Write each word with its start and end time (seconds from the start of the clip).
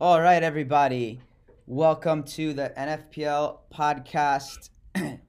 All 0.00 0.20
right, 0.20 0.42
everybody. 0.42 1.20
Welcome 1.66 2.24
to 2.24 2.52
the 2.52 2.72
NFPL 2.76 3.58
podcast, 3.72 4.70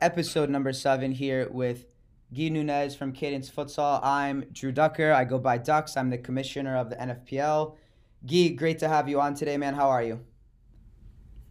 episode 0.00 0.48
number 0.48 0.72
seven 0.72 1.12
here 1.12 1.48
with 1.50 1.84
Gui 2.32 2.48
Nunez 2.48 2.96
from 2.96 3.12
Cadence 3.12 3.50
Futsal. 3.50 4.00
I'm 4.02 4.46
Drew 4.50 4.72
Ducker. 4.72 5.12
I 5.12 5.24
go 5.24 5.38
by 5.38 5.58
Ducks. 5.58 5.94
I'm 5.96 6.08
the 6.08 6.16
commissioner 6.16 6.76
of 6.78 6.88
the 6.88 6.96
NFPL. 6.96 7.76
Gui, 8.24 8.50
great 8.50 8.78
to 8.78 8.88
have 8.88 9.10
you 9.10 9.20
on 9.20 9.34
today, 9.34 9.58
man. 9.58 9.74
How 9.74 9.90
are 9.90 10.02
you? 10.02 10.20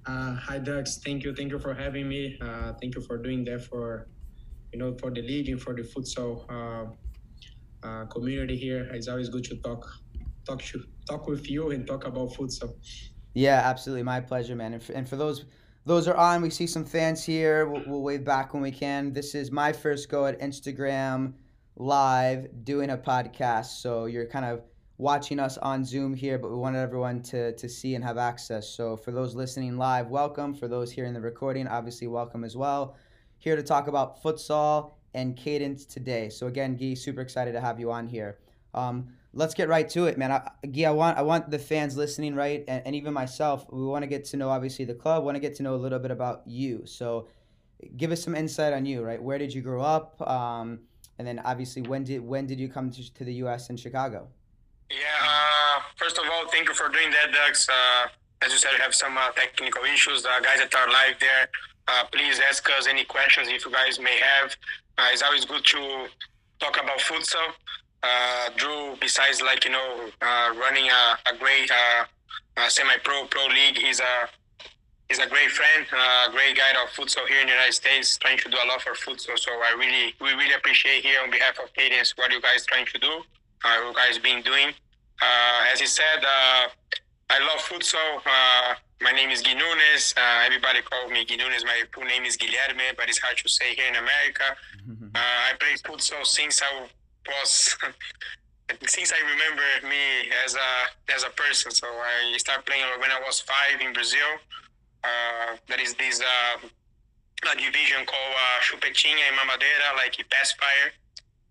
Uh, 0.08 0.34
hi, 0.34 0.58
Ducks. 0.58 0.98
Thank 0.98 1.24
you. 1.24 1.36
Thank 1.36 1.52
you 1.52 1.60
for 1.60 1.76
having 1.76 2.10
me. 2.10 2.40
Uh, 2.42 2.74
thank 2.82 2.96
you 2.96 3.02
for 3.02 3.20
doing 3.20 3.44
that 3.46 3.64
for, 3.66 4.08
you 4.74 4.80
know, 4.80 4.98
for 4.98 5.12
the 5.12 5.22
league 5.22 5.50
and 5.50 5.62
for 5.62 5.76
the 5.76 5.84
futsal 5.84 6.44
uh, 6.50 7.88
uh, 7.88 8.06
community 8.06 8.58
here. 8.58 8.90
It's 8.94 9.08
always 9.08 9.30
good 9.30 9.44
to 9.46 9.58
talk, 9.58 9.88
talk 10.46 10.62
to, 10.62 10.84
talk 11.10 11.28
with 11.28 11.50
you 11.50 11.72
and 11.72 11.86
talk 11.86 12.06
about 12.06 12.30
futsal. 12.32 12.74
Yeah, 13.34 13.62
absolutely. 13.64 14.04
My 14.04 14.22
pleasure, 14.22 14.56
man. 14.56 14.74
And 14.74 14.84
for, 14.84 14.94
and 14.94 15.08
for 15.08 15.16
those 15.16 15.46
those 15.86 16.08
are 16.08 16.16
on, 16.16 16.42
we 16.42 16.50
see 16.50 16.66
some 16.66 16.84
fans 16.84 17.24
here. 17.24 17.68
We'll, 17.68 17.84
we'll 17.86 18.02
wave 18.02 18.24
back 18.24 18.54
when 18.54 18.64
we 18.64 18.72
can. 18.72 19.14
This 19.14 19.36
is 19.36 19.52
my 19.52 19.72
first 19.72 20.10
go 20.10 20.26
at 20.26 20.40
Instagram 20.40 21.34
live 21.76 22.48
doing 22.64 22.90
a 22.90 22.98
podcast. 22.98 23.82
So 23.82 24.06
you're 24.06 24.26
kind 24.26 24.46
of 24.46 24.64
watching 24.98 25.40
us 25.40 25.58
on 25.60 25.86
Zoom 25.86 26.16
here, 26.16 26.40
but 26.40 26.50
we 26.50 26.58
wanted 26.58 26.80
everyone 26.80 27.22
to, 27.24 27.54
to 27.56 27.70
see 27.70 27.94
and 27.94 28.04
have 28.04 28.18
access. 28.18 28.68
So 28.68 28.98
for 28.98 29.12
those 29.12 29.36
listening 29.36 29.78
live, 29.78 30.08
welcome. 30.08 30.56
For 30.56 30.68
those 30.68 30.92
here 30.92 31.06
in 31.06 31.14
the 31.14 31.22
recording, 31.22 31.68
obviously 31.68 32.08
welcome 32.08 32.44
as 32.44 32.56
well. 32.56 32.96
Here 33.38 33.56
to 33.56 33.64
talk 33.64 33.88
about 33.88 34.24
futsal 34.24 34.94
and 35.14 35.36
cadence 35.36 35.86
today. 35.86 36.30
So 36.30 36.48
again, 36.48 36.76
Gui, 36.76 36.96
super 36.96 37.22
excited 37.22 37.52
to 37.52 37.62
have 37.62 37.80
you 37.80 37.92
on 37.92 38.08
here. 38.08 38.40
Um, 38.74 39.10
let's 39.36 39.54
get 39.54 39.68
right 39.68 39.88
to 39.90 40.06
it, 40.06 40.18
man. 40.18 40.32
I, 40.32 40.50
Gui, 40.66 40.86
I 40.86 40.92
want 40.92 41.18
I 41.18 41.22
want 41.22 41.52
the 41.52 41.60
fans 41.60 41.96
listening, 41.96 42.34
right, 42.34 42.64
and, 42.68 42.82
and 42.86 42.96
even 42.96 43.14
myself. 43.14 43.66
We 43.72 43.86
want 43.86 44.04
to 44.04 44.08
get 44.08 44.26
to 44.26 44.38
know 44.38 44.50
obviously 44.50 44.86
the 44.86 44.96
club. 44.96 45.24
Want 45.24 45.36
to 45.36 45.40
get 45.40 45.56
to 45.58 45.64
know 45.64 45.76
a 45.76 45.78
little 45.78 46.00
bit 46.00 46.12
about 46.12 46.42
you. 46.46 46.86
So, 46.86 47.28
give 47.98 48.12
us 48.12 48.24
some 48.24 48.34
insight 48.34 48.74
on 48.74 48.86
you, 48.86 49.04
right? 49.04 49.22
Where 49.22 49.38
did 49.38 49.54
you 49.54 49.62
grow 49.62 49.82
up? 49.82 50.20
Um, 50.28 50.80
and 51.20 51.28
then 51.28 51.40
obviously 51.46 51.82
when 51.84 52.04
did 52.04 52.22
when 52.22 52.48
did 52.48 52.60
you 52.60 52.70
come 52.70 52.90
to, 52.92 53.14
to 53.14 53.24
the 53.24 53.34
U.S. 53.46 53.70
in 53.70 53.78
Chicago? 53.78 54.28
Yeah. 54.90 54.98
Uh, 55.22 55.82
first 55.98 56.18
of 56.18 56.26
all, 56.32 56.48
thank 56.50 56.68
you 56.68 56.74
for 56.74 56.90
doing 56.90 57.12
that, 57.12 57.32
Ducks. 57.32 57.68
Uh, 57.70 58.08
as 58.42 58.52
you 58.52 58.58
said, 58.58 58.72
we 58.74 58.82
have 58.82 58.96
some 58.96 59.18
uh, 59.18 59.32
technical 59.32 59.84
issues. 59.84 60.24
The 60.24 60.30
guys 60.44 60.60
that 60.60 60.74
are 60.76 60.88
live 60.88 61.20
there, 61.20 61.48
uh, 61.88 62.04
please 62.12 62.40
ask 62.48 62.68
us 62.78 62.88
any 62.88 63.04
questions 63.04 63.48
if 63.50 63.66
you 63.66 63.72
guys 63.72 64.00
may 64.00 64.18
have. 64.18 64.56
Uh, 64.98 65.08
it's 65.12 65.24
always 65.24 65.46
good 65.46 65.64
to 65.66 66.08
talk 66.60 66.76
about 66.82 67.00
futsal 67.00 67.54
uh, 68.06 68.50
Drew, 68.56 68.96
besides 69.00 69.42
like 69.42 69.66
you 69.66 69.72
know 69.72 70.10
uh, 70.22 70.54
running 70.60 70.88
a, 70.90 71.04
a 71.32 71.38
great 71.38 71.70
uh, 71.72 72.06
uh 72.58 72.70
semi-pro 72.70 73.26
pro 73.26 73.46
league, 73.48 73.78
he's 73.78 74.00
a 74.00 74.30
he's 75.10 75.20
a 75.20 75.28
great 75.28 75.50
friend, 75.50 75.86
a 75.92 76.32
great 76.32 76.56
guy 76.56 76.72
of 76.82 76.90
futsal 76.90 77.26
here 77.28 77.42
in 77.42 77.48
the 77.48 77.54
United 77.54 77.74
States, 77.74 78.18
trying 78.18 78.38
to 78.38 78.50
do 78.50 78.58
a 78.64 78.68
lot 78.68 78.82
for 78.82 78.94
futsal. 78.94 79.38
So 79.38 79.52
I 79.52 79.76
really 79.78 80.14
we 80.22 80.30
really 80.40 80.54
appreciate 80.54 81.04
here 81.04 81.20
on 81.24 81.32
behalf 81.32 81.60
of 81.60 81.74
Cadence 81.74 82.14
what 82.18 82.32
you 82.32 82.42
guys 82.42 82.66
trying 82.66 82.86
to 82.86 83.00
do, 83.00 83.14
uh, 83.66 83.88
you 83.88 83.94
guys 83.94 84.20
been 84.20 84.42
doing. 84.42 84.70
Uh, 85.22 85.72
as 85.72 85.80
he 85.80 85.88
said, 85.88 86.22
I 87.30 87.40
love 87.40 87.62
futsal. 87.70 88.22
my 89.02 89.12
name 89.12 89.30
is 89.32 89.42
Gui 89.42 89.56
Nunes. 89.56 90.14
everybody 90.46 90.82
call 90.82 91.10
me 91.10 91.26
Gui 91.26 91.38
Nunes. 91.38 91.64
My 91.66 91.82
full 91.94 92.06
name 92.06 92.24
is 92.26 92.38
Guilherme, 92.38 92.96
but 92.98 93.10
it's 93.10 93.20
hard 93.20 93.38
to 93.38 93.50
say 93.50 93.74
here 93.74 93.88
in 93.88 93.96
America. 93.96 94.48
I 95.16 95.54
played 95.60 95.80
futsal 95.88 96.26
since 96.26 96.62
I 96.62 96.88
was 97.28 97.78
since 98.88 99.14
I 99.14 99.22
remember 99.22 99.64
me 99.88 100.32
as 100.46 100.56
a 100.56 101.14
as 101.14 101.24
a 101.24 101.30
person. 101.30 101.72
So 101.72 101.88
I 101.88 102.38
started 102.38 102.66
playing 102.66 102.86
when 103.00 103.12
I 103.12 103.20
was 103.26 103.40
five 103.42 103.82
in 103.82 103.94
Brazil. 103.94 104.40
Uh, 105.04 105.58
that 105.70 105.80
is 105.80 105.94
this 105.94 106.20
uh, 106.20 106.58
a 107.46 107.56
division 107.56 108.06
called 108.06 108.34
uh, 108.34 108.60
Chupetinha 108.62 109.22
in 109.30 109.36
Mamadeira, 109.38 109.96
like 109.98 110.18
Pacifier. 110.30 110.92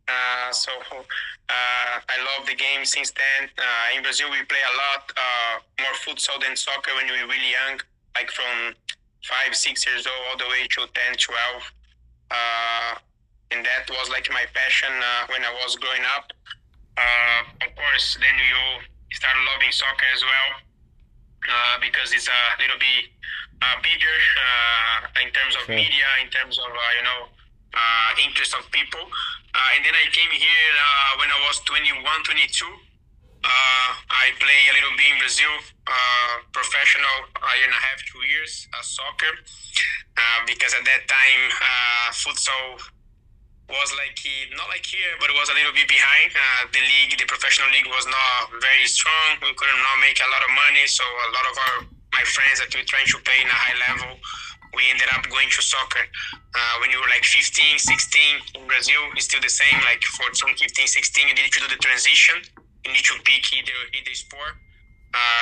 Uh, 0.09 0.53
so 0.53 0.73
uh, 0.83 1.95
I 2.03 2.17
love 2.37 2.47
the 2.47 2.55
game 2.55 2.85
since 2.85 3.13
then. 3.13 3.49
Uh, 3.57 3.97
in 3.97 4.03
Brazil, 4.03 4.31
we 4.31 4.43
play 4.45 4.61
a 4.61 4.77
lot 4.77 5.13
uh, 5.17 5.55
more 5.81 5.95
futsal 6.05 6.41
than 6.43 6.57
soccer 6.57 6.93
when 6.97 7.07
we 7.07 7.23
were 7.23 7.29
really 7.29 7.53
young, 7.53 7.81
like 8.17 8.31
from 8.31 8.75
five, 9.25 9.55
six 9.55 9.87
years 9.87 10.07
old 10.07 10.27
all 10.31 10.37
the 10.37 10.51
way 10.51 10.67
to 10.69 10.87
10, 10.93 11.17
12. 11.17 11.73
And 13.55 13.63
that 13.63 13.87
was 13.87 14.11
like 14.11 14.27
my 14.35 14.43
passion 14.51 14.91
uh, 14.91 15.31
when 15.31 15.47
I 15.47 15.53
was 15.63 15.79
growing 15.79 16.03
up. 16.19 16.27
Uh, 16.99 17.41
of 17.63 17.71
course, 17.79 18.19
then 18.19 18.35
you 18.35 18.83
start 19.15 19.39
loving 19.47 19.71
soccer 19.71 20.11
as 20.11 20.27
well 20.27 20.51
uh, 21.47 21.79
because 21.79 22.11
it's 22.11 22.27
a 22.27 22.43
little 22.59 22.79
bit 22.83 23.15
uh, 23.63 23.79
bigger 23.79 24.19
uh, 24.43 25.23
in 25.23 25.31
terms 25.31 25.55
of 25.55 25.71
sure. 25.71 25.79
media, 25.79 26.09
in 26.19 26.35
terms 26.35 26.59
of 26.59 26.67
uh, 26.67 26.93
you 26.99 27.05
know 27.07 27.21
interest 28.27 28.59
of 28.59 28.67
people. 28.75 29.07
and 29.75 29.87
then 29.87 29.95
I 29.95 30.07
came 30.11 30.31
here 30.35 30.75
when 31.23 31.31
I 31.31 31.39
was 31.47 31.63
21, 31.67 32.03
22. 32.03 32.67
I 33.47 34.35
play 34.43 34.61
a 34.71 34.75
little 34.75 34.95
bit 34.99 35.15
in 35.15 35.19
Brazil, 35.19 35.55
professional, 36.51 37.19
a 37.39 37.55
year 37.59 37.71
and 37.71 37.75
a 37.75 37.83
half, 37.87 37.99
two 38.07 38.23
years, 38.27 38.67
soccer, 38.83 39.35
because 40.47 40.75
at 40.75 40.87
that 40.87 41.07
time, 41.07 41.43
futsal 42.15 42.94
was 43.69 43.91
like 43.97 44.17
not 44.57 44.69
like 44.69 44.85
here, 44.85 45.17
but 45.21 45.33
it 45.33 45.37
was 45.37 45.49
a 45.49 45.57
little 45.57 45.73
bit 45.73 45.89
behind. 45.89 46.33
Uh, 46.37 46.69
the 46.69 46.83
league, 46.85 47.17
the 47.17 47.25
professional 47.25 47.69
league, 47.73 47.89
was 47.89 48.05
not 48.07 48.53
very 48.61 48.85
strong. 48.85 49.41
We 49.41 49.53
couldn't 49.57 49.81
not 49.81 49.99
make 50.05 50.21
a 50.21 50.29
lot 50.29 50.45
of 50.45 50.51
money, 50.53 50.85
so 50.85 51.05
a 51.05 51.31
lot 51.33 51.47
of 51.49 51.55
our 51.57 51.77
my 52.13 52.25
friends 52.29 52.63
that 52.63 52.71
we 52.71 52.85
trying 52.85 53.09
to 53.11 53.19
play 53.27 53.43
in 53.43 53.49
a 53.51 53.59
high 53.59 53.75
level, 53.91 54.21
we 54.77 54.87
ended 54.93 55.11
up 55.11 55.27
going 55.27 55.51
to 55.51 55.61
soccer. 55.65 56.05
Uh, 56.55 56.75
when 56.79 56.95
you 56.95 57.03
were 57.03 57.11
like 57.11 57.27
15, 57.27 57.51
16 57.51 58.55
in 58.55 58.63
Brazil, 58.71 59.03
it's 59.19 59.27
still 59.27 59.43
the 59.43 59.51
same. 59.51 59.83
Like 59.83 59.99
14, 60.15 60.55
15, 60.55 60.87
16, 60.87 61.27
you 61.27 61.35
need 61.35 61.51
to 61.51 61.61
do 61.67 61.67
the 61.67 61.81
transition. 61.83 62.39
You 62.87 62.95
need 62.95 63.03
to 63.03 63.19
pick 63.27 63.51
either 63.51 63.79
either 63.97 64.15
sport 64.15 64.55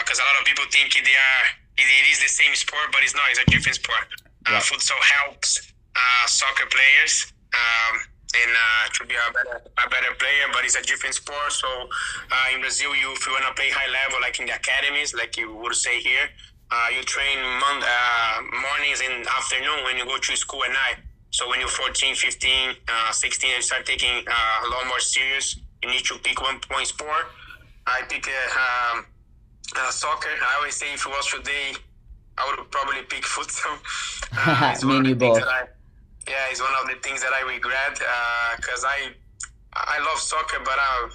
because 0.01 0.21
uh, 0.21 0.25
a 0.25 0.27
lot 0.33 0.37
of 0.41 0.45
people 0.49 0.65
think 0.71 0.95
they 0.95 1.17
are 1.19 1.47
it 1.79 2.05
is 2.13 2.21
the 2.21 2.29
same 2.29 2.55
sport, 2.55 2.93
but 2.93 3.03
it's 3.03 3.15
not. 3.15 3.25
It's 3.31 3.41
a 3.41 3.49
different 3.51 3.77
sport. 3.77 4.05
Uh, 4.47 4.53
yeah. 4.53 4.61
Futsal 4.61 5.01
helps 5.01 5.73
uh, 5.97 6.27
soccer 6.27 6.67
players. 6.67 7.33
Um, 7.53 8.12
and 8.33 8.51
uh, 8.53 8.85
to 8.95 9.05
be 9.07 9.15
a 9.15 9.29
better 9.33 9.57
a 9.61 9.87
better 9.91 10.13
player. 10.19 10.47
But 10.53 10.65
it's 10.65 10.77
a 10.77 10.83
different 10.83 11.15
sport. 11.15 11.53
So 11.53 11.69
uh, 11.69 12.55
in 12.55 12.61
Brazil, 12.61 12.95
you 12.97 13.13
if 13.13 13.27
you 13.27 13.33
wanna 13.33 13.53
play 13.55 13.71
high 13.71 13.91
level, 13.91 14.21
like 14.21 14.41
in 14.41 14.47
the 14.47 14.57
academies, 14.57 15.15
like 15.15 15.37
you 15.37 15.55
would 15.55 15.75
say 15.75 16.01
here, 16.01 16.27
uh, 16.71 16.89
you 16.95 17.03
train 17.03 17.39
mon- 17.39 17.85
uh, 17.85 18.37
mornings 18.65 19.01
and 19.05 19.27
afternoon 19.27 19.85
when 19.85 19.97
you 19.99 20.05
go 20.05 20.17
to 20.19 20.37
school 20.37 20.65
at 20.65 20.71
night. 20.71 21.05
So 21.31 21.49
when 21.49 21.61
you're 21.61 21.69
14, 21.69 22.15
15, 22.15 22.77
uh, 22.89 23.13
16, 23.13 23.51
you 23.57 23.63
start 23.63 23.87
taking 23.87 24.25
uh, 24.29 24.67
a 24.67 24.69
lot 24.69 24.87
more 24.87 25.01
serious. 25.01 25.59
You 25.83 25.89
need 25.91 26.05
to 26.05 26.19
pick 26.19 26.41
one 26.41 26.61
point 26.61 26.87
sport. 26.89 27.27
I 27.87 28.03
pick 28.09 28.29
um, 28.29 29.07
soccer. 29.91 30.29
I 30.29 30.57
always 30.59 30.77
say 30.77 30.93
if 30.93 31.05
it 31.07 31.09
was 31.09 31.27
today, 31.27 31.73
I 32.37 32.55
would 32.57 32.71
probably 32.71 33.03
pick 33.09 33.23
futsal. 33.35 33.77
Me 34.87 34.97
and 34.99 35.07
you 35.07 35.15
both. 35.17 35.43
Yeah, 36.29 36.47
it's 36.51 36.61
one 36.61 36.73
of 36.81 36.89
the 36.89 36.97
things 37.03 37.21
that 37.23 37.33
I 37.33 37.43
regret 37.43 37.99
because 38.57 38.85
uh, 38.85 38.89
I 38.95 39.11
I 39.75 39.99
love 40.01 40.19
soccer, 40.19 40.59
but 40.65 40.79
I 40.79 41.09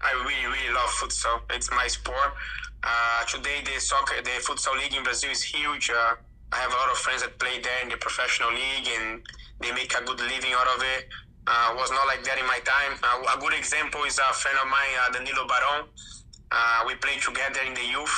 I 0.00 0.12
really 0.22 0.46
really 0.46 0.72
love 0.74 0.90
futsal. 0.90 1.40
It's 1.50 1.70
my 1.70 1.86
sport. 1.88 2.34
Uh, 2.82 3.24
today 3.26 3.62
the 3.64 3.80
soccer 3.80 4.20
the 4.22 4.38
futsal 4.42 4.76
league 4.78 4.94
in 4.94 5.02
Brazil 5.02 5.30
is 5.30 5.42
huge. 5.42 5.90
Uh, 5.90 6.14
I 6.52 6.56
have 6.56 6.72
a 6.72 6.76
lot 6.76 6.90
of 6.90 6.98
friends 6.98 7.22
that 7.22 7.38
play 7.38 7.58
there 7.60 7.82
in 7.82 7.88
the 7.88 7.96
professional 7.96 8.50
league 8.50 8.86
and 9.00 9.22
they 9.60 9.72
make 9.72 9.94
a 9.94 10.04
good 10.04 10.20
living 10.20 10.52
out 10.52 10.68
of 10.76 10.82
it. 10.82 11.08
Uh, 11.46 11.74
was 11.74 11.90
not 11.90 12.06
like 12.06 12.22
that 12.22 12.38
in 12.38 12.46
my 12.46 12.60
time. 12.62 12.98
Uh, 13.02 13.34
a 13.34 13.40
good 13.40 13.54
example 13.54 14.04
is 14.04 14.18
a 14.18 14.32
friend 14.34 14.56
of 14.62 14.68
mine, 14.70 14.94
uh, 15.02 15.10
Danilo 15.10 15.46
Baron. 15.46 15.88
Uh, 16.52 16.84
we 16.86 16.94
played 16.96 17.20
together 17.20 17.60
in 17.66 17.74
the 17.74 17.82
youth, 17.82 18.14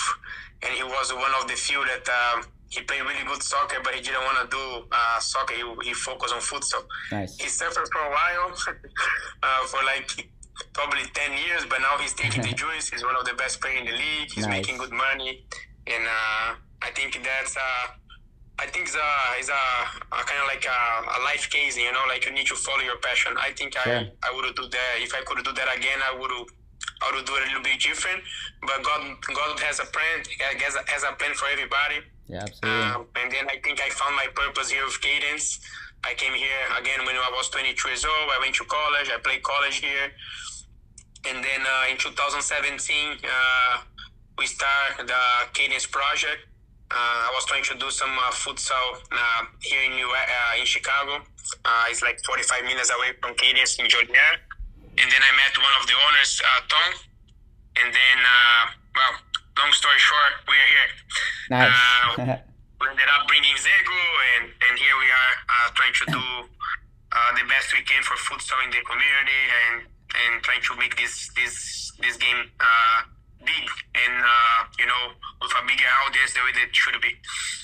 and 0.63 0.75
he 0.75 0.83
was 0.83 1.13
one 1.15 1.33
of 1.41 1.49
the 1.49 1.55
few 1.55 1.81
that 1.87 2.05
um, 2.11 2.45
he 2.75 2.83
played 2.83 3.03
really 3.03 3.25
good 3.27 3.43
soccer, 3.43 3.77
but 3.85 3.95
he 3.95 4.01
didn't 4.01 4.23
want 4.23 4.39
to 4.43 4.47
do 4.51 4.89
uh, 4.91 5.19
soccer. 5.21 5.55
He, 5.55 5.63
he 5.85 5.95
focused 5.95 6.35
on 6.35 6.41
futsal. 6.41 6.83
Nice. 7.13 7.39
He 7.39 7.49
suffered 7.49 7.89
for 7.93 8.01
a 8.01 8.11
while, 8.11 8.51
uh, 9.43 9.67
for 9.67 9.79
like 9.85 10.29
probably 10.73 11.03
10 11.15 11.33
years, 11.47 11.65
but 11.69 11.79
now 11.81 11.97
he's 12.01 12.15
taking 12.15 12.43
the 12.43 12.53
juice. 12.63 12.91
He's 12.91 13.05
one 13.05 13.15
of 13.15 13.25
the 13.25 13.35
best 13.35 13.61
players 13.61 13.81
in 13.81 13.87
the 13.87 13.93
league. 13.93 14.31
He's 14.35 14.47
nice. 14.47 14.59
making 14.59 14.79
good 14.79 14.93
money. 14.93 15.45
And 15.87 16.03
uh, 16.03 16.55
I 16.83 16.91
think 16.95 17.15
that's, 17.23 17.57
uh, 17.57 17.87
I 18.59 18.67
think 18.67 18.87
it's 18.87 18.97
a, 18.97 19.11
it's 19.39 19.49
a, 19.49 19.65
a 20.11 20.23
kind 20.27 20.41
of 20.43 20.47
like 20.49 20.67
a, 20.67 21.21
a, 21.21 21.21
life 21.23 21.49
case, 21.51 21.77
you 21.77 21.93
know, 21.93 22.03
like 22.09 22.27
you 22.27 22.33
need 22.33 22.47
to 22.47 22.57
follow 22.57 22.83
your 22.83 22.99
passion. 22.99 23.35
I 23.39 23.51
think. 23.53 23.75
I, 23.77 24.11
I 24.23 24.33
would 24.35 24.55
do 24.55 24.69
that. 24.69 24.91
If 24.99 25.13
I 25.13 25.23
could 25.27 25.45
do 25.45 25.53
that 25.53 25.77
again, 25.77 25.99
I 26.03 26.17
would 26.17 26.31
I 27.03 27.11
would 27.15 27.27
do 27.27 27.35
it 27.35 27.43
a 27.43 27.47
little 27.47 27.63
bit 27.63 27.81
different. 27.81 28.23
But 28.63 28.83
God, 28.85 29.03
God 29.35 29.59
has 29.59 29.81
a 29.81 29.87
plan. 29.87 30.23
Has 30.39 30.77
has 30.87 31.03
a 31.03 31.13
plan 31.19 31.35
for 31.35 31.49
everybody. 31.51 31.99
Yeah, 32.27 32.43
absolutely. 32.43 32.83
Um, 32.91 33.07
and 33.17 33.33
then 33.33 33.47
I 33.49 33.61
think 33.63 33.81
I 33.81 33.89
found 33.91 34.17
my 34.17 34.27
purpose 34.35 34.71
here 34.71 34.85
with 34.85 35.01
Cadence. 35.01 35.61
I 36.05 36.15
came 36.15 36.33
here 36.33 36.65
again 36.79 37.05
when 37.07 37.17
I 37.17 37.31
was 37.33 37.49
22 37.51 37.89
years 37.89 38.05
old. 38.05 38.29
I 38.33 38.39
went 38.41 38.55
to 38.57 38.65
college. 38.65 39.09
I 39.13 39.19
played 39.21 39.43
college 39.43 39.77
here. 39.77 40.13
And 41.27 41.43
then 41.43 41.61
uh, 41.65 41.91
in 41.91 41.97
2017, 41.97 43.25
uh, 43.25 43.81
we 44.39 44.47
start 44.47 44.99
the 44.99 45.23
Cadence 45.53 45.87
project. 45.87 46.45
Uh, 46.91 47.29
I 47.29 47.31
was 47.35 47.45
trying 47.47 47.65
to 47.65 47.75
do 47.75 47.91
some 47.91 48.13
uh, 48.13 48.31
futsal 48.31 49.01
uh, 49.11 49.45
here 49.61 49.83
in 49.83 49.93
uh, 49.97 50.61
in 50.61 50.67
Chicago. 50.67 51.25
Uh, 51.65 51.85
it's 51.89 52.03
like 52.03 52.21
45 52.25 52.65
minutes 52.65 52.91
away 52.93 53.17
from 53.21 53.35
Cadence 53.35 53.79
in 53.81 53.89
Joliet. 53.89 54.45
And 55.01 55.09
then 55.11 55.23
I 55.25 55.33
met 55.35 55.57
one 55.57 55.75
of 55.81 55.89
the 55.89 55.97
owners, 55.97 56.41
uh, 56.45 56.61
Tom. 56.69 56.91
And 57.83 57.91
then, 57.91 58.19
well, 58.95 59.15
long 59.59 59.73
story 59.73 59.99
short, 59.99 60.35
we 60.49 60.55
are 60.55 60.71
here. 60.75 60.91
Nice. 61.51 61.73
Uh, 61.73 62.39
we 62.81 62.89
ended 62.91 63.09
up 63.15 63.27
bringing 63.29 63.55
Zego, 63.57 64.01
and, 64.37 64.45
and 64.51 64.75
here 64.79 64.97
we 64.99 65.09
are 65.09 65.35
uh, 65.49 65.69
trying 65.75 65.95
to 65.95 66.07
do 66.11 66.25
uh, 67.13 67.31
the 67.39 67.47
best 67.49 67.73
we 67.73 67.83
can 67.83 68.03
for 68.03 68.17
futsal 68.17 68.59
in 68.65 68.71
the 68.71 68.83
community 68.85 69.43
and, 69.63 69.87
and 69.87 70.43
trying 70.43 70.63
to 70.63 70.77
make 70.77 70.97
this 70.97 71.31
this 71.37 71.93
this 72.01 72.17
game 72.17 72.51
big 73.45 73.69
and 73.95 74.25
uh, 74.25 74.65
you 74.79 74.87
know 74.87 75.13
with 75.41 75.53
a 75.53 75.67
bigger 75.67 75.85
audience 76.07 76.33
the 76.33 76.41
way 76.41 76.53
that 76.53 76.69
it 76.69 76.75
should 76.75 77.01
be. 77.01 77.13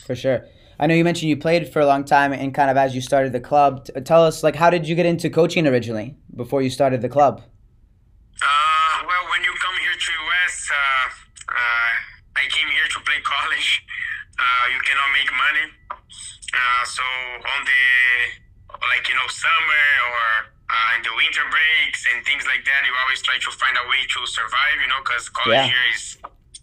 For 0.06 0.14
sure. 0.14 0.46
I 0.78 0.86
know 0.86 0.94
you 0.94 1.04
mentioned 1.04 1.28
you 1.28 1.36
played 1.36 1.68
for 1.68 1.80
a 1.80 1.86
long 1.86 2.04
time 2.04 2.32
and 2.32 2.54
kind 2.54 2.70
of 2.70 2.76
as 2.78 2.94
you 2.94 3.02
started 3.02 3.32
the 3.32 3.40
club. 3.40 3.86
Tell 4.04 4.24
us, 4.24 4.42
like, 4.42 4.56
how 4.56 4.70
did 4.70 4.88
you 4.88 4.94
get 4.94 5.04
into 5.04 5.28
coaching 5.28 5.66
originally 5.66 6.16
before 6.34 6.62
you 6.62 6.70
started 6.70 7.02
the 7.02 7.08
club? 7.10 7.42
Uh, 8.40 9.04
well, 9.06 9.24
when 9.30 9.44
you 9.44 9.52
come 9.60 9.76
here 9.76 9.92
to 9.92 10.12
US, 10.24 10.70
uh, 11.50 11.92
I 12.38 12.44
came 12.48 12.68
here 12.70 12.86
to 12.86 12.98
play 13.02 13.20
college. 13.26 13.82
Uh, 14.38 14.72
you 14.72 14.80
cannot 14.86 15.10
make 15.12 15.28
money, 15.36 15.66
uh, 15.90 16.82
so 16.86 17.04
on 17.44 17.60
the 17.66 17.84
like 18.88 19.04
you 19.04 19.14
know 19.14 19.28
summer 19.28 19.86
or 20.08 20.26
uh, 20.70 20.96
in 20.96 21.02
the 21.02 21.12
winter 21.12 21.44
breaks 21.50 22.06
and 22.08 22.24
things 22.24 22.46
like 22.46 22.64
that, 22.64 22.80
you 22.86 22.94
always 23.04 23.20
try 23.20 23.36
to 23.36 23.50
find 23.58 23.76
a 23.76 23.84
way 23.90 24.00
to 24.06 24.20
survive, 24.30 24.76
you 24.80 24.88
know, 24.88 25.02
because 25.02 25.28
college 25.28 25.58
yeah. 25.58 25.66
here 25.66 25.86
is 25.92 26.16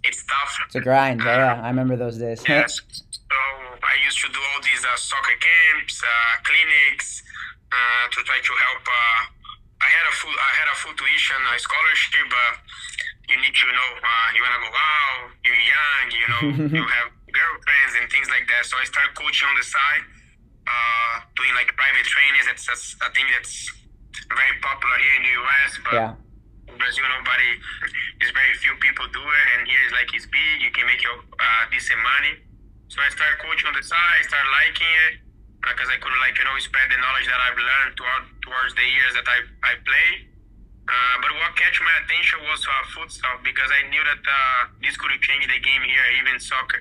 it's 0.08 0.24
tough. 0.26 0.54
It's 0.66 0.76
a 0.76 0.82
grind. 0.82 1.22
Uh, 1.22 1.30
yeah, 1.30 1.62
I 1.62 1.70
remember 1.70 2.00
those 2.00 2.18
days. 2.18 2.42
yes. 2.48 2.82
So 3.12 3.40
I 3.84 3.96
used 4.08 4.18
to 4.24 4.30
do 4.32 4.40
all 4.40 4.62
these 4.64 4.84
uh, 4.88 4.96
soccer 4.96 5.38
camps, 5.38 6.02
uh, 6.02 6.34
clinics, 6.48 7.22
uh, 7.70 8.08
to 8.10 8.24
try 8.24 8.40
to 8.40 8.54
help. 8.56 8.84
Uh, 9.78 9.86
I 9.86 9.90
had 9.90 10.06
a 10.10 10.14
full 10.14 10.34
I 10.34 10.52
had 10.58 10.68
a 10.72 10.76
full 10.78 10.96
tuition, 10.98 11.38
a 11.38 11.60
scholarship, 11.60 12.26
but 12.30 12.52
you 13.30 13.38
need 13.38 13.54
to 13.54 13.68
know 13.70 13.90
you 14.34 14.42
wanna 14.42 14.62
go 14.62 14.72
out. 14.74 15.30
You're 15.46 15.64
young, 15.64 16.06
you 16.12 16.28
know, 16.28 16.44
you 16.82 16.86
have 16.86 17.10
girlfriends 17.30 17.94
and 18.02 18.06
things 18.10 18.30
like 18.30 18.48
that. 18.50 18.66
So 18.66 18.78
I 18.78 18.86
started 18.86 19.14
coaching 19.14 19.48
on 19.48 19.56
the 19.56 19.66
side, 19.66 20.04
doing 21.36 21.54
like 21.54 21.70
private 21.78 22.08
trainings. 22.08 22.46
That's, 22.48 22.66
that's 22.66 22.96
a 23.04 23.10
thing 23.14 23.28
that's 23.32 23.70
very 24.34 24.56
popular 24.60 24.98
here 24.98 25.16
in 25.22 25.24
the 25.24 25.34
US, 25.44 25.72
but 25.86 25.94
yeah. 25.94 26.14
Brazil, 26.78 27.06
nobody, 27.10 27.50
there's 28.20 28.34
very 28.36 28.54
few 28.60 28.76
people 28.84 29.08
do 29.10 29.24
it, 29.24 29.46
and 29.56 29.68
here 29.68 29.82
it's 29.88 29.96
like 29.96 30.10
it's 30.14 30.28
big, 30.28 30.62
you 30.62 30.70
can 30.72 30.86
make 30.86 31.02
your 31.02 31.16
uh, 31.16 31.64
decent 31.72 31.98
money. 32.04 32.38
So 32.92 33.02
I 33.02 33.10
started 33.10 33.40
coaching 33.40 33.72
on 33.72 33.76
the 33.76 33.84
side, 33.84 34.16
I 34.20 34.24
started 34.28 34.52
liking 34.52 34.94
it, 35.10 35.14
because 35.74 35.90
I 35.92 35.98
could 36.00 36.14
like, 36.24 36.38
you 36.38 36.46
know, 36.46 36.56
spread 36.60 36.88
the 36.88 37.00
knowledge 37.00 37.28
that 37.28 37.40
I've 37.40 37.60
learned 37.60 37.92
throughout, 37.98 38.26
towards 38.44 38.72
the 38.76 38.88
years 38.88 39.14
that 39.18 39.28
I, 39.28 39.40
I 39.66 39.74
played. 39.84 40.20
Uh, 40.88 41.16
but 41.20 41.36
what 41.36 41.52
catch 41.60 41.84
my 41.84 41.96
attention 42.00 42.40
was 42.48 42.64
uh, 42.64 42.84
futsal 42.96 43.44
because 43.44 43.68
I 43.68 43.92
knew 43.92 44.00
that 44.08 44.24
uh, 44.24 44.62
this 44.80 44.96
could 44.96 45.12
change 45.20 45.44
the 45.44 45.60
game 45.60 45.84
here, 45.84 46.06
even 46.24 46.40
soccer. 46.40 46.80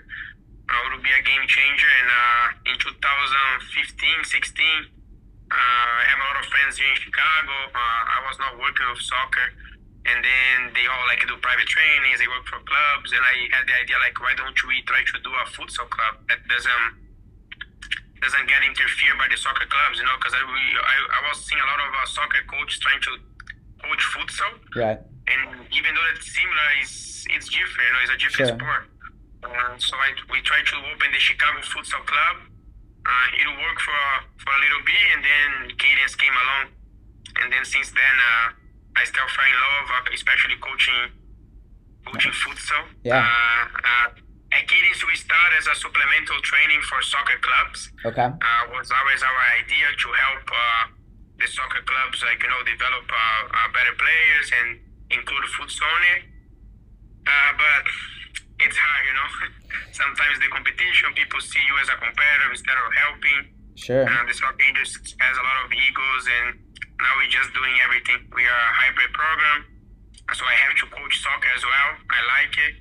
Uh, 0.70 0.78
it 0.86 0.88
would 0.94 1.02
be 1.02 1.10
a 1.10 1.22
game 1.26 1.42
changer. 1.50 1.90
And 1.90 2.08
uh, 2.10 2.70
in 2.70 2.76
2015, 2.78 4.22
16, 4.30 4.94
uh, 5.46 5.54
I 5.54 6.04
have 6.06 6.18
a 6.22 6.26
lot 6.26 6.38
of 6.38 6.46
friends 6.46 6.78
here 6.78 6.90
in 6.90 6.98
Chicago. 6.98 7.54
Uh, 7.74 8.02
I 8.14 8.18
was 8.30 8.38
not 8.38 8.58
working 8.58 8.86
with 8.90 9.02
soccer, 9.02 9.54
and 10.06 10.18
then 10.22 10.74
they 10.74 10.86
all 10.90 11.06
like 11.06 11.22
do 11.22 11.38
private 11.38 11.70
trainings. 11.70 12.18
They 12.18 12.26
work 12.30 12.46
for 12.46 12.58
clubs, 12.66 13.10
and 13.14 13.22
I 13.22 13.34
had 13.54 13.66
the 13.66 13.74
idea 13.74 13.98
like, 14.02 14.18
why 14.18 14.34
don't 14.34 14.58
we 14.66 14.82
try 14.86 15.02
to 15.02 15.16
do 15.22 15.30
a 15.34 15.46
futsal 15.50 15.86
club 15.86 16.22
that 16.30 16.42
doesn't 16.50 17.05
doesn't 18.26 18.46
get 18.50 18.60
interfered 18.66 19.16
by 19.22 19.30
the 19.30 19.38
soccer 19.38 19.70
clubs, 19.70 20.02
you 20.02 20.06
know? 20.06 20.18
Because 20.18 20.34
I, 20.34 20.42
I, 20.42 20.96
I 21.14 21.20
was 21.30 21.38
seeing 21.46 21.62
a 21.62 21.68
lot 21.70 21.78
of 21.78 21.90
uh, 21.94 22.06
soccer 22.10 22.42
coaches 22.50 22.82
trying 22.82 23.02
to 23.06 23.12
coach 23.86 24.02
futsal, 24.10 24.52
right? 24.74 24.98
And 25.30 25.62
even 25.70 25.94
though 25.94 26.06
it's 26.10 26.26
similar, 26.26 26.68
it's 26.82 27.22
it's 27.30 27.46
different. 27.46 27.86
You 27.86 27.94
know, 27.94 28.02
it's 28.02 28.14
a 28.14 28.20
different 28.20 28.48
sure. 28.50 28.58
sport. 28.58 28.82
Uh, 29.46 29.74
so 29.78 29.94
I, 29.94 30.10
we 30.34 30.42
tried 30.42 30.66
to 30.66 30.76
open 30.90 31.08
the 31.14 31.22
Chicago 31.22 31.62
Futsal 31.62 32.02
Club 32.02 32.50
uh, 33.06 33.38
it 33.38 33.46
worked 33.46 33.82
for 33.82 34.02
for 34.42 34.50
a 34.50 34.60
little 34.60 34.82
bit, 34.82 35.04
and 35.14 35.22
then 35.22 35.50
Cadence 35.78 36.14
came 36.18 36.34
along, 36.34 36.74
and 37.42 37.52
then 37.52 37.64
since 37.64 37.94
then 37.94 38.16
uh, 38.18 38.46
I 38.98 39.02
started 39.06 39.30
falling 39.30 39.54
in 39.54 39.60
love, 39.62 39.86
uh, 39.94 40.10
especially 40.10 40.58
coaching 40.58 41.14
coaching 42.02 42.34
futsal. 42.34 42.82
Yeah. 43.06 43.22
Uh, 44.56 44.64
uh, 44.64 45.06
we 45.08 45.14
started 45.16 45.56
as 45.60 45.66
a 45.68 45.76
supplemental 45.76 46.40
training 46.40 46.80
for 46.88 47.02
soccer 47.04 47.36
clubs. 47.44 47.92
Okay. 48.04 48.24
Uh, 48.24 48.62
was 48.72 48.88
always 48.88 49.20
our 49.20 49.40
idea 49.60 49.88
to 49.92 50.08
help 50.16 50.44
the 51.36 51.48
soccer 51.48 51.84
clubs, 51.84 52.24
like 52.24 52.40
you 52.40 52.48
know, 52.48 52.60
develop 52.64 53.04
better 53.76 53.94
players 54.00 54.46
and 54.56 54.68
include 55.12 55.44
futsal 55.52 55.92
in 56.00 56.04
it. 56.16 56.22
but 57.60 57.84
it's 58.64 58.78
hard, 58.80 59.02
you 59.04 59.14
know. 59.14 59.28
Sometimes 60.00 60.40
the 60.40 60.48
competition, 60.48 61.12
people 61.12 61.40
see 61.44 61.60
you 61.68 61.76
as 61.84 61.88
a 61.92 61.96
competitor 62.00 62.48
instead 62.48 62.78
of 62.80 62.88
helping. 62.96 63.40
Sure. 63.76 64.08
Uh, 64.08 64.24
the 64.24 64.32
soccer 64.32 64.64
industry 64.64 65.04
has 65.20 65.36
a 65.36 65.44
lot 65.44 65.58
of 65.64 65.68
egos, 65.68 66.24
and 66.40 66.56
now 66.96 67.12
we're 67.20 67.28
just 67.28 67.52
doing 67.52 67.76
everything. 67.84 68.24
We 68.32 68.48
are 68.48 68.64
a 68.72 68.74
hybrid 68.80 69.12
program, 69.12 69.68
so 70.32 70.48
I 70.48 70.56
have 70.56 70.72
to 70.80 70.86
coach 70.88 71.14
soccer 71.20 71.52
as 71.52 71.60
well. 71.60 71.90
I 72.08 72.20
like 72.40 72.54
it, 72.56 72.74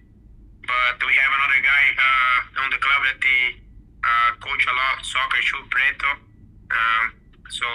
but 0.65 0.97
we 1.05 1.13
have 1.13 1.31
another 1.31 1.61
guy 1.61 1.83
uh, 1.97 2.63
on 2.65 2.69
the 2.73 2.81
club 2.81 3.01
that 3.05 3.19
he 3.21 3.61
uh, 4.05 4.29
coach 4.41 4.63
a 4.65 4.75
lot 4.75 5.05
soccer 5.05 5.41
too, 5.41 5.63
Preto. 5.69 6.11
Um, 6.69 7.05
so 7.49 7.65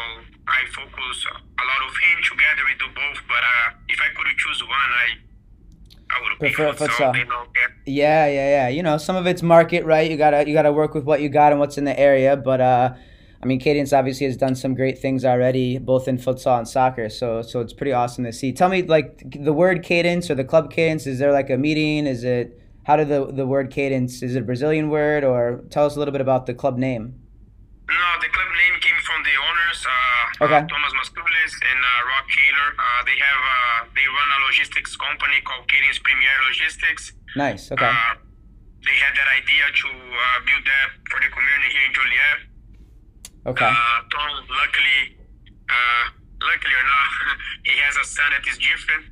I 0.47 0.67
focus 0.75 1.17
a 1.31 1.65
lot 1.65 1.81
of 1.87 1.93
him 1.95 2.19
together. 2.27 2.63
We 2.67 2.75
do 2.79 2.89
both, 2.95 3.23
but 3.27 3.43
uh, 3.43 3.79
if 3.89 3.99
I 4.01 4.09
could 4.15 4.27
choose 4.37 4.63
one, 4.63 4.91
I 4.95 5.07
i 6.11 6.21
would 6.23 6.39
prefer 6.41 6.73
futsal. 6.73 7.15
Yeah, 7.87 8.27
yeah, 8.27 8.49
yeah. 8.49 8.69
You 8.69 8.83
know, 8.83 8.99
some 8.99 9.17
of 9.17 9.27
it's 9.27 9.43
market, 9.43 9.85
right? 9.85 10.11
You 10.11 10.17
gotta 10.17 10.47
you 10.47 10.55
gotta 10.55 10.73
work 10.73 10.95
with 10.95 11.05
what 11.05 11.21
you 11.21 11.29
got 11.29 11.53
and 11.53 11.61
what's 11.61 11.79
in 11.79 11.85
the 11.85 11.99
area. 11.99 12.37
But 12.37 12.61
uh, 12.61 12.95
I 13.43 13.47
mean, 13.47 13.61
Cadence 13.61 13.93
obviously 13.93 14.27
has 14.27 14.37
done 14.37 14.55
some 14.55 14.75
great 14.75 14.99
things 14.99 15.25
already, 15.25 15.79
both 15.79 16.09
in 16.09 16.19
futsal 16.19 16.59
and 16.59 16.69
soccer. 16.69 17.09
So 17.09 17.43
so 17.43 17.61
it's 17.61 17.73
pretty 17.73 17.93
awesome 17.93 18.25
to 18.25 18.33
see. 18.33 18.53
Tell 18.53 18.69
me, 18.69 18.83
like 18.83 19.25
the 19.31 19.53
word 19.53 19.83
cadence 19.85 20.31
or 20.31 20.35
the 20.35 20.45
club 20.45 20.71
cadence. 20.71 21.07
Is 21.07 21.19
there 21.19 21.33
like 21.33 21.49
a 21.49 21.57
meeting? 21.57 22.07
Is 22.07 22.25
it 22.25 22.60
how 22.85 22.97
did 22.97 23.09
the 23.09 23.27
the 23.27 23.47
word 23.47 23.71
cadence? 23.71 24.23
Is 24.23 24.37
it 24.37 24.41
a 24.41 24.45
Brazilian 24.45 24.89
word, 24.89 25.25
or 25.25 25.65
tell 25.71 25.85
us 25.87 25.97
a 25.97 25.99
little 25.99 26.13
bit 26.13 26.21
about 26.21 26.47
the 26.47 26.55
club 26.55 26.79
name? 26.79 27.21
No, 27.91 28.09
the 28.23 28.31
club 28.31 28.51
name 28.55 28.81
came 28.81 28.97
from 29.03 29.21
the 29.27 29.35
owners, 29.35 29.79
uh, 29.83 30.45
okay. 30.47 30.63
uh, 30.63 30.71
Thomas 30.71 30.93
Masculis 30.95 31.55
and 31.59 31.81
uh, 31.83 32.09
Rock 32.09 32.27
Kaler. 32.31 32.71
Uh, 32.79 33.03
they 33.05 33.19
have 33.19 33.43
uh, 33.43 33.79
they 33.93 34.07
run 34.07 34.29
a 34.31 34.41
logistics 34.47 34.97
company 34.97 35.43
called 35.45 35.69
Cadence 35.69 35.99
Premier 35.99 36.33
Logistics. 36.49 37.13
Nice. 37.37 37.71
Okay. 37.71 37.85
Uh, 37.85 38.15
they 38.81 38.97
had 38.97 39.13
that 39.13 39.29
idea 39.29 39.65
to 39.69 39.89
build 40.49 40.65
that 40.65 40.89
for 41.13 41.21
the 41.21 41.29
community 41.29 41.69
here 41.69 41.85
in 41.85 41.93
Joliet. 41.93 42.39
Okay. 43.45 43.69
Tom, 43.69 44.31
luckily, 44.49 45.21
luckily 46.41 46.75
or 46.81 46.87
not, 46.89 47.11
he 47.69 47.77
has 47.85 48.01
a 48.01 48.07
son 48.09 48.25
that 48.33 48.41
is 48.49 48.57
different. 48.57 49.05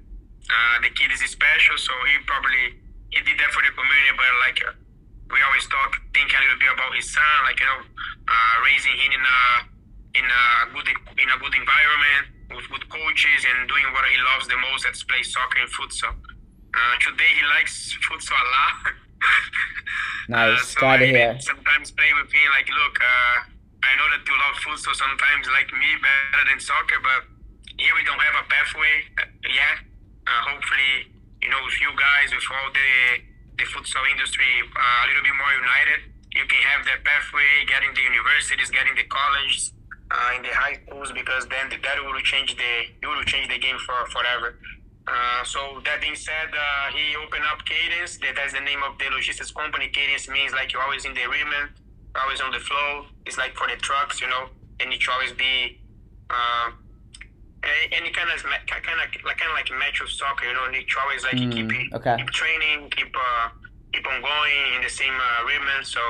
the 0.81 0.89
kid 0.97 1.13
is 1.13 1.21
special, 1.29 1.77
so 1.77 1.93
he 2.09 2.17
probably 2.25 2.81
he 3.11 3.21
did 3.25 3.37
that 3.41 3.51
for 3.53 3.63
the 3.65 3.73
community, 3.73 4.13
but 4.17 4.29
like 4.45 4.59
we 5.29 5.39
always 5.45 5.67
talk, 5.69 5.93
think 6.17 6.33
a 6.33 6.41
little 6.41 6.61
bit 6.61 6.73
about 6.73 6.93
his 6.97 7.09
son, 7.09 7.35
like 7.45 7.61
you 7.61 7.69
know, 7.69 7.81
uh, 7.85 8.55
raising 8.65 8.97
him 8.97 9.13
in 9.13 9.25
a 9.25 9.41
in 10.19 10.27
a 10.27 10.43
good 10.73 10.89
in 11.21 11.29
a 11.29 11.37
good 11.37 11.55
environment 11.55 12.39
with 12.55 12.65
good 12.73 12.87
coaches 12.89 13.45
and 13.45 13.69
doing 13.69 13.85
what 13.93 14.05
he 14.09 14.17
loves 14.33 14.49
the 14.49 14.57
most, 14.57 14.85
that's 14.85 15.05
play 15.05 15.23
soccer 15.23 15.61
and 15.61 15.71
futsal. 15.73 16.17
Uh, 16.73 16.95
today 17.01 17.29
he 17.37 17.45
likes 17.53 17.97
futsal 18.09 18.37
a 18.37 18.47
lot. 18.49 18.77
nice, 20.29 20.61
uh, 20.61 20.65
so 20.65 20.81
glad 20.81 20.99
to 21.05 21.07
hear. 21.07 21.37
Sometimes 21.41 21.93
play 21.93 22.13
with 22.17 22.33
me, 22.33 22.41
like, 22.57 22.69
look, 22.69 22.97
uh, 22.97 23.37
I 23.85 23.93
know 24.01 24.09
that 24.17 24.25
you 24.25 24.37
love 24.37 24.57
futsal 24.65 24.95
sometimes 24.97 25.49
like 25.53 25.69
me 25.77 25.91
better 26.01 26.45
than 26.49 26.61
soccer, 26.61 27.01
but 27.05 27.29
here 27.77 27.93
we 27.95 28.05
don't 28.05 28.21
have 28.21 28.45
a 28.45 28.47
pathway 28.49 29.05
uh, 29.21 29.29
yet. 29.49 29.85
Uh, 30.25 30.41
hopefully, 30.53 31.09
you 31.43 31.49
know, 31.49 31.61
with 31.65 31.79
you 31.81 31.91
guys, 31.95 32.35
with 32.35 32.47
all 32.51 32.71
the 32.73 33.23
the 33.59 33.67
futsal 33.67 34.07
industry 34.11 34.47
uh, 34.63 35.05
a 35.05 35.07
little 35.11 35.25
bit 35.27 35.35
more 35.35 35.53
united. 35.59 36.15
You 36.31 36.47
can 36.47 36.63
have 36.71 36.87
that 36.87 37.03
pathway, 37.03 37.67
getting 37.67 37.91
the 37.95 38.05
universities, 38.07 38.71
getting 38.71 38.95
the 38.95 39.03
colleges, 39.11 39.75
uh, 40.11 40.37
in 40.37 40.43
the 40.43 40.55
high 40.55 40.79
schools, 40.87 41.11
because 41.11 41.49
then 41.51 41.69
that 41.71 41.97
will 42.05 42.21
change 42.23 42.55
the 42.55 42.73
it 43.03 43.07
will 43.07 43.25
change 43.25 43.49
the 43.49 43.59
game 43.59 43.79
for 43.83 44.07
forever. 44.15 44.59
Uh, 45.09 45.43
so 45.43 45.81
that 45.85 46.01
being 46.01 46.15
said, 46.15 46.53
uh, 46.53 46.93
he 46.93 47.17
opened 47.17 47.45
up 47.51 47.65
Cadence. 47.65 48.19
That, 48.19 48.37
That's 48.37 48.53
the 48.53 48.61
name 48.61 48.83
of 48.85 48.99
the 48.99 49.09
logistics 49.11 49.51
company. 49.51 49.89
Cadence 49.89 50.29
means 50.29 50.53
like 50.53 50.73
you're 50.73 50.83
always 50.83 51.05
in 51.05 51.15
the 51.15 51.25
rhythm, 51.27 51.73
always 52.15 52.41
on 52.41 52.53
the 52.53 52.61
flow. 52.61 53.07
It's 53.25 53.39
like 53.39 53.57
for 53.57 53.67
the 53.67 53.77
trucks, 53.77 54.21
you 54.21 54.29
know, 54.29 54.53
and 54.81 54.93
it 54.93 55.01
should 55.01 55.13
always 55.13 55.33
be 55.33 55.81
uh, 56.31 56.71
any 57.93 58.11
kind 58.11 58.31
of 58.31 58.43
kind 58.43 58.55
of 58.55 59.25
like 59.25 59.39
kind 59.39 59.51
of 59.51 59.55
like 59.55 59.71
match 59.79 60.01
with 60.01 60.11
soccer, 60.11 60.47
you 60.47 60.55
know, 60.55 60.67
to 60.71 61.01
always 61.03 61.25
like 61.25 61.37
mm, 61.37 61.53
keep 61.53 61.95
okay. 61.95 62.17
keep 62.19 62.31
training, 62.31 62.91
keep 62.91 63.15
uh, 63.15 63.49
keep 63.93 64.07
on 64.07 64.21
going 64.23 64.75
in 64.77 64.83
the 64.83 64.89
same 64.89 65.15
uh, 65.15 65.45
rhythm. 65.47 65.85
So 65.85 66.01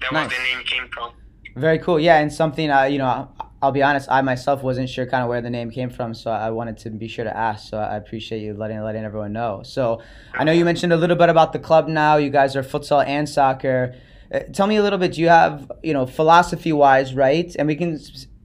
that 0.00 0.12
nice. 0.12 0.28
was 0.28 0.36
the 0.36 0.42
name 0.44 0.64
came 0.64 0.88
from. 0.88 1.12
Very 1.56 1.78
cool. 1.78 2.00
Yeah, 2.00 2.18
and 2.18 2.32
something 2.32 2.70
uh, 2.70 2.82
you 2.84 2.98
know, 2.98 3.30
I'll 3.62 3.72
be 3.72 3.82
honest, 3.82 4.08
I 4.10 4.20
myself 4.22 4.62
wasn't 4.62 4.90
sure 4.90 5.06
kind 5.06 5.22
of 5.22 5.28
where 5.28 5.40
the 5.40 5.50
name 5.50 5.70
came 5.70 5.88
from, 5.88 6.12
so 6.12 6.30
I 6.30 6.50
wanted 6.50 6.76
to 6.78 6.90
be 6.90 7.08
sure 7.08 7.24
to 7.24 7.34
ask. 7.34 7.70
So 7.70 7.78
I 7.78 7.96
appreciate 7.96 8.42
you 8.42 8.54
letting 8.54 8.80
letting 8.82 9.04
everyone 9.04 9.32
know. 9.32 9.62
So 9.64 10.02
I 10.34 10.44
know 10.44 10.52
you 10.52 10.64
mentioned 10.64 10.92
a 10.92 10.96
little 10.96 11.16
bit 11.16 11.28
about 11.28 11.52
the 11.52 11.58
club 11.58 11.88
now. 11.88 12.16
You 12.16 12.30
guys 12.30 12.56
are 12.56 12.62
futsal 12.62 13.06
and 13.06 13.28
soccer. 13.28 13.94
Uh, 14.32 14.40
tell 14.52 14.66
me 14.66 14.76
a 14.76 14.82
little 14.82 14.98
bit. 14.98 15.12
Do 15.12 15.20
you 15.22 15.28
have 15.28 15.70
you 15.82 15.94
know 15.94 16.06
philosophy 16.06 16.72
wise, 16.72 17.14
right? 17.14 17.54
And 17.58 17.68
we 17.68 17.76
can 17.76 17.98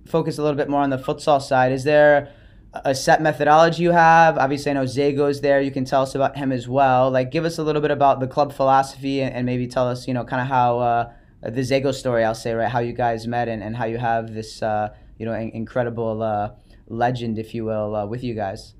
focus 0.10 0.38
a 0.38 0.42
little 0.42 0.58
bit 0.58 0.70
more 0.70 0.82
on 0.82 0.90
the 0.90 0.98
futsal 0.98 1.42
side. 1.42 1.72
Is 1.72 1.84
there 1.84 2.34
a 2.74 2.94
set 2.94 3.22
methodology 3.22 3.84
you 3.84 3.92
have? 3.92 4.38
Obviously, 4.38 4.72
I 4.72 4.74
know 4.74 4.84
Zago's 4.84 5.42
there. 5.42 5.62
You 5.62 5.72
can 5.72 5.86
tell 5.86 6.02
us 6.02 6.16
about 6.16 6.38
him 6.38 6.52
as 6.52 6.68
well. 6.68 7.10
Like, 7.10 7.32
give 7.32 7.46
us 7.46 7.58
a 7.58 7.64
little 7.64 7.82
bit 7.82 7.92
about 7.92 8.20
the 8.20 8.28
club 8.28 8.54
philosophy 8.54 9.22
and, 9.22 9.34
and 9.34 9.46
maybe 9.46 9.68
tell 9.68 9.88
us, 9.88 10.08
you 10.08 10.14
know, 10.14 10.24
kind 10.24 10.42
of 10.42 10.48
how 10.48 10.80
uh, 10.80 11.14
the 11.42 11.62
Zago 11.62 11.94
story, 11.94 12.24
I'll 12.24 12.36
say, 12.36 12.54
right? 12.54 12.70
How 12.70 12.80
you 12.80 12.94
guys 12.94 13.28
met 13.28 13.48
and, 13.48 13.64
and 13.64 13.76
how 13.76 13.86
you 13.86 13.98
have 13.98 14.34
this, 14.34 14.62
uh, 14.62 14.90
you 15.18 15.26
know, 15.26 15.34
in- 15.34 15.52
incredible 15.52 16.22
uh, 16.22 16.50
legend, 16.88 17.40
if 17.40 17.54
you 17.54 17.66
will, 17.66 17.96
uh, 17.96 18.06
with 18.06 18.24
you 18.24 18.36
guys. 18.36 18.74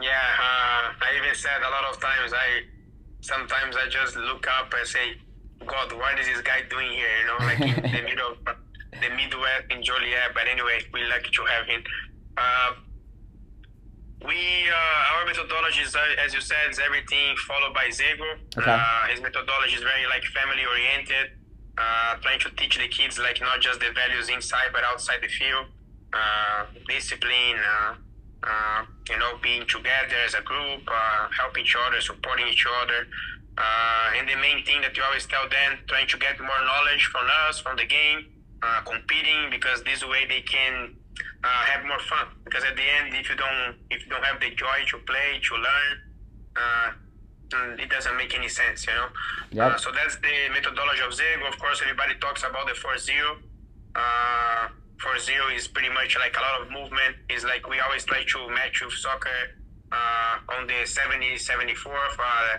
Yeah, 0.00 0.10
uh, 0.10 0.92
I 1.00 1.16
even 1.16 1.34
said 1.34 1.58
a 1.66 1.70
lot 1.70 1.84
of 1.90 2.00
times, 2.00 2.32
I 2.34 2.62
sometimes 3.20 3.76
I 3.76 3.88
just 3.88 4.16
look 4.16 4.46
up 4.46 4.72
and 4.76 4.86
say, 4.86 5.16
God, 5.66 5.92
what 5.92 6.18
is 6.20 6.26
this 6.26 6.42
guy 6.42 6.62
doing 6.68 6.90
here? 6.90 7.08
You 7.20 7.26
know, 7.26 7.46
like 7.46 7.60
in 7.60 7.82
the 7.82 8.02
middle, 8.10 8.36
the 8.92 9.10
Midwest 9.10 9.70
in 9.70 9.82
Joliet. 9.82 10.32
But 10.34 10.48
anyway, 10.50 10.80
we 10.92 11.04
lucky 11.04 11.30
to 11.30 11.44
have 11.44 11.66
him. 11.66 11.82
Uh, 12.36 12.72
we 14.24 14.68
uh, 14.68 15.12
our 15.14 15.26
methodology 15.26 15.82
is, 15.82 15.94
uh, 15.94 16.24
as 16.24 16.32
you 16.32 16.40
said, 16.40 16.70
is 16.70 16.78
everything 16.78 17.36
followed 17.46 17.74
by 17.74 17.88
Zago. 17.88 18.24
Okay. 18.56 18.70
Uh, 18.70 19.06
his 19.12 19.20
methodology 19.20 19.74
is 19.74 19.82
very 19.82 20.06
like 20.08 20.24
family 20.32 20.64
oriented, 20.64 21.36
uh, 21.76 22.16
trying 22.22 22.40
to 22.40 22.50
teach 22.56 22.78
the 22.78 22.88
kids 22.88 23.18
like 23.18 23.40
not 23.40 23.60
just 23.60 23.80
the 23.80 23.90
values 23.92 24.28
inside 24.28 24.72
but 24.72 24.82
outside 24.84 25.20
the 25.22 25.28
field, 25.28 25.66
uh, 26.12 26.64
discipline, 26.88 27.60
uh, 28.42 28.84
you 29.10 29.18
know, 29.18 29.36
being 29.42 29.66
together 29.66 30.16
as 30.24 30.34
a 30.34 30.42
group, 30.42 30.88
helping 31.36 31.64
each 31.64 31.76
other, 31.76 32.00
supporting 32.00 32.48
each 32.48 32.66
other. 32.82 33.06
and 34.16 34.28
the 34.28 34.36
main 34.36 34.64
thing 34.64 34.80
that 34.80 34.96
you 34.96 35.02
always 35.02 35.26
tell 35.26 35.48
them, 35.48 35.78
trying 35.88 36.08
to 36.08 36.18
get 36.18 36.40
more 36.40 36.62
knowledge 36.64 37.04
from 37.12 37.26
us, 37.48 37.60
from 37.60 37.76
the 37.76 37.84
game, 37.84 38.26
competing, 38.84 39.50
because 39.50 39.82
this 39.84 40.04
way 40.06 40.26
they 40.28 40.40
can 40.42 40.96
uh, 41.44 41.62
have 41.70 41.84
more 41.84 41.98
fun. 42.00 42.26
Because 42.44 42.64
at 42.64 42.76
the 42.76 42.82
end, 42.82 43.14
if 43.14 43.28
you 43.28 43.36
don't 43.36 43.76
if 43.90 44.04
you 44.04 44.10
don't 44.10 44.24
have 44.24 44.40
the 44.40 44.50
joy 44.54 44.78
to 44.90 44.98
play 45.06 45.40
to 45.42 45.54
learn, 45.54 45.92
uh, 46.56 46.90
mm, 47.50 47.80
it 47.80 47.88
doesn't 47.90 48.16
make 48.16 48.34
any 48.34 48.48
sense, 48.48 48.86
you 48.86 48.92
know. 48.92 49.08
Yep. 49.52 49.72
Uh, 49.72 49.78
so 49.78 49.92
that's 49.92 50.16
the 50.16 50.34
methodology 50.52 51.02
of 51.02 51.12
Zago. 51.12 51.48
Of 51.48 51.58
course, 51.58 51.80
everybody 51.82 52.14
talks 52.18 52.42
about 52.42 52.66
the 52.66 52.74
4-0. 52.74 53.38
Uh, 53.94 54.68
4-0 54.98 55.56
is 55.56 55.68
pretty 55.68 55.90
much 55.90 56.16
like 56.18 56.36
a 56.36 56.40
lot 56.40 56.62
of 56.62 56.70
movement. 56.70 57.16
It's 57.28 57.44
like 57.44 57.68
we 57.68 57.80
always 57.80 58.04
try 58.04 58.24
to 58.24 58.48
match 58.50 58.82
with 58.84 58.94
soccer 58.94 59.56
uh, 59.92 60.56
on 60.56 60.66
the 60.66 60.84
70, 60.84 61.36
74 61.36 61.92
for 62.16 62.22
uh, 62.22 62.58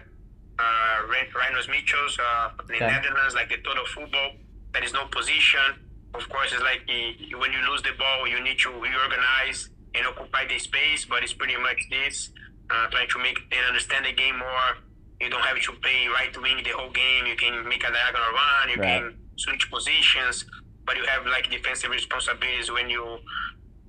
uh, 0.60 1.08
Rinus 1.08 1.68
Michels, 1.68 2.18
uh, 2.20 2.50
in 2.70 2.76
okay. 2.76 2.88
Netherlands, 2.88 3.36
like 3.36 3.50
the 3.50 3.58
total 3.58 3.86
football. 3.86 4.32
There 4.74 4.84
is 4.84 4.94
no 4.94 5.06
position 5.08 5.87
of 6.18 6.28
course, 6.30 6.52
it's 6.52 6.64
like 6.64 6.82
when 6.88 7.52
you 7.54 7.62
lose 7.70 7.82
the 7.84 7.94
ball, 7.98 8.28
you 8.28 8.42
need 8.44 8.58
to 8.60 8.70
reorganize 8.70 9.70
and 9.94 10.06
occupy 10.08 10.48
the 10.48 10.60
space. 10.60 11.06
But 11.06 11.24
it's 11.24 11.34
pretty 11.34 11.58
much 11.58 11.78
this, 11.90 12.32
uh, 12.70 12.88
trying 12.90 13.10
to 13.10 13.20
make 13.20 13.38
and 13.52 13.66
understand 13.68 14.06
the 14.06 14.14
game 14.14 14.38
more. 14.38 14.82
You 15.22 15.30
don't 15.30 15.46
have 15.46 15.62
to 15.62 15.72
play 15.82 16.08
right 16.14 16.34
wing 16.42 16.64
the 16.64 16.72
whole 16.72 16.92
game. 16.92 17.26
You 17.26 17.36
can 17.36 17.68
make 17.68 17.84
a 17.84 17.92
diagonal 17.92 18.32
run. 18.34 18.70
You 18.70 18.82
right. 18.82 19.02
can 19.02 19.18
switch 19.36 19.70
positions, 19.72 20.46
but 20.86 20.98
you 20.98 21.06
have 21.06 21.26
like 21.26 21.50
defensive 21.50 21.92
responsibilities 21.92 22.72
when 22.72 22.90
you 22.90 23.04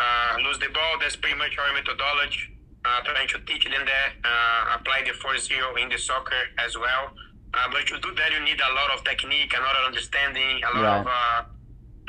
uh, 0.01 0.37
lose 0.45 0.59
the 0.59 0.69
ball. 0.69 0.99
That's 1.01 1.17
pretty 1.17 1.37
much 1.37 1.57
our 1.59 1.73
methodology. 1.75 2.55
Uh, 2.85 3.01
trying 3.03 3.29
to 3.29 3.39
teach 3.45 3.65
them 3.65 3.85
that, 3.85 4.11
uh, 4.25 4.77
apply 4.79 5.03
the 5.05 5.11
4-0 5.11 5.83
in 5.83 5.89
the 5.91 5.99
soccer 5.99 6.41
as 6.65 6.79
well. 6.79 7.11
Uh, 7.53 7.69
but 7.73 7.85
to 7.87 7.99
do 8.01 8.15
that, 8.15 8.33
you 8.33 8.41
need 8.45 8.61
a 8.61 8.73
lot 8.73 8.97
of 8.97 9.05
technique, 9.05 9.53
a 9.53 9.61
lot 9.61 9.75
of 9.77 9.87
understanding, 9.87 10.63
a 10.63 10.79
lot 10.79 11.05
right. 11.05 11.43
of 11.43 11.47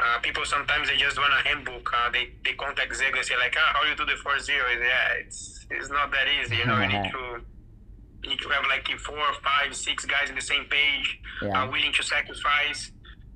uh, 0.01 0.19
people 0.19 0.45
sometimes 0.45 0.89
they 0.89 0.97
just 0.97 1.17
want 1.17 1.33
a 1.33 1.47
handbook. 1.47 1.91
Uh, 1.93 2.09
they 2.11 2.29
they 2.43 2.53
contact 2.53 2.91
Zago 2.91 3.17
and 3.17 3.25
say 3.25 3.35
like, 3.37 3.55
ah, 3.57 3.73
how 3.73 3.89
you 3.89 3.95
do 3.95 4.05
the 4.05 4.15
four 4.23 4.39
zero? 4.39 4.65
Yeah, 4.69 5.19
it's 5.19 5.65
it's 5.69 5.89
not 5.89 6.11
that 6.11 6.27
easy. 6.27 6.57
You 6.57 6.65
know, 6.65 6.79
you 6.79 6.87
need 6.87 7.11
to 7.11 7.41
you 8.23 8.29
need 8.29 8.39
to 8.39 8.49
have 8.49 8.65
like 8.67 8.87
four, 8.99 9.19
five, 9.43 9.75
six 9.75 10.05
guys 10.05 10.29
in 10.29 10.35
the 10.35 10.41
same 10.41 10.65
page, 10.65 11.19
yeah. 11.41 11.63
uh, 11.63 11.71
willing 11.71 11.93
to 11.93 12.03
sacrifice. 12.03 12.91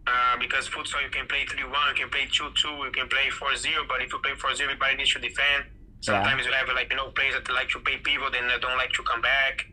Uh, 0.05 0.35
because 0.37 0.67
futsal 0.67 1.01
you 1.01 1.09
can 1.09 1.25
play 1.27 1.45
three 1.45 1.63
one, 1.63 1.95
you 1.95 1.95
can 1.95 2.09
play 2.09 2.27
two 2.27 2.51
two, 2.55 2.75
you 2.83 2.91
can 2.91 3.07
play 3.07 3.29
four 3.29 3.55
zero. 3.55 3.83
But 3.87 4.01
if 4.01 4.11
you 4.11 4.19
play 4.19 4.35
four 4.35 4.53
zero, 4.55 4.69
everybody 4.69 4.97
needs 4.97 5.13
to 5.13 5.19
defend. 5.19 5.65
Sometimes 6.01 6.43
yeah. 6.43 6.51
you 6.51 6.55
have 6.55 6.75
like 6.75 6.91
you 6.91 6.97
know 6.97 7.11
players 7.11 7.35
that 7.35 7.47
like 7.53 7.69
to 7.69 7.79
play 7.79 7.97
pivot 8.03 8.35
and 8.35 8.61
don't 8.61 8.77
like 8.77 8.91
to 8.91 9.03
come 9.03 9.21
back. 9.21 9.65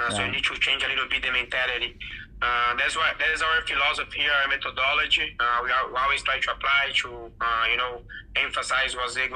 Uh, 0.00 0.08
yeah. 0.10 0.16
So 0.16 0.24
you 0.24 0.32
need 0.32 0.44
to 0.44 0.54
change 0.60 0.82
a 0.84 0.88
little 0.88 1.08
bit 1.08 1.22
the 1.22 1.32
mentality. 1.32 1.98
Uh, 2.40 2.76
that's 2.76 2.96
what 2.96 3.18
that 3.18 3.30
is 3.34 3.42
our 3.42 3.62
philosophy, 3.66 4.22
our 4.22 4.48
methodology. 4.48 5.34
Uh, 5.40 5.58
we, 5.64 5.70
are, 5.70 5.88
we, 5.88 5.96
always 5.98 6.22
try 6.22 6.38
to 6.38 6.52
apply 6.52 6.90
to 6.94 7.30
uh, 7.40 7.64
you 7.70 7.76
know 7.76 8.00
emphasize 8.36 8.94
what 8.94 9.10
Zago 9.10 9.34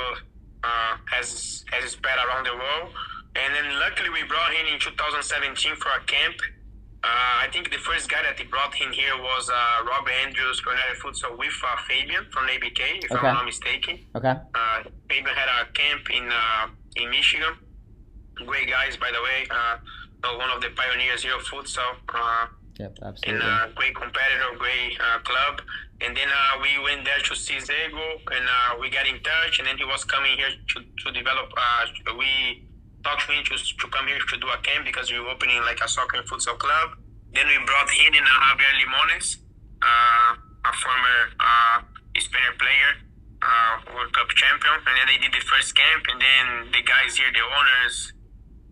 uh, 0.62 0.96
has 1.10 1.64
has 1.72 1.90
spread 1.90 2.18
around 2.18 2.46
the 2.46 2.54
world. 2.54 2.94
And 3.34 3.54
then 3.54 3.80
luckily 3.80 4.10
we 4.10 4.22
brought 4.24 4.52
him 4.52 4.66
in 4.72 4.78
2017 4.78 5.74
for 5.76 5.88
a 5.88 6.04
camp. 6.04 6.36
Uh, 7.02 7.42
I 7.42 7.48
think 7.50 7.72
the 7.72 7.78
first 7.78 8.08
guy 8.08 8.22
that 8.22 8.38
he 8.38 8.44
brought 8.44 8.78
in 8.80 8.92
here 8.92 9.16
was 9.18 9.50
uh, 9.50 9.84
Rob 9.84 10.06
Andrews, 10.22 10.60
Cornelia 10.60 10.94
Futsal 11.02 11.36
with 11.36 11.50
Fabian 11.88 12.26
from 12.30 12.46
ABK, 12.46 13.02
if 13.02 13.10
okay. 13.10 13.26
I'm 13.26 13.34
not 13.34 13.46
mistaken. 13.46 13.98
Okay. 14.14 14.34
Fabian 15.08 15.34
had 15.34 15.66
a 15.66 15.72
camp 15.72 16.08
in 16.10 16.30
in 16.94 17.10
Michigan. 17.10 17.54
Great 18.46 18.68
guys, 18.70 18.96
by 18.96 19.10
the 19.10 19.22
way. 19.22 19.48
One 20.38 20.50
of 20.50 20.60
the 20.60 20.70
pioneers 20.70 21.22
here 21.22 21.36
of 21.36 21.42
futsal. 21.42 21.98
Yep, 22.78 22.98
absolutely. 23.04 23.34
And 23.34 23.42
a 23.42 23.46
uh, 23.46 23.66
great 23.74 23.94
competitor, 23.94 24.50
great 24.56 24.96
uh, 24.98 25.18
club. 25.20 25.60
And 26.00 26.16
then 26.16 26.28
uh, 26.28 26.58
we 26.60 26.72
went 26.82 27.04
there 27.04 27.20
to 27.20 27.34
see 27.36 27.56
Zago, 27.60 28.18
and 28.32 28.44
uh, 28.48 28.80
we 28.80 28.90
got 28.90 29.06
in 29.06 29.20
touch. 29.22 29.58
And 29.58 29.68
then 29.68 29.76
he 29.76 29.84
was 29.84 30.04
coming 30.04 30.36
here 30.36 30.50
to, 30.50 30.76
to 30.80 31.06
develop. 31.12 31.52
Uh, 31.54 32.16
we 32.18 32.66
talked 33.04 33.26
to 33.28 33.32
him 33.32 33.44
to, 33.44 33.56
to 33.56 33.86
come 33.88 34.06
here 34.06 34.18
to 34.18 34.36
do 34.38 34.48
a 34.48 34.58
camp 34.62 34.86
because 34.86 35.12
we 35.12 35.20
were 35.20 35.28
opening 35.28 35.60
like 35.62 35.78
a 35.84 35.88
soccer 35.88 36.16
and 36.16 36.26
futsal 36.26 36.58
club. 36.58 36.96
Then 37.32 37.46
we 37.46 37.56
brought 37.64 37.90
him 37.90 38.14
in 38.14 38.24
Javier 38.24 38.74
Limones, 38.82 39.36
a 39.82 40.72
former 40.72 41.16
Spanish 42.18 42.58
player, 42.58 42.90
World 43.94 44.12
Cup 44.12 44.28
champion. 44.36 44.74
And 44.86 44.94
then 44.96 45.06
they 45.08 45.18
did 45.18 45.32
the 45.32 45.44
first 45.44 45.74
camp, 45.74 46.04
and 46.12 46.20
then 46.20 46.72
the 46.72 46.82
guys 46.84 47.16
here, 47.16 47.32
the 47.32 47.40
owners, 47.40 48.12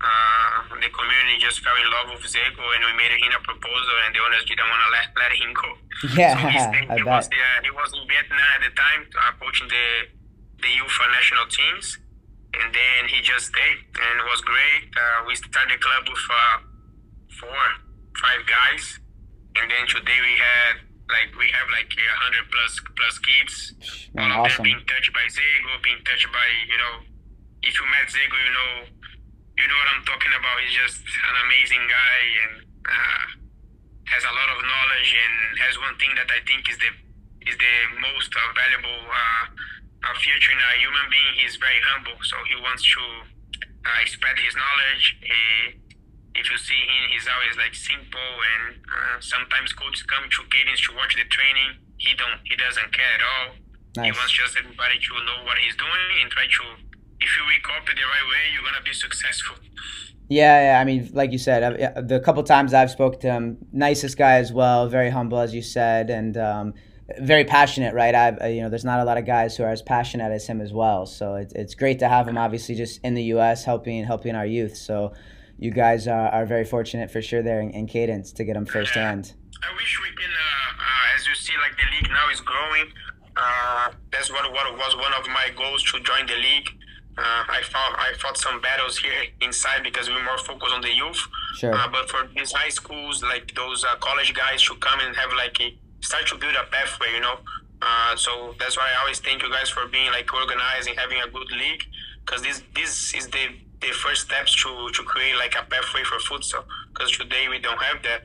uh, 0.01 0.65
the 0.81 0.89
community 0.89 1.37
just 1.37 1.61
fell 1.61 1.77
in 1.77 1.89
love 1.93 2.09
with 2.17 2.25
Zago 2.25 2.65
and 2.73 2.81
we 2.89 2.93
made 2.97 3.13
him 3.13 3.37
a 3.37 3.43
proposal 3.45 3.97
and 4.09 4.17
the 4.17 4.21
owners 4.25 4.45
didn't 4.49 4.65
want 4.65 4.81
to 4.81 4.91
let, 4.97 5.07
let 5.21 5.33
him 5.37 5.53
go. 5.53 5.71
Yeah, 6.17 6.33
so 6.41 6.49
he, 6.49 6.57
I 6.93 6.97
he 6.97 7.05
bet. 7.05 7.21
Was, 7.21 7.29
yeah, 7.29 7.61
he 7.61 7.71
was 7.71 7.93
in 7.93 8.03
Vietnam 8.09 8.41
at 8.57 8.61
the 8.65 8.73
time 8.73 9.01
uh, 9.13 9.33
coaching 9.37 9.69
the, 9.69 9.87
the 10.65 10.71
youth 10.73 10.97
national 11.13 11.47
teams 11.53 12.01
and 12.57 12.73
then 12.73 13.13
he 13.13 13.21
just 13.21 13.53
stayed 13.53 13.81
and 13.93 14.15
it 14.25 14.27
was 14.27 14.41
great. 14.41 14.89
Uh, 14.97 15.29
we 15.29 15.37
started 15.37 15.77
the 15.77 15.81
club 15.85 16.09
with 16.09 16.25
uh, 16.33 16.57
four, 17.37 17.61
five 18.17 18.41
guys 18.49 19.05
and 19.61 19.69
then 19.69 19.85
today 19.85 20.17
we 20.17 20.35
had 20.41 20.81
like 21.13 21.29
we 21.37 21.51
have 21.53 21.69
like 21.75 21.91
a 21.93 22.09
hundred 22.25 22.47
plus 22.49 22.73
plus 22.97 23.19
kids. 23.21 23.75
Man, 24.15 24.33
All 24.33 24.47
of 24.47 24.55
them 24.55 24.65
being 24.65 24.81
touched 24.89 25.13
by 25.13 25.27
Zago, 25.29 25.77
being 25.83 26.01
touched 26.09 26.31
by 26.33 26.47
you 26.71 26.79
know, 26.79 26.95
if 27.67 27.75
you 27.77 27.85
met 27.93 28.09
Zago, 28.09 28.39
you 28.41 28.55
know 28.57 28.75
you 29.61 29.69
know 29.69 29.77
what 29.77 29.91
I'm 29.93 30.05
talking 30.09 30.33
about. 30.33 30.57
He's 30.65 30.77
just 30.77 31.05
an 31.05 31.37
amazing 31.45 31.85
guy 31.85 32.19
and 32.49 32.53
uh, 32.89 33.25
has 34.09 34.25
a 34.25 34.33
lot 34.33 34.49
of 34.57 34.59
knowledge 34.65 35.11
and 35.13 35.37
has 35.61 35.77
one 35.77 35.97
thing 36.01 36.17
that 36.17 36.33
I 36.33 36.41
think 36.49 36.65
is 36.73 36.81
the 36.81 36.91
is 37.45 37.57
the 37.57 37.77
most 38.01 38.33
uh, 38.37 38.41
valuable 38.53 39.01
uh, 39.09 40.13
feature 40.21 40.53
in 40.53 40.61
a 40.61 40.73
human 40.81 41.07
being. 41.09 41.33
He's 41.41 41.57
very 41.57 41.81
humble, 41.93 42.17
so 42.25 42.37
he 42.49 42.57
wants 42.61 42.85
to 42.85 43.05
uh, 43.85 44.05
spread 44.05 44.37
his 44.41 44.53
knowledge. 44.57 45.05
He, 45.25 45.41
if 46.37 46.47
you 46.49 46.59
see 46.61 46.77
him, 46.77 47.03
he's 47.13 47.29
always 47.29 47.57
like 47.57 47.73
simple 47.73 48.33
and 48.57 48.81
uh, 48.81 49.17
sometimes 49.21 49.73
coaches 49.73 50.05
come 50.05 50.25
to 50.25 50.41
cadence 50.53 50.81
to 50.89 50.97
watch 50.97 51.17
the 51.17 51.25
training. 51.29 51.81
He 52.01 52.17
don't 52.17 52.41
he 52.49 52.57
doesn't 52.57 52.93
care 52.97 53.13
at 53.13 53.25
all. 53.25 53.49
Nice. 53.97 54.09
He 54.09 54.13
wants 54.17 54.33
just 54.33 54.57
everybody 54.57 54.97
to 54.97 55.13
know 55.27 55.45
what 55.45 55.59
he's 55.61 55.77
doing 55.77 56.07
and 56.23 56.31
try 56.33 56.49
to 56.49 56.65
if 57.21 57.37
you 57.37 57.43
recopy 57.43 57.95
the 57.95 58.03
right 58.03 58.27
way, 58.29 58.43
you're 58.55 58.65
gonna 58.65 58.85
be 58.85 58.93
successful. 58.93 59.57
Yeah, 60.29 60.75
yeah. 60.75 60.81
I 60.81 60.85
mean, 60.85 61.11
like 61.13 61.33
you 61.33 61.39
said, 61.39 62.07
the 62.09 62.21
couple 62.21 62.43
times 62.45 62.73
I've 62.73 62.91
spoke 62.91 63.21
to 63.21 63.33
him, 63.33 63.59
nicest 63.73 64.17
guy 64.17 64.35
as 64.35 64.53
well, 64.53 64.89
very 64.89 65.11
humble 65.11 65.41
as 65.41 65.53
you 65.53 65.63
said, 65.63 66.09
and 66.09 66.37
um, 66.37 66.75
very 67.19 67.45
passionate. 67.45 67.95
Right? 67.95 68.15
I've 68.15 68.53
you 68.53 68.63
know, 68.63 68.69
there's 68.69 68.85
not 68.85 69.01
a 69.01 69.05
lot 69.05 69.19
of 69.19 69.27
guys 69.27 69.57
who 69.57 69.65
are 69.65 69.71
as 69.71 69.83
passionate 69.83 70.31
as 70.31 70.47
him 70.47 70.61
as 70.61 70.73
well. 70.73 71.07
So 71.07 71.35
it's 71.35 71.53
it's 71.55 71.75
great 71.75 71.99
to 71.99 72.09
have 72.09 72.29
him. 72.29 72.39
Obviously, 72.39 72.77
just 72.77 73.01
in 73.03 73.15
the 73.15 73.25
U.S. 73.35 73.65
helping 73.65 74.05
helping 74.05 74.37
our 74.37 74.47
youth. 74.47 74.77
So 74.77 75.13
you 75.61 75.71
guys 75.71 76.09
are, 76.09 76.29
are 76.29 76.47
very 76.47 76.65
fortunate 76.65 77.11
for 77.11 77.21
sure 77.21 77.43
there 77.43 77.61
in, 77.61 77.71
in 77.71 77.87
Cadence 77.87 78.33
to 78.33 78.45
get 78.45 78.57
him 78.57 78.65
firsthand. 78.65 79.35
I 79.63 79.77
wish 79.77 80.01
we 80.01 80.09
can, 80.17 80.31
uh, 80.31 80.83
uh, 80.83 81.17
as 81.17 81.27
you 81.27 81.35
see, 81.35 81.53
like 81.61 81.77
the 81.77 81.85
league 81.95 82.11
now 82.11 82.31
is 82.33 82.41
growing. 82.41 82.87
Uh, 83.37 83.91
that's 84.11 84.31
what, 84.33 84.51
what 84.53 84.73
was 84.73 84.97
one 84.97 85.13
of 85.13 85.29
my 85.29 85.51
goals 85.57 85.83
to 85.93 86.01
join 86.01 86.27
the 86.27 86.35
league. 86.35 86.69
Uh, 87.19 87.45
I 87.49 87.61
fought 87.63 87.97
I 87.99 88.13
fought 88.19 88.39
some 88.39 88.61
battles 88.61 88.97
here 88.99 89.25
inside 89.41 89.83
because 89.83 90.09
we 90.09 90.15
are 90.15 90.25
more 90.25 90.39
focused 90.39 90.75
on 90.75 90.81
the 90.81 90.95
youth. 90.95 91.21
Sure. 91.57 91.75
Uh, 91.75 91.89
but 91.89 92.09
for 92.09 92.29
these 92.35 92.53
high 92.53 92.71
schools, 92.71 93.23
like 93.23 93.55
those 93.55 93.85
uh, 93.85 93.97
college 93.97 94.33
guys, 94.33 94.63
should 94.63 94.81
come 94.81 95.01
and 95.01 95.15
have 95.17 95.33
like 95.37 95.61
a 95.61 95.77
start 96.01 96.27
to 96.29 96.37
build 96.37 96.55
a 96.55 96.65
pathway, 96.71 97.13
you 97.15 97.21
know. 97.21 97.39
Uh, 97.83 98.17
so 98.17 98.55
that's 98.59 98.77
why 98.77 98.89
I 98.95 99.01
always 99.01 99.21
thank 99.21 99.43
you 99.43 99.51
guys 99.51 99.69
for 99.69 99.87
being 99.89 100.11
like 100.13 100.33
organized 100.33 100.89
and 100.89 100.99
having 100.99 101.21
a 101.21 101.29
good 101.29 101.51
league, 101.53 101.83
because 102.25 102.43
this 102.43 102.63
this 102.75 103.15
is 103.15 103.27
the 103.29 103.49
the 103.81 103.89
first 103.89 104.23
steps 104.23 104.55
to 104.63 104.91
to 104.91 105.03
create 105.03 105.37
like 105.37 105.55
a 105.57 105.65
pathway 105.65 106.05
for 106.05 106.19
futsal. 106.19 106.65
Because 106.93 107.11
today 107.17 107.49
we 107.49 107.59
don't 107.59 107.83
have 107.83 108.03
that, 108.03 108.23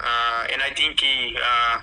uh, 0.00 0.46
and 0.52 0.62
I 0.62 0.70
think 0.74 1.02
uh, 1.02 1.80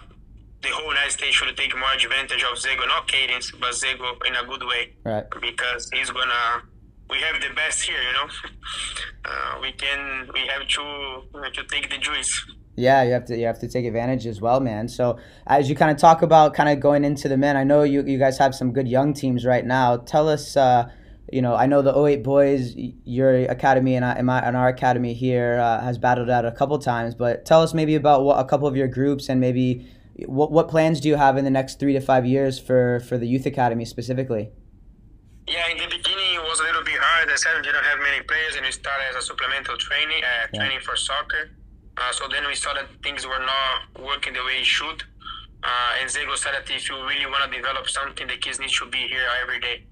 the 0.62 0.70
whole 0.70 0.90
United 0.90 1.12
States 1.12 1.36
should 1.36 1.56
take 1.56 1.78
more 1.78 1.94
advantage 1.94 2.44
of 2.44 2.58
Zego, 2.58 2.88
not 2.88 3.08
Cadence, 3.08 3.52
but 3.52 3.72
Zego 3.72 4.18
in 4.28 4.36
a 4.36 4.46
good 4.46 4.64
way. 4.64 4.94
Right. 5.04 5.26
Because 5.42 5.90
he's 5.94 6.10
gonna. 6.10 6.64
We 7.10 7.18
have 7.22 7.42
the 7.42 7.54
best 7.56 7.82
here, 7.82 8.02
you 8.02 8.14
know. 8.14 8.28
Uh, 9.26 9.60
we 9.62 9.72
can. 9.74 10.30
We 10.34 10.40
have 10.48 10.66
to 10.68 11.52
to 11.52 11.64
take 11.66 11.90
the 11.90 11.98
juice. 11.98 12.46
Yeah, 12.78 13.04
you 13.04 13.12
have 13.12 13.26
to 13.26 13.38
you 13.38 13.46
have 13.46 13.60
to 13.60 13.68
take 13.68 13.86
advantage 13.86 14.26
as 14.26 14.40
well, 14.40 14.62
man. 14.62 14.88
So 14.88 15.20
as 15.46 15.70
you 15.70 15.76
kind 15.76 15.92
of 15.92 15.98
talk 15.98 16.22
about 16.22 16.54
kind 16.54 16.70
of 16.70 16.80
going 16.80 17.04
into 17.04 17.28
the 17.28 17.36
men, 17.36 17.58
I 17.58 17.66
know 17.66 17.84
you 17.84 18.04
you 18.06 18.18
guys 18.18 18.38
have 18.38 18.56
some 18.56 18.72
good 18.72 18.88
young 18.88 19.14
teams 19.14 19.46
right 19.46 19.66
now. 19.66 19.98
Tell 19.98 20.30
us, 20.30 20.56
uh, 20.56 20.90
you 21.32 21.42
know, 21.42 21.54
I 21.56 21.66
know 21.66 21.82
the 21.82 21.94
08 21.96 22.24
boys, 22.24 22.74
your 23.04 23.36
academy 23.36 23.96
and, 23.96 24.06
I, 24.06 24.14
and, 24.14 24.26
my, 24.26 24.40
and 24.40 24.56
our 24.56 24.70
academy 24.70 25.14
here 25.14 25.60
uh, 25.60 25.82
has 25.82 25.98
battled 25.98 26.30
out 26.30 26.46
a 26.46 26.52
couple 26.52 26.80
times, 26.80 27.14
but 27.14 27.46
tell 27.46 27.62
us 27.62 27.74
maybe 27.74 27.96
about 27.96 28.24
what, 28.24 28.40
a 28.40 28.46
couple 28.46 28.68
of 28.68 28.76
your 28.76 28.88
groups 28.88 29.30
and 29.30 29.40
maybe 29.40 29.88
what 30.28 30.52
what 30.52 30.68
plans 30.68 31.00
do 31.00 31.08
you 31.08 31.16
have 31.16 31.38
in 31.38 31.46
the 31.46 31.52
next 31.52 31.80
three 31.80 31.94
to 31.94 32.02
five 32.02 32.26
years 32.26 32.60
for 32.60 33.00
for 33.02 33.18
the 33.18 33.28
youth 33.28 33.46
academy 33.46 33.86
specifically? 33.86 34.50
Yeah, 35.48 35.68
in 35.72 35.78
the 35.78 35.88
beginning 35.88 36.36
it 36.36 36.44
was 36.44 36.60
a 36.60 36.64
little 36.64 36.84
bit 36.84 37.00
hard. 37.00 37.30
I 37.30 37.36
said 37.36 37.56
we 37.58 37.64
didn't 37.64 37.84
have 37.84 38.00
many 38.00 38.22
players, 38.24 38.56
and 38.56 38.66
we 38.66 38.72
started 38.72 39.06
as 39.10 39.16
a 39.16 39.22
supplemental 39.22 39.78
training, 39.78 40.24
uh, 40.24 40.48
yeah. 40.54 40.60
training 40.60 40.80
for 40.82 40.96
soccer. 40.96 41.50
Uh, 41.98 42.12
so 42.12 42.28
then 42.32 42.46
we 42.48 42.56
saw 42.56 42.74
that 42.74 42.88
things 43.04 43.26
were 43.26 43.40
not 43.40 44.06
working 44.06 44.34
the 44.34 44.44
way 44.46 44.62
it 44.62 44.66
should. 44.66 45.04
Uh, 45.64 46.00
and 46.00 46.10
Zego 46.10 46.38
said 46.38 46.54
that 46.54 46.70
if 46.70 46.88
you 46.88 46.96
really 46.96 47.26
want 47.26 47.52
to 47.52 47.58
develop 47.58 47.90
something, 47.90 48.28
the 48.28 48.38
kids 48.38 48.60
need 48.60 48.70
to 48.70 48.86
be 48.86 49.08
here 49.08 49.28
every 49.42 49.60
day. 49.60 49.84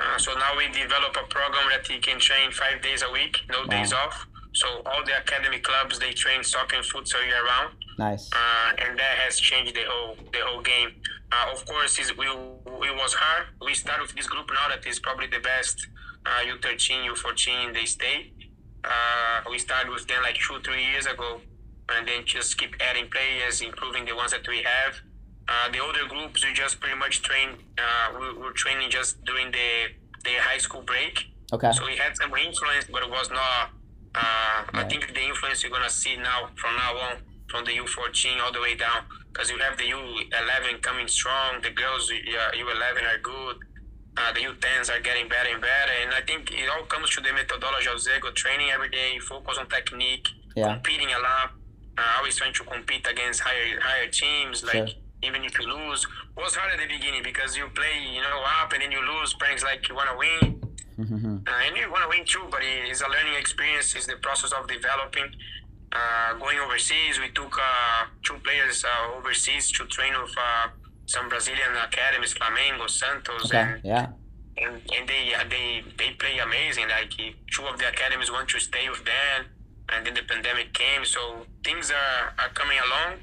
Uh, 0.00 0.18
so 0.18 0.34
now 0.34 0.56
we 0.56 0.66
develop 0.72 1.14
a 1.14 1.26
program 1.28 1.68
that 1.70 1.86
he 1.86 1.98
can 2.00 2.18
train 2.18 2.50
five 2.50 2.82
days 2.82 3.02
a 3.02 3.12
week, 3.12 3.38
no 3.48 3.60
wow. 3.60 3.66
days 3.66 3.92
off. 3.92 4.26
So 4.52 4.66
all 4.86 5.04
the 5.04 5.16
academy 5.18 5.58
clubs 5.58 5.98
they 5.98 6.12
train 6.12 6.42
soccer 6.42 6.76
and 6.76 6.84
futsal 6.84 7.24
year 7.26 7.44
round. 7.44 7.74
Nice. 7.98 8.30
Uh, 8.32 8.72
and 8.78 8.98
that 8.98 9.18
has 9.24 9.38
changed 9.38 9.74
the 9.74 9.84
whole 9.86 10.16
the 10.32 10.40
whole 10.40 10.62
game. 10.62 10.90
Uh, 11.32 11.52
of 11.52 11.64
course, 11.66 11.98
it, 11.98 12.16
we, 12.16 12.26
it 12.26 12.94
was 12.96 13.14
hard. 13.14 13.46
We 13.64 13.74
started 13.74 14.02
with 14.02 14.14
this 14.14 14.26
group 14.26 14.48
now 14.52 14.68
that 14.68 14.86
is 14.86 14.98
probably 15.00 15.26
the 15.26 15.40
best 15.40 15.88
uh, 16.26 16.40
U13, 16.46 17.06
U14 17.10 17.68
in 17.68 17.72
the 17.72 17.86
state. 17.86 18.32
Uh, 18.84 19.40
we 19.50 19.58
started 19.58 19.90
with 19.90 20.06
them 20.06 20.22
like 20.22 20.36
two, 20.36 20.60
three 20.60 20.84
years 20.84 21.06
ago, 21.06 21.40
and 21.90 22.06
then 22.06 22.24
just 22.24 22.58
keep 22.58 22.74
adding 22.80 23.08
players, 23.10 23.62
improving 23.62 24.04
the 24.04 24.14
ones 24.14 24.30
that 24.32 24.46
we 24.46 24.62
have. 24.62 24.94
Uh, 25.48 25.70
the 25.72 25.78
older 25.78 26.06
groups, 26.08 26.44
we 26.44 26.52
just 26.52 26.80
pretty 26.80 26.96
much 26.96 27.22
train. 27.22 27.50
Uh, 27.78 28.18
we 28.18 28.32
were 28.38 28.52
training 28.52 28.90
just 28.90 29.22
during 29.24 29.50
the 29.50 29.88
the 30.24 30.32
high 30.38 30.58
school 30.58 30.82
break. 30.82 31.24
Okay. 31.52 31.70
So 31.72 31.84
we 31.84 31.96
had 31.96 32.16
some 32.16 32.34
influence, 32.34 32.86
but 32.90 33.02
it 33.02 33.10
was 33.10 33.30
not. 33.30 33.70
Uh, 34.14 34.64
right. 34.72 34.84
I 34.84 34.88
think 34.88 35.12
the 35.12 35.20
influence 35.20 35.62
you're 35.62 35.72
gonna 35.72 35.90
see 35.90 36.16
now 36.16 36.48
from 36.54 36.76
now 36.76 36.96
on 36.96 37.16
from 37.54 37.64
the 37.64 37.70
U14 37.70 38.42
all 38.42 38.50
the 38.50 38.60
way 38.60 38.74
down 38.74 39.06
because 39.32 39.48
you 39.48 39.58
have 39.58 39.78
the 39.78 39.84
U11 39.84 40.82
coming 40.82 41.06
strong. 41.06 41.62
The 41.62 41.70
girls 41.70 42.10
U11 42.10 43.14
are 43.14 43.18
good. 43.22 43.56
Uh, 44.16 44.32
the 44.32 44.40
U10s 44.40 44.90
are 44.90 45.00
getting 45.00 45.28
better 45.28 45.50
and 45.52 45.60
better, 45.60 45.94
and 46.02 46.14
I 46.14 46.20
think 46.20 46.52
it 46.52 46.68
all 46.68 46.84
comes 46.86 47.10
to 47.10 47.20
the 47.20 47.32
methodology 47.32 47.88
of 47.88 47.98
Zego 47.98 48.32
training 48.34 48.70
every 48.70 48.88
day, 48.88 49.18
focus 49.18 49.58
on 49.58 49.68
technique, 49.68 50.28
yeah. 50.54 50.72
competing 50.74 51.08
a 51.08 51.18
lot, 51.18 51.50
uh, 51.98 52.18
always 52.18 52.36
trying 52.36 52.54
to 52.54 52.62
compete 52.62 53.06
against 53.10 53.40
higher 53.40 53.80
higher 53.80 54.08
teams. 54.08 54.62
Like 54.62 54.88
sure. 54.88 54.98
even 55.22 55.42
if 55.44 55.58
you 55.58 55.66
lose, 55.66 56.06
it 56.36 56.40
was 56.40 56.54
hard 56.54 56.72
at 56.74 56.78
the 56.78 56.86
beginning 56.86 57.24
because 57.24 57.56
you 57.56 57.66
play, 57.74 58.06
you 58.14 58.22
know, 58.22 58.40
up 58.62 58.72
and 58.72 58.82
then 58.82 58.92
you 58.92 59.02
lose. 59.02 59.34
Parents 59.34 59.64
like 59.64 59.88
you 59.88 59.96
want 59.96 60.10
to 60.10 60.16
win, 60.16 60.60
mm-hmm. 60.98 61.36
uh, 61.48 61.66
and 61.66 61.76
you 61.76 61.90
want 61.90 62.02
to 62.04 62.08
win 62.16 62.24
too. 62.24 62.46
But 62.50 62.60
it's 62.62 63.00
a 63.00 63.08
learning 63.08 63.34
experience. 63.34 63.96
It's 63.96 64.06
the 64.06 64.16
process 64.22 64.52
of 64.52 64.68
developing. 64.68 65.34
Uh, 65.94 66.34
going 66.34 66.58
overseas, 66.58 67.20
we 67.20 67.28
took 67.30 67.56
uh, 67.56 68.06
two 68.24 68.34
players 68.42 68.84
uh, 68.84 69.16
overseas 69.16 69.70
to 69.70 69.86
train 69.86 70.12
with 70.20 70.34
uh, 70.36 70.68
some 71.06 71.28
Brazilian 71.28 71.70
academies, 71.86 72.34
Flamengo, 72.34 72.90
Santos, 72.90 73.44
okay. 73.46 73.58
and 73.58 73.80
yeah. 73.84 74.06
and, 74.58 74.74
and 74.92 75.08
they 75.08 75.32
they 75.48 75.84
they 75.96 76.10
play 76.18 76.38
amazing. 76.38 76.88
Like 76.88 77.12
two 77.52 77.64
of 77.66 77.78
the 77.78 77.88
academies 77.88 78.30
want 78.30 78.48
to 78.48 78.58
stay 78.58 78.88
with 78.88 79.04
them, 79.04 79.46
and 79.90 80.04
then 80.04 80.14
the 80.14 80.22
pandemic 80.22 80.72
came, 80.72 81.04
so 81.04 81.46
things 81.62 81.92
are, 81.92 82.34
are 82.40 82.48
coming 82.54 82.78
along, 82.86 83.20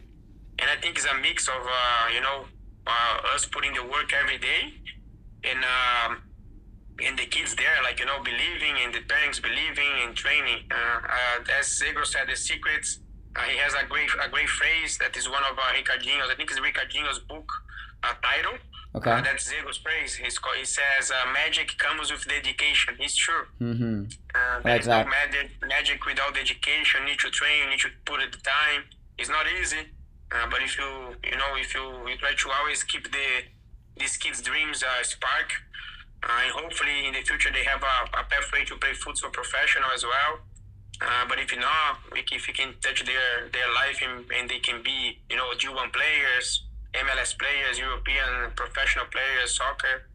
and 0.60 0.69
I 0.69 0.79
think 0.81 0.97
it's 0.97 1.05
a 1.05 1.15
mix 1.15 1.49
of 1.49 1.62
uh, 1.65 2.07
you 2.13 2.21
know 2.21 2.45
uh, 2.88 3.36
us 3.36 3.45
putting 3.45 3.73
the 3.73 3.84
work 3.84 4.13
every 4.13 4.38
day, 4.38 4.73
and 5.43 5.60
um, 5.60 6.21
and 7.03 7.17
the 7.17 7.25
kids 7.25 7.55
there, 7.55 7.79
like 7.83 7.99
you 7.99 8.05
know, 8.05 8.19
believing 8.23 8.75
and 8.83 8.93
the 8.93 9.01
parents 9.01 9.39
believing 9.39 9.91
and 10.03 10.15
training. 10.15 10.63
Uh, 10.71 10.99
uh, 11.07 11.59
as 11.59 11.67
Zego 11.67 12.05
said, 12.05 12.27
the 12.27 12.35
secrets. 12.35 12.99
Uh, 13.35 13.41
he 13.43 13.57
has 13.57 13.73
a 13.73 13.85
great 13.87 14.09
a 14.23 14.27
great 14.29 14.49
phrase 14.49 14.97
that 14.97 15.15
is 15.15 15.29
one 15.29 15.43
of 15.49 15.57
uh, 15.57 15.61
Ricardinho's. 15.73 16.29
I 16.29 16.35
think 16.35 16.51
it's 16.51 16.59
Ricardinho's 16.59 17.19
book 17.19 17.49
uh, 18.03 18.13
title. 18.21 18.57
Okay. 18.93 19.09
Uh, 19.09 19.21
that's 19.21 19.49
Zego's 19.49 19.77
phrase. 19.77 20.15
He's 20.15 20.37
called, 20.37 20.57
he 20.57 20.65
says, 20.65 21.11
uh, 21.11 21.31
"Magic 21.31 21.77
comes 21.77 22.11
with 22.11 22.27
dedication." 22.27 22.95
It's 22.99 23.15
true. 23.15 23.45
Mm-hmm. 23.61 24.03
Uh, 24.35 24.59
no 24.63 25.05
magic, 25.07 25.51
magic 25.65 26.05
without 26.05 26.35
dedication. 26.35 27.01
You 27.01 27.11
need 27.11 27.19
to 27.19 27.29
train. 27.29 27.63
You 27.63 27.69
need 27.69 27.79
to 27.79 27.89
put 28.05 28.19
it 28.21 28.33
the 28.33 28.39
time. 28.39 28.83
It's 29.17 29.29
not 29.29 29.45
easy, 29.59 29.83
uh, 30.31 30.47
but 30.49 30.61
if 30.61 30.77
you 30.77 31.15
you 31.23 31.37
know 31.37 31.55
if 31.55 31.73
you, 31.73 31.83
you 32.09 32.17
try 32.17 32.33
to 32.33 32.51
always 32.59 32.83
keep 32.83 33.09
the 33.11 33.27
these 33.97 34.17
kids' 34.17 34.41
dreams 34.41 34.83
uh, 34.83 35.03
spark 35.03 35.49
and 36.23 36.51
hopefully 36.51 37.07
in 37.07 37.13
the 37.13 37.21
future 37.21 37.49
they 37.51 37.63
have 37.63 37.81
a, 37.81 38.19
a 38.19 38.23
pathway 38.29 38.63
to 38.65 38.75
play 38.77 38.91
futsal 38.91 39.31
professional 39.34 39.89
as 39.93 40.03
well. 40.03 40.39
Uh, 41.01 41.25
but 41.27 41.39
if 41.39 41.51
not, 41.57 41.97
if 42.15 42.47
you 42.47 42.53
can 42.53 42.75
touch 42.81 43.03
their 43.05 43.49
their 43.51 43.69
life 43.73 43.99
and, 44.05 44.25
and 44.38 44.49
they 44.49 44.60
can 44.60 44.84
be, 44.84 45.17
you 45.29 45.36
know, 45.36 45.49
D1 45.57 45.91
players, 45.91 46.67
MLS 46.93 47.38
players, 47.38 47.79
European 47.79 48.51
professional 48.55 49.05
players, 49.05 49.55
soccer, 49.55 50.05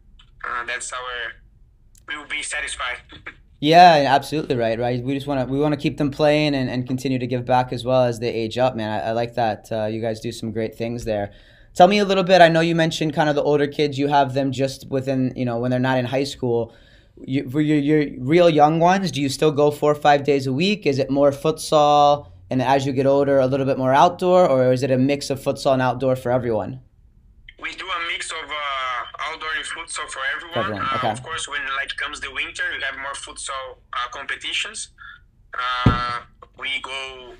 uh, 0.47 0.65
that's 0.65 0.93
our. 0.93 1.33
We 2.07 2.17
will 2.17 2.27
be 2.27 2.41
satisfied. 2.41 2.99
yeah, 3.59 4.05
absolutely 4.07 4.55
right. 4.55 4.79
Right. 4.79 5.03
We 5.03 5.13
just 5.13 5.27
want 5.27 5.45
to 5.45 5.53
we 5.53 5.59
want 5.59 5.73
to 5.73 5.79
keep 5.79 5.97
them 5.97 6.09
playing 6.09 6.55
and, 6.55 6.69
and 6.69 6.87
continue 6.87 7.19
to 7.19 7.27
give 7.27 7.43
back 7.43 7.73
as 7.73 7.83
well 7.83 8.03
as 8.03 8.19
they 8.19 8.33
age 8.33 8.57
up. 8.57 8.77
Man, 8.77 8.89
I, 8.89 9.09
I 9.09 9.11
like 9.11 9.35
that. 9.35 9.69
Uh, 9.69 9.85
you 9.87 10.01
guys 10.01 10.21
do 10.21 10.31
some 10.31 10.53
great 10.53 10.75
things 10.75 11.03
there. 11.03 11.33
Tell 11.77 11.87
me 11.87 11.99
a 11.99 12.05
little 12.05 12.23
bit. 12.23 12.41
I 12.41 12.49
know 12.49 12.61
you 12.61 12.73
mentioned 12.73 13.13
kind 13.13 13.29
of 13.29 13.35
the 13.35 13.43
older 13.43 13.67
kids. 13.67 13.99
You 13.99 14.07
have 14.07 14.33
them 14.33 14.51
just 14.51 14.89
within, 14.89 15.31
you 15.35 15.45
know, 15.45 15.59
when 15.59 15.69
they're 15.69 15.79
not 15.79 15.99
in 15.99 16.05
high 16.05 16.23
school. 16.23 16.73
You, 17.23 17.47
for 17.47 17.61
your, 17.61 17.77
your 17.77 18.19
real 18.19 18.49
young 18.49 18.79
ones, 18.79 19.11
do 19.11 19.21
you 19.21 19.29
still 19.29 19.51
go 19.51 19.69
four 19.69 19.91
or 19.91 20.01
five 20.09 20.23
days 20.23 20.47
a 20.47 20.53
week? 20.53 20.87
Is 20.87 20.97
it 20.97 21.11
more 21.11 21.29
futsal, 21.29 22.31
and 22.49 22.63
as 22.63 22.87
you 22.87 22.93
get 22.93 23.05
older, 23.05 23.37
a 23.37 23.45
little 23.45 23.67
bit 23.67 23.77
more 23.77 23.93
outdoor, 23.93 24.49
or 24.49 24.73
is 24.73 24.81
it 24.81 24.89
a 24.89 24.97
mix 24.97 25.29
of 25.29 25.39
futsal 25.39 25.73
and 25.73 25.81
outdoor 25.83 26.15
for 26.15 26.31
everyone? 26.31 26.81
We 27.61 27.71
do 27.73 27.85
a 27.85 28.07
mix 28.11 28.31
of 28.31 28.37
uh, 28.37 29.29
outdoor 29.29 29.49
and 29.55 29.65
futsal 29.65 30.09
for 30.09 30.21
everyone. 30.35 30.57
everyone. 30.57 30.81
Uh, 30.81 30.95
okay. 30.97 31.09
Uh, 31.09 31.11
of 31.11 31.21
course, 31.21 31.47
when 31.47 31.61
like 31.79 31.95
comes 31.95 32.19
the 32.19 32.31
winter, 32.31 32.63
we 32.75 32.83
have 32.83 32.97
more 32.97 33.13
futsal 33.13 33.77
uh, 33.93 34.09
competitions. 34.09 34.89
Uh, 35.53 36.21
we 36.57 36.69
go 36.81 37.33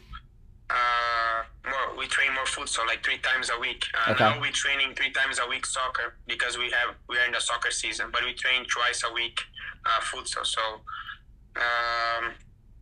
uh, 0.70 1.44
more 1.70 1.98
we 1.98 2.08
train 2.08 2.34
more 2.34 2.46
futsal 2.46 2.86
like 2.88 3.04
three 3.04 3.18
times 3.20 3.50
a 3.56 3.60
week. 3.60 3.86
Uh, 3.94 4.12
okay. 4.12 4.24
Now 4.24 4.40
we're 4.40 4.52
training 4.52 4.96
three 4.96 5.12
times 5.12 5.40
a 5.44 5.48
week 5.48 5.66
soccer 5.66 6.16
because 6.28 6.58
we 6.58 6.66
have 6.72 6.96
we 7.10 7.18
are 7.18 7.26
in 7.26 7.32
the 7.32 7.40
soccer 7.40 7.72
season, 7.72 8.08
but 8.12 8.24
we 8.24 8.34
train 8.34 8.66
twice 8.66 9.04
a 9.10 9.14
week 9.14 9.40
uh, 9.86 10.02
futsal. 10.02 10.46
So. 10.46 10.62
Um, 11.56 12.34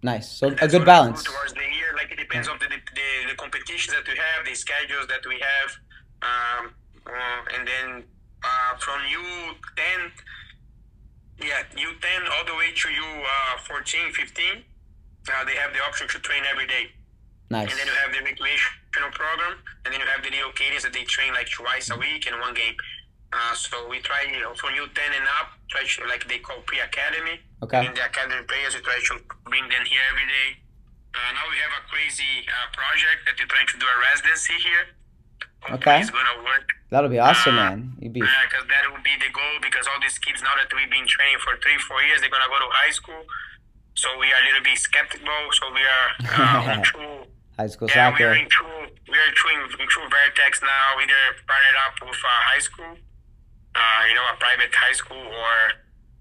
nice. 0.04 0.30
So 0.30 0.48
a 0.48 0.68
good 0.68 0.84
balance. 0.84 1.24
Towards 1.24 1.54
the 1.54 1.62
year, 1.62 1.96
like 1.96 2.12
it 2.12 2.18
depends 2.18 2.50
on 2.50 2.58
the, 2.60 2.68
the, 2.68 3.30
the 3.30 3.36
competitions 3.36 3.96
that 3.96 4.06
we 4.06 4.18
have, 4.18 4.46
the 4.46 4.54
schedules 4.54 5.08
that 5.08 5.26
we 5.26 5.40
have, 5.40 5.70
um, 6.22 6.74
uh, 7.08 7.56
and 7.56 7.66
then 7.66 8.04
uh, 8.44 8.78
from 8.78 9.00
U 9.10 9.56
ten, 9.78 10.12
yeah, 11.40 11.64
U 11.78 11.94
ten 12.02 12.22
all 12.34 12.46
the 12.46 12.56
way 12.56 12.72
to 12.76 12.90
U 12.90 13.24
uh, 13.24 13.58
14, 13.64 14.12
15, 14.12 14.46
uh, 15.32 15.46
they 15.46 15.56
have 15.56 15.74
the 15.74 15.80
option 15.88 16.08
to 16.10 16.20
train 16.20 16.44
every 16.52 16.68
day. 16.68 16.92
Nice. 17.50 17.70
And 17.72 17.78
then 17.80 17.88
you 17.88 17.94
have 18.02 18.12
the 18.12 18.22
recreational 18.26 19.12
program, 19.14 19.62
and 19.86 19.94
then 19.94 20.00
you 20.02 20.08
have 20.08 20.24
the 20.24 20.32
little 20.34 20.52
kids 20.54 20.84
that 20.84 20.94
they 20.94 21.04
train 21.06 21.34
like 21.34 21.50
twice 21.50 21.90
a 21.94 21.98
week 21.98 22.26
in 22.26 22.34
one 22.40 22.54
game. 22.54 22.76
Uh, 23.34 23.54
so 23.54 23.88
we 23.90 24.00
try, 24.00 24.24
you 24.32 24.40
know, 24.42 24.54
for 24.56 24.72
U10 24.72 25.12
and 25.14 25.28
up, 25.42 25.52
try 25.70 25.84
to, 25.84 26.08
like 26.08 26.24
they 26.28 26.40
call 26.40 26.62
pre-academy. 26.66 27.42
Okay. 27.62 27.86
And 27.86 27.94
the 27.96 28.06
academy 28.06 28.42
players, 28.48 28.74
we 28.74 28.82
try 28.82 28.96
to 28.98 29.14
bring 29.46 29.68
them 29.68 29.84
here 29.86 30.02
every 30.10 30.26
day. 30.26 30.50
Uh, 31.14 31.32
now 31.36 31.46
we 31.52 31.58
have 31.60 31.74
a 31.76 31.84
crazy 31.92 32.48
uh, 32.48 32.68
project 32.72 33.28
that 33.28 33.36
we're 33.38 33.48
trying 33.52 33.68
to 33.68 33.78
do 33.78 33.86
a 33.86 33.98
residency 34.12 34.56
here. 34.60 34.86
Hopefully 35.64 35.80
Okay. 35.82 35.98
It's 36.02 36.14
gonna 36.14 36.44
work. 36.46 36.68
That'll 36.92 37.10
be 37.10 37.20
awesome, 37.20 37.58
Uh, 37.58 37.64
man. 37.76 37.78
You'd 38.00 38.14
be 38.14 38.22
because 38.22 38.66
that 38.70 38.84
would 38.92 39.02
be 39.04 39.16
the 39.18 39.32
goal. 39.34 39.56
Because 39.62 39.88
all 39.90 40.00
these 40.00 40.20
kids 40.20 40.44
now 40.46 40.54
that 40.62 40.70
we've 40.76 40.90
been 40.92 41.08
training 41.08 41.40
for 41.42 41.58
three, 41.64 41.78
four 41.90 42.02
years, 42.04 42.22
they're 42.22 42.30
gonna 42.30 42.48
go 42.48 42.60
to 42.62 42.70
high 42.72 42.92
school. 42.94 43.26
So 43.96 44.08
we 44.20 44.28
are 44.32 44.40
a 44.40 44.46
little 44.46 44.62
bit 44.64 44.78
skeptical. 44.78 45.40
So 45.58 45.72
we 45.74 45.82
are 45.82 46.10
uh, 46.38 46.72
on 46.78 46.84
true. 46.84 47.26
High 47.58 47.68
school 47.68 47.88
Yeah, 47.90 48.14
we 48.14 48.24
are 48.24 48.36
in 48.36 48.50
true. 48.50 48.68
We 49.08 49.18
are 49.18 49.32
true 49.34 49.52
in 49.54 49.88
true 49.88 50.08
Vertex 50.10 50.62
now. 50.62 50.86
Either 51.02 51.22
partnered 51.48 51.80
up 51.88 51.96
with 52.02 52.18
a 52.20 52.36
high 52.52 52.60
school, 52.60 52.94
uh, 53.76 54.02
you 54.10 54.16
know, 54.16 54.26
a 54.34 54.36
private 54.38 54.74
high 54.74 54.94
school, 54.94 55.18
or 55.24 55.58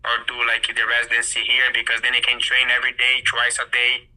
or 0.05 0.15
do 0.29 0.37
like 0.47 0.67
the 0.69 0.85
residency 0.87 1.41
here 1.41 1.69
because 1.73 2.01
then 2.03 2.13
they 2.13 2.21
can 2.21 2.39
train 2.39 2.69
every 2.71 2.93
day, 2.93 3.23
twice 3.25 3.59
a 3.59 3.67
day. 3.73 4.09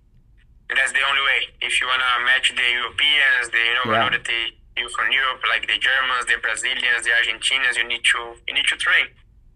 And 0.70 0.76
that's 0.78 0.92
the 0.92 1.00
only 1.08 1.24
way. 1.24 1.40
If 1.62 1.80
you 1.80 1.88
wanna 1.88 2.26
match 2.28 2.52
the 2.52 2.68
Europeans, 2.80 3.50
the 3.56 3.62
you 3.70 3.74
know, 3.78 3.86
Yeah. 3.94 4.10
know 4.10 4.18
the 4.20 4.40
you 4.78 4.90
from 4.90 5.10
Europe, 5.12 5.42
like 5.50 5.66
the 5.66 5.78
Germans, 5.80 6.26
the 6.28 6.38
Brazilians, 6.38 7.02
the 7.08 7.12
Argentinians, 7.20 7.78
you 7.78 7.86
need 7.86 8.04
to 8.14 8.20
you 8.48 8.54
need 8.54 8.68
to 8.68 8.78
train. 8.78 9.08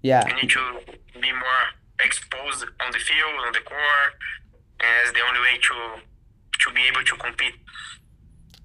Yeah, 0.01 0.25
You 0.27 0.33
need 0.41 0.49
to 0.49 0.63
be 1.19 1.31
more 1.31 1.63
exposed 1.99 2.65
on 2.83 2.89
the 2.91 2.97
field, 2.97 3.35
on 3.45 3.51
the 3.53 3.59
court, 3.61 4.11
and 4.79 4.89
that's 4.97 5.11
the 5.11 5.21
only 5.27 5.41
way 5.41 5.55
to 5.69 5.75
to 6.61 6.73
be 6.73 6.81
able 6.89 7.03
to 7.03 7.15
compete. 7.17 7.53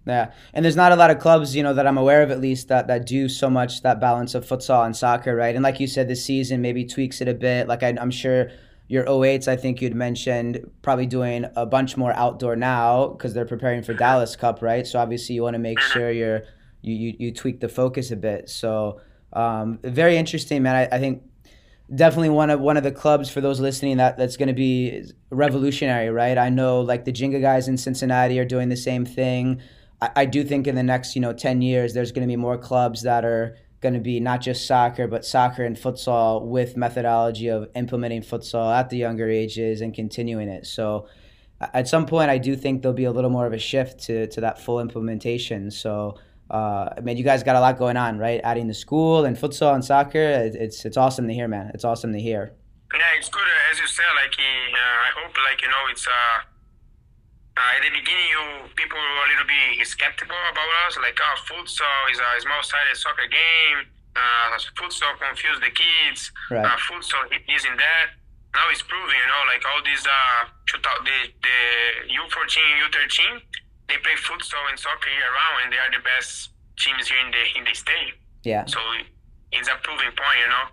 Yeah, 0.07 0.33
and 0.55 0.65
there's 0.65 0.77
not 0.77 0.93
a 0.93 0.97
lot 0.97 1.11
of 1.11 1.19
clubs, 1.19 1.57
you 1.57 1.65
know, 1.65 1.75
that 1.75 1.87
I'm 1.87 1.99
aware 1.99 2.23
of 2.23 2.31
at 2.31 2.41
least 2.41 2.69
that 2.69 2.87
that 2.87 3.07
do 3.07 3.29
so 3.29 3.51
much 3.51 3.83
that 3.83 4.01
balance 4.01 4.37
of 4.37 4.47
futsal 4.47 4.87
and 4.87 4.97
soccer, 4.97 5.35
right? 5.35 5.55
And 5.55 5.65
like 5.65 5.81
you 5.81 5.89
said, 5.89 6.07
this 6.07 6.25
season 6.25 6.63
maybe 6.63 6.85
tweaks 6.85 7.21
it 7.21 7.27
a 7.27 7.35
bit. 7.35 7.67
Like 7.67 7.83
I, 7.83 7.97
I'm 8.01 8.13
sure 8.13 8.51
your 8.89 9.05
08s, 9.05 9.49
I 9.49 9.57
think 9.57 9.83
you'd 9.83 9.97
mentioned 9.97 10.71
probably 10.83 11.07
doing 11.07 11.47
a 11.57 11.67
bunch 11.67 11.97
more 11.97 12.13
outdoor 12.13 12.55
now 12.55 13.09
because 13.09 13.35
they're 13.35 13.45
preparing 13.45 13.83
for 13.83 13.95
Dallas 13.95 14.37
Cup, 14.37 14.63
right? 14.63 14.87
So 14.87 15.01
obviously 15.01 15.35
you 15.35 15.43
want 15.43 15.55
to 15.55 15.59
make 15.59 15.81
sure 15.81 16.13
you're 16.13 16.43
you 16.83 16.95
you, 16.95 17.17
you 17.19 17.33
tweak 17.33 17.59
the 17.59 17.69
focus 17.69 18.13
a 18.13 18.17
bit. 18.17 18.49
So 18.49 19.01
um, 19.33 19.81
very 19.83 20.17
interesting, 20.17 20.63
man. 20.63 20.77
I, 20.77 20.97
I 20.97 21.01
think 21.01 21.23
definitely 21.95 22.31
one 22.31 22.51
of 22.51 22.61
one 22.61 22.77
of 22.77 22.83
the 22.83 22.93
clubs 22.93 23.31
for 23.31 23.41
those 23.41 23.61
listening 23.61 23.99
that 23.99 24.17
that's 24.17 24.37
going 24.37 24.49
to 24.49 24.55
be 24.55 25.05
revolutionary, 25.31 26.11
right? 26.11 26.37
I 26.37 26.49
know 26.49 26.81
like 26.81 27.05
the 27.05 27.13
Jenga 27.13 27.41
guys 27.41 27.69
in 27.69 27.77
Cincinnati 27.77 28.39
are 28.39 28.45
doing 28.45 28.69
the 28.69 28.77
same 28.77 29.05
thing. 29.05 29.61
I, 30.01 30.11
I 30.17 30.25
do 30.25 30.43
think 30.45 30.67
in 30.67 30.75
the 30.75 30.83
next 30.83 31.15
you 31.15 31.21
know 31.21 31.33
ten 31.33 31.63
years 31.63 31.95
there's 31.95 32.13
going 32.13 32.27
to 32.27 32.31
be 32.31 32.37
more 32.37 32.59
clubs 32.59 33.03
that 33.03 33.25
are 33.25 33.57
going 33.81 33.95
to 33.95 34.01
be 34.01 34.19
not 34.19 34.41
just 34.41 34.67
soccer 34.67 35.07
but 35.07 35.25
soccer 35.25 35.63
and 35.63 35.77
futsal 35.77 36.43
with 36.43 36.77
methodology 36.77 37.49
of 37.49 37.69
implementing 37.77 38.23
futsal 38.23 38.75
at 38.75 38.89
the 38.91 38.97
younger 38.97 39.29
ages 39.29 39.81
and 39.81 39.95
continuing 39.95 40.49
it. 40.49 40.67
So 40.67 41.07
at 41.61 41.87
some 41.87 42.07
point 42.07 42.31
I 42.31 42.39
do 42.39 42.57
think 42.57 42.83
there'll 42.83 42.95
be 42.95 43.05
a 43.05 43.13
little 43.13 43.31
more 43.31 43.47
of 43.47 43.53
a 43.53 43.59
shift 43.59 44.01
to 44.05 44.27
to 44.29 44.41
that 44.41 44.61
full 44.61 44.81
implementation. 44.81 45.71
So. 45.71 46.19
Uh, 46.51 46.89
I 46.97 47.01
mean, 47.01 47.17
you 47.17 47.25
guys 47.25 47.43
got 47.43 47.57
a 47.57 47.61
lot 47.61 47.79
going 47.79 47.97
on, 47.97 48.19
right? 48.19 48.41
Adding 48.45 48.69
the 48.69 48.75
school 48.75 49.25
and 49.25 49.37
futsal 49.37 49.75
and 49.75 49.85
soccer. 49.85 50.19
It, 50.19 50.55
it's 50.55 50.85
it's 50.85 50.97
awesome 50.97 51.27
to 51.29 51.35
hear, 51.35 51.49
man. 51.49 51.71
It's 51.75 51.85
awesome 51.85 52.13
to 52.13 52.21
hear. 52.21 52.53
Yeah, 52.95 53.19
it's 53.19 53.29
good 53.29 53.43
uh, 53.43 53.71
as 53.73 53.81
you 53.81 53.87
said. 53.87 54.07
Like 54.15 54.35
uh, 54.39 54.79
I 54.79 55.11
hope, 55.19 55.35
like 55.51 55.61
you 55.63 55.69
know, 55.69 55.85
it's 55.91 56.07
uh, 56.07 56.47
uh, 57.57 57.77
at 57.77 57.83
the 57.83 57.91
beginning, 57.91 58.29
you 58.29 58.69
people 58.77 59.01
were 59.01 59.25
a 59.25 59.31
little 59.33 59.49
bit 59.49 59.81
skeptical 59.89 60.37
about 60.53 60.71
us. 60.87 61.01
Like, 61.01 61.17
oh, 61.17 61.37
futsal 61.49 62.13
is 62.13 62.21
a 62.21 62.31
small-sided 62.45 62.97
soccer 63.01 63.27
game. 63.27 63.89
Uh, 64.13 64.61
futsal 64.77 65.17
confused 65.17 65.65
the 65.65 65.73
kids. 65.73 66.33
Right. 66.51 66.65
Uh, 66.65 66.77
futsal 66.85 67.25
isn't 67.33 67.77
that. 67.81 68.07
Now 68.53 68.69
it's 68.71 68.81
proving, 68.85 69.17
you 69.17 69.29
know, 69.29 69.43
like 69.49 69.65
all 69.73 69.81
these 69.85 70.05
uh, 70.05 70.49
the 70.73 71.17
the 71.43 71.59
U14, 72.13 72.57
U13, 72.89 73.41
they 73.89 73.99
play 74.03 74.17
futsal 74.19 74.63
and 74.71 74.79
soccer 74.79 75.11
year 75.11 75.31
round, 75.31 75.57
and 75.65 75.69
they 75.73 75.79
are 75.79 75.93
the 75.93 76.03
best 76.03 76.51
teams 76.79 77.09
here 77.09 77.21
in 77.25 77.31
the 77.31 77.43
in 77.59 77.63
the 77.65 77.75
state. 77.75 78.15
Yeah. 78.43 78.65
So 78.67 78.79
it's 79.53 79.69
a 79.69 79.77
proving 79.83 80.13
point, 80.15 80.39
you 80.43 80.51
know. 80.51 80.67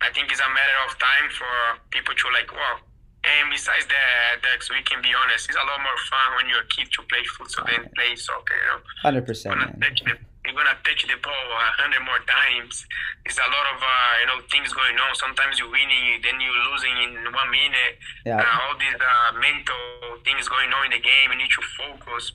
I 0.00 0.08
think 0.10 0.32
it's 0.32 0.40
a 0.40 0.48
matter 0.48 0.78
of 0.88 0.96
time 0.96 1.28
for 1.30 1.52
people 1.90 2.14
to 2.14 2.26
like, 2.32 2.50
well. 2.52 2.80
And 3.20 3.52
besides 3.52 3.84
that, 3.84 4.40
Dex, 4.40 4.72
we 4.72 4.80
can 4.80 5.04
be 5.04 5.12
honest, 5.12 5.44
it's 5.44 5.60
a 5.60 5.60
lot 5.60 5.76
more 5.84 6.00
fun 6.08 6.40
when 6.40 6.48
you're 6.48 6.64
a 6.64 6.70
kid 6.72 6.88
to 6.88 7.04
play 7.04 7.20
futsal 7.36 7.68
than 7.68 7.84
play 7.92 8.16
soccer. 8.16 8.56
You 8.56 8.68
know, 8.72 8.80
Hundred 9.04 9.28
percent, 9.28 9.60
you're 9.60 9.68
gonna 9.68 9.76
touch 9.76 10.00
the 10.00 10.16
you're 10.48 10.56
gonna 10.56 10.80
touch 10.80 11.04
the 11.04 11.20
ball 11.20 11.46
a 11.52 11.68
hundred 11.76 12.00
more 12.00 12.16
times. 12.24 12.88
There's 13.20 13.36
a 13.36 13.44
lot 13.44 13.66
of 13.76 13.78
uh, 13.84 14.12
you 14.24 14.26
know 14.32 14.38
things 14.48 14.72
going 14.72 14.96
on. 14.96 15.12
Sometimes 15.20 15.60
you're 15.60 15.68
winning, 15.68 16.24
then 16.24 16.40
you're 16.40 16.62
losing 16.72 16.96
in 16.96 17.12
one 17.28 17.50
minute. 17.52 18.00
Yeah. 18.24 18.40
Uh, 18.40 18.64
all 18.64 18.74
these 18.80 18.96
uh, 18.96 19.36
mental 19.36 20.16
things 20.24 20.48
going 20.48 20.72
on 20.72 20.88
in 20.88 20.96
the 20.96 21.04
game. 21.04 21.28
You 21.36 21.44
need 21.44 21.52
to 21.52 21.64
focus. 21.76 22.32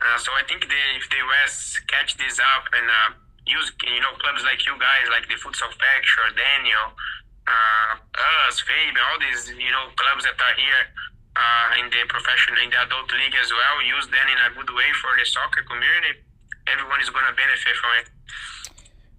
Uh, 0.00 0.18
so 0.18 0.32
I 0.32 0.42
think 0.48 0.64
the, 0.64 0.82
if 0.96 1.08
the 1.10 1.20
West 1.28 1.80
catch 1.88 2.16
this 2.16 2.40
up 2.40 2.64
and 2.72 2.86
uh, 2.88 3.10
use 3.46 3.72
you 3.84 4.00
know 4.00 4.16
clubs 4.16 4.42
like 4.44 4.64
you 4.64 4.74
guys, 4.80 5.06
like 5.12 5.28
the 5.28 5.36
Futsal 5.36 5.70
Factory, 5.76 6.32
Daniel, 6.36 6.96
uh, 7.46 8.00
us, 8.48 8.62
Fabe, 8.64 8.96
all 8.96 9.18
these 9.20 9.52
you 9.54 9.72
know 9.72 9.92
clubs 9.96 10.24
that 10.24 10.40
are 10.40 10.56
here 10.56 10.82
uh, 11.36 11.80
in 11.84 11.86
the 11.92 12.02
professional 12.08 12.58
in 12.64 12.70
the 12.70 12.80
adult 12.80 13.12
league 13.12 13.36
as 13.36 13.50
well, 13.52 13.76
use 13.84 14.06
them 14.08 14.26
in 14.30 14.38
a 14.40 14.48
good 14.56 14.70
way 14.72 14.88
for 15.00 15.12
the 15.18 15.26
soccer 15.26 15.62
community. 15.68 16.24
Everyone 16.66 17.00
is 17.00 17.10
gonna 17.10 17.36
benefit 17.36 17.76
from 17.76 17.92
it. 18.00 18.06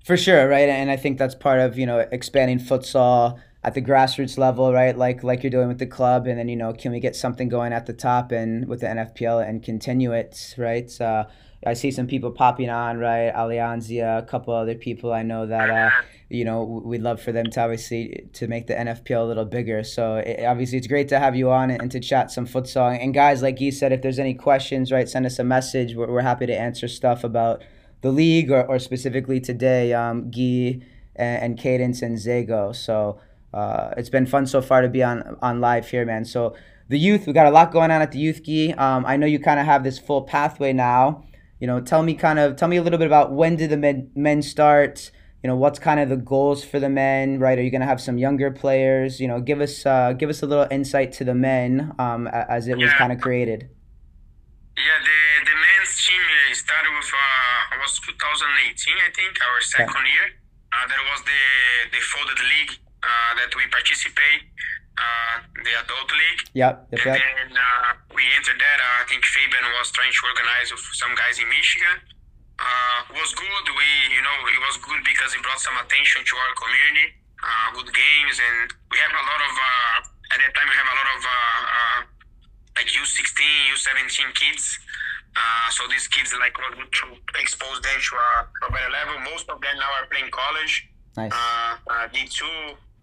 For 0.05 0.17
sure, 0.17 0.47
right? 0.49 0.67
And 0.67 0.89
I 0.89 0.97
think 0.97 1.17
that's 1.17 1.35
part 1.35 1.59
of 1.59 1.77
you 1.77 1.85
know 1.85 1.99
expanding 2.11 2.59
futsal 2.59 3.39
at 3.63 3.75
the 3.75 3.81
grassroots 3.81 4.37
level, 4.37 4.73
right? 4.73 4.97
Like 4.97 5.23
like 5.23 5.43
you're 5.43 5.51
doing 5.51 5.67
with 5.67 5.79
the 5.79 5.85
club, 5.85 6.27
and 6.27 6.39
then 6.39 6.49
you 6.49 6.55
know 6.55 6.73
can 6.73 6.91
we 6.91 6.99
get 6.99 7.15
something 7.15 7.49
going 7.49 7.73
at 7.73 7.85
the 7.85 7.93
top 7.93 8.31
and 8.31 8.67
with 8.67 8.81
the 8.81 8.87
NFPL 8.87 9.47
and 9.47 9.61
continue 9.61 10.11
it, 10.13 10.55
right? 10.57 10.89
Uh, 10.99 11.25
I 11.65 11.75
see 11.75 11.91
some 11.91 12.07
people 12.07 12.31
popping 12.31 12.71
on, 12.71 12.97
right? 12.97 13.31
Alianzia, 13.31 14.17
a 14.17 14.25
couple 14.25 14.53
other 14.53 14.73
people 14.73 15.13
I 15.13 15.21
know 15.21 15.45
that 15.45 15.69
uh, 15.69 15.91
you 16.27 16.43
know 16.43 16.63
we'd 16.63 17.03
love 17.03 17.21
for 17.21 17.31
them 17.31 17.51
to 17.51 17.61
obviously 17.61 18.27
to 18.33 18.47
make 18.47 18.65
the 18.65 18.73
NFPL 18.73 19.21
a 19.21 19.25
little 19.25 19.45
bigger. 19.45 19.83
So 19.83 20.15
it, 20.15 20.43
obviously 20.43 20.79
it's 20.79 20.87
great 20.87 21.07
to 21.09 21.19
have 21.19 21.35
you 21.35 21.51
on 21.51 21.69
and, 21.69 21.91
to 21.91 21.99
chat 21.99 22.31
some 22.31 22.47
futsal. 22.47 22.97
And 22.99 23.13
guys, 23.13 23.43
like 23.43 23.61
you 23.61 23.71
said, 23.71 23.91
if 23.91 24.01
there's 24.01 24.17
any 24.17 24.33
questions, 24.33 24.91
right, 24.91 25.07
send 25.07 25.27
us 25.27 25.37
a 25.37 25.43
message. 25.43 25.93
We're, 25.93 26.07
we're 26.07 26.21
happy 26.21 26.47
to 26.47 26.57
answer 26.57 26.87
stuff 26.87 27.23
about 27.23 27.61
the 28.01 28.11
league 28.11 28.49
or, 28.49 28.65
or 28.65 28.79
specifically 28.79 29.39
today, 29.39 29.93
um, 29.93 30.31
Gui 30.31 30.83
and, 31.15 31.43
and 31.43 31.59
Cadence 31.59 32.01
and 32.01 32.17
Zago. 32.17 32.75
So 32.75 33.19
uh, 33.53 33.91
it's 33.97 34.09
been 34.09 34.25
fun 34.25 34.45
so 34.45 34.61
far 34.61 34.81
to 34.81 34.89
be 34.89 35.03
on 35.03 35.37
on 35.41 35.59
live 35.59 35.89
here, 35.89 36.05
man. 36.05 36.25
So 36.25 36.55
the 36.87 36.99
youth, 36.99 37.27
we 37.27 37.33
got 37.33 37.47
a 37.47 37.51
lot 37.51 37.71
going 37.71 37.91
on 37.91 38.01
at 38.01 38.11
the 38.11 38.19
youth 38.19 38.43
Gui. 38.43 38.73
Um, 38.73 39.05
I 39.05 39.17
know 39.17 39.25
you 39.25 39.39
kind 39.39 39.59
of 39.59 39.65
have 39.65 39.83
this 39.83 39.99
full 39.99 40.23
pathway 40.23 40.73
now. 40.73 41.23
You 41.59 41.67
know, 41.67 41.79
tell 41.79 42.03
me 42.03 42.15
kind 42.15 42.39
of 42.39 42.55
tell 42.55 42.67
me 42.67 42.77
a 42.77 42.81
little 42.81 42.99
bit 42.99 43.07
about 43.07 43.31
when 43.31 43.55
did 43.55 43.69
the 43.69 43.77
men, 43.77 44.11
men 44.15 44.41
start? 44.41 45.11
You 45.43 45.47
know, 45.47 45.55
what's 45.55 45.79
kind 45.79 45.99
of 45.99 46.09
the 46.09 46.17
goals 46.17 46.63
for 46.63 46.79
the 46.79 46.89
men, 46.89 47.39
right? 47.39 47.57
Are 47.57 47.63
you 47.63 47.71
going 47.71 47.81
to 47.81 47.87
have 47.87 47.99
some 47.99 48.17
younger 48.17 48.51
players? 48.51 49.19
You 49.19 49.27
know, 49.27 49.41
give 49.41 49.59
us 49.59 49.85
uh, 49.85 50.13
give 50.13 50.29
us 50.29 50.41
a 50.41 50.45
little 50.45 50.67
insight 50.71 51.11
to 51.13 51.23
the 51.23 51.35
men 51.35 51.93
um, 51.99 52.27
as 52.27 52.67
it 52.67 52.77
was 52.77 52.91
kind 52.93 53.11
of 53.11 53.19
created. 53.19 53.69
Yeah, 54.77 54.99
the 55.03 55.45
the 55.49 55.55
men's 55.55 55.95
team 56.07 56.21
uh, 56.21 56.53
started 56.55 56.91
with 56.95 57.11
uh, 57.11 57.77
was 57.81 57.99
2018, 57.99 58.95
I 58.95 59.11
think, 59.15 59.37
our 59.41 59.61
second 59.61 60.05
year. 60.07 60.27
Uh, 60.71 60.87
that 60.87 61.03
was 61.11 61.21
the 61.23 61.41
the 61.91 61.99
folded 61.99 62.39
league 62.39 62.90
uh, 63.03 63.31
that 63.37 63.51
we 63.57 63.65
participate, 63.69 64.41
uh, 64.97 65.35
the 65.65 65.73
adult 65.81 66.09
league. 66.11 66.41
Yep, 66.53 66.73
yep, 66.91 66.99
And 67.01 67.05
yep. 67.05 67.17
then 67.17 67.49
uh, 67.57 67.89
we 68.13 68.23
entered 68.37 68.59
that. 68.59 68.77
Uh, 68.79 69.01
I 69.01 69.05
think 69.09 69.25
Fabian 69.25 69.65
was 69.77 69.89
trying 69.91 70.13
to 70.13 70.21
organize 70.29 70.69
with 70.71 70.85
some 70.93 71.13
guys 71.17 71.39
in 71.41 71.47
Michigan. 71.49 71.97
Uh, 72.61 72.99
was 73.17 73.33
good. 73.33 73.65
We, 73.73 73.87
you 74.13 74.21
know, 74.21 74.37
it 74.45 74.61
was 74.61 74.77
good 74.85 75.01
because 75.01 75.33
it 75.33 75.41
brought 75.41 75.57
some 75.59 75.73
attention 75.81 76.21
to 76.21 76.33
our 76.37 76.53
community. 76.61 77.17
Uh, 77.41 77.67
good 77.81 77.89
games, 77.89 78.37
and 78.37 78.69
we 78.93 78.97
have 79.01 79.09
a 79.17 79.23
lot 79.25 79.41
of. 79.41 79.53
Uh, 79.57 79.97
at 80.31 80.37
that 80.45 80.53
time, 80.53 80.69
we 80.69 80.77
have 80.77 80.85
a 80.85 80.97
lot 81.01 81.09
of 81.17 81.21
uh, 81.25 81.61
uh, 81.73 81.99
like 82.77 82.85
U16, 82.85 83.41
U17 83.73 84.29
kids. 84.37 84.77
Uh, 85.33 85.67
so 85.73 85.87
these 85.89 86.05
kids 86.07 86.35
like 86.37 86.53
were 86.59 86.75
good 86.77 86.91
to 86.91 87.05
expose 87.41 87.81
them 87.81 87.97
to 87.97 88.13
a, 88.13 88.29
to 88.45 88.63
a 88.67 88.71
better 88.71 88.91
level. 88.93 89.17
Most 89.25 89.49
of 89.49 89.57
them 89.59 89.75
now 89.81 89.89
are 89.97 90.05
playing 90.11 90.29
college 90.29 90.85
Nice. 91.17 91.31
uh, 91.33 91.71
uh, 91.89 92.07
D2, 92.13 92.43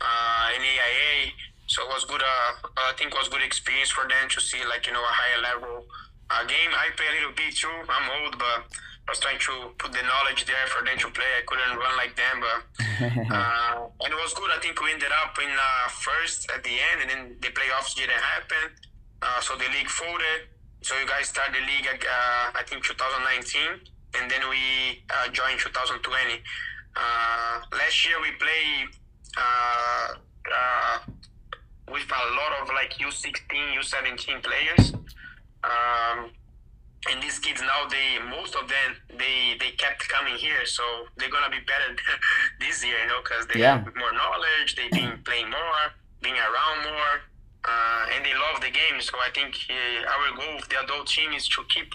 uh, 0.00 0.48
NAIA. 0.54 1.32
So 1.66 1.82
it 1.84 1.88
was 1.88 2.04
good. 2.04 2.22
Uh, 2.22 2.68
I 2.76 2.92
think 2.96 3.12
it 3.12 3.18
was 3.18 3.28
good 3.28 3.42
experience 3.42 3.90
for 3.90 4.08
them 4.08 4.28
to 4.28 4.40
see 4.40 4.64
like 4.64 4.86
you 4.86 4.92
know 4.92 5.04
a 5.04 5.12
higher 5.12 5.40
level 5.42 5.84
uh, 6.30 6.44
game. 6.44 6.72
I 6.72 6.88
play 6.96 7.06
a 7.08 7.14
little 7.20 7.34
bit 7.36 7.54
too. 7.54 7.72
I'm 7.88 8.06
old, 8.22 8.38
but 8.38 8.64
I 9.08 9.12
was 9.12 9.20
trying 9.20 9.38
to 9.40 9.72
put 9.78 9.92
the 9.92 10.04
knowledge 10.04 10.44
there 10.44 10.66
for 10.68 10.84
them 10.84 10.96
to 10.96 11.08
play. 11.10 11.28
I 11.36 11.44
couldn't 11.44 11.76
run 11.76 11.96
like 11.96 12.16
them, 12.16 12.36
but 12.44 12.58
uh, 13.32 13.88
and 14.04 14.10
it 14.12 14.18
was 14.20 14.32
good. 14.34 14.50
I 14.52 14.60
think 14.60 14.80
we 14.80 14.92
ended 14.92 15.12
up 15.24 15.36
in 15.40 15.48
uh, 15.48 15.88
first 15.88 16.50
at 16.52 16.64
the 16.64 16.76
end, 16.76 16.98
and 17.04 17.08
then 17.10 17.22
the 17.40 17.48
playoffs 17.48 17.96
didn't 17.96 18.20
happen. 18.20 18.72
Uh, 19.20 19.40
so 19.40 19.56
the 19.56 19.68
league 19.72 19.88
folded. 19.88 20.52
So 20.80 20.94
you 20.96 21.06
guys 21.06 21.28
started 21.28 21.56
the 21.56 21.64
league, 21.66 21.88
uh, 21.88 22.54
I 22.54 22.62
think 22.64 22.84
2019, 22.84 23.80
and 24.14 24.30
then 24.30 24.48
we 24.48 25.02
uh, 25.10 25.28
joined 25.32 25.58
2020. 25.58 26.04
Uh, 26.94 27.60
last 27.72 28.06
year 28.06 28.20
we 28.22 28.30
played 28.38 28.88
uh, 29.36 30.08
uh, 30.54 30.98
with 31.90 32.08
a 32.10 32.34
lot 32.34 32.62
of 32.62 32.68
like 32.68 32.94
U16, 32.94 33.78
U17 33.78 34.42
players. 34.42 34.92
Um, 35.64 36.30
and 37.10 37.22
these 37.22 37.38
kids 37.38 37.60
now, 37.60 37.88
they 37.88 38.18
most 38.28 38.54
of 38.56 38.68
them 38.68 38.96
they 39.18 39.56
they 39.60 39.70
kept 39.70 40.08
coming 40.08 40.34
here, 40.34 40.66
so 40.66 40.82
they're 41.16 41.30
gonna 41.30 41.50
be 41.50 41.60
better 41.60 41.94
this 42.60 42.84
year, 42.84 42.98
you 43.02 43.06
know, 43.06 43.20
because 43.22 43.46
they 43.46 43.60
yeah. 43.60 43.78
have 43.78 43.96
more 43.96 44.12
knowledge, 44.12 44.74
they've 44.76 44.90
been 44.90 45.18
playing 45.24 45.48
more, 45.50 45.94
being 46.22 46.34
around 46.34 46.82
more, 46.84 47.14
uh, 47.64 48.14
and 48.14 48.24
they 48.24 48.34
love 48.34 48.60
the 48.60 48.70
game. 48.70 49.00
So 49.00 49.16
I 49.18 49.30
think 49.30 49.54
uh, 49.70 50.10
our 50.10 50.36
goal 50.36 50.56
with 50.56 50.68
the 50.68 50.82
adult 50.82 51.06
team 51.06 51.32
is 51.32 51.48
to 51.48 51.62
keep 51.68 51.92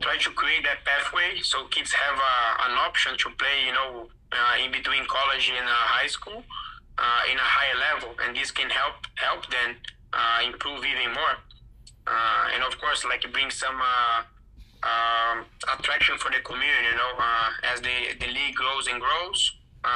try 0.00 0.16
to 0.16 0.30
create 0.30 0.64
that 0.64 0.84
pathway 0.84 1.38
so 1.42 1.66
kids 1.66 1.92
have 1.92 2.16
a, 2.16 2.70
an 2.70 2.78
option 2.78 3.16
to 3.18 3.28
play, 3.36 3.66
you 3.66 3.72
know, 3.72 4.08
uh, 4.08 4.19
in 4.64 4.70
between 4.72 5.04
college 5.06 5.50
and 5.50 5.66
uh, 5.66 5.72
high 5.72 6.06
school 6.06 6.44
uh, 6.98 7.22
in 7.30 7.36
a 7.36 7.48
higher 7.56 7.76
level, 7.78 8.14
and 8.22 8.36
this 8.36 8.50
can 8.50 8.70
help 8.70 9.06
help 9.16 9.46
them 9.50 9.76
uh, 10.12 10.40
improve 10.44 10.84
even 10.84 11.12
more. 11.12 11.36
Uh, 12.06 12.54
and 12.54 12.64
of 12.64 12.78
course, 12.80 13.04
like 13.04 13.24
bring 13.32 13.50
some 13.50 13.78
uh, 13.80 14.22
um, 14.82 15.44
attraction 15.74 16.18
for 16.18 16.30
the 16.30 16.40
community. 16.40 16.86
You 16.90 16.96
know, 16.96 17.12
as 17.72 17.80
the 17.80 17.96
the 18.18 18.26
league 18.26 18.54
grows 18.54 18.86
and 18.88 19.00
grows, 19.00 19.40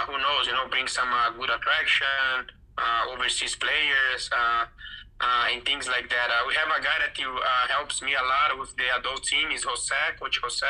who 0.06 0.18
knows? 0.18 0.46
You 0.46 0.52
know, 0.52 0.68
bring 0.68 0.86
some 0.86 1.10
good 1.38 1.50
attraction, 1.50 2.50
overseas 3.10 3.56
players 3.56 4.30
uh, 5.20 5.52
and 5.52 5.64
things 5.64 5.88
like 5.88 6.08
that. 6.10 6.28
Uh, 6.30 6.44
we 6.46 6.54
have 6.54 6.68
a 6.68 6.82
guy 6.82 6.98
that 7.00 7.14
uh, 7.16 7.68
helps 7.68 8.02
me 8.02 8.14
a 8.14 8.22
lot 8.22 8.58
with 8.58 8.74
the 8.76 8.84
adult 8.98 9.22
team. 9.24 9.50
Is 9.50 9.64
Jose, 9.64 9.94
Coach 10.20 10.40
Jose. 10.42 10.66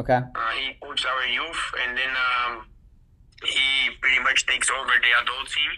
Okay. 0.00 0.14
Uh, 0.14 0.50
he 0.56 0.74
coaches 0.80 1.06
our 1.06 1.26
youth, 1.26 1.62
and 1.84 1.98
then 1.98 2.10
um, 2.14 2.66
he 3.44 3.94
pretty 4.00 4.20
much 4.22 4.46
takes 4.46 4.70
over 4.70 4.92
the 4.98 5.12
adult 5.22 5.48
team. 5.50 5.72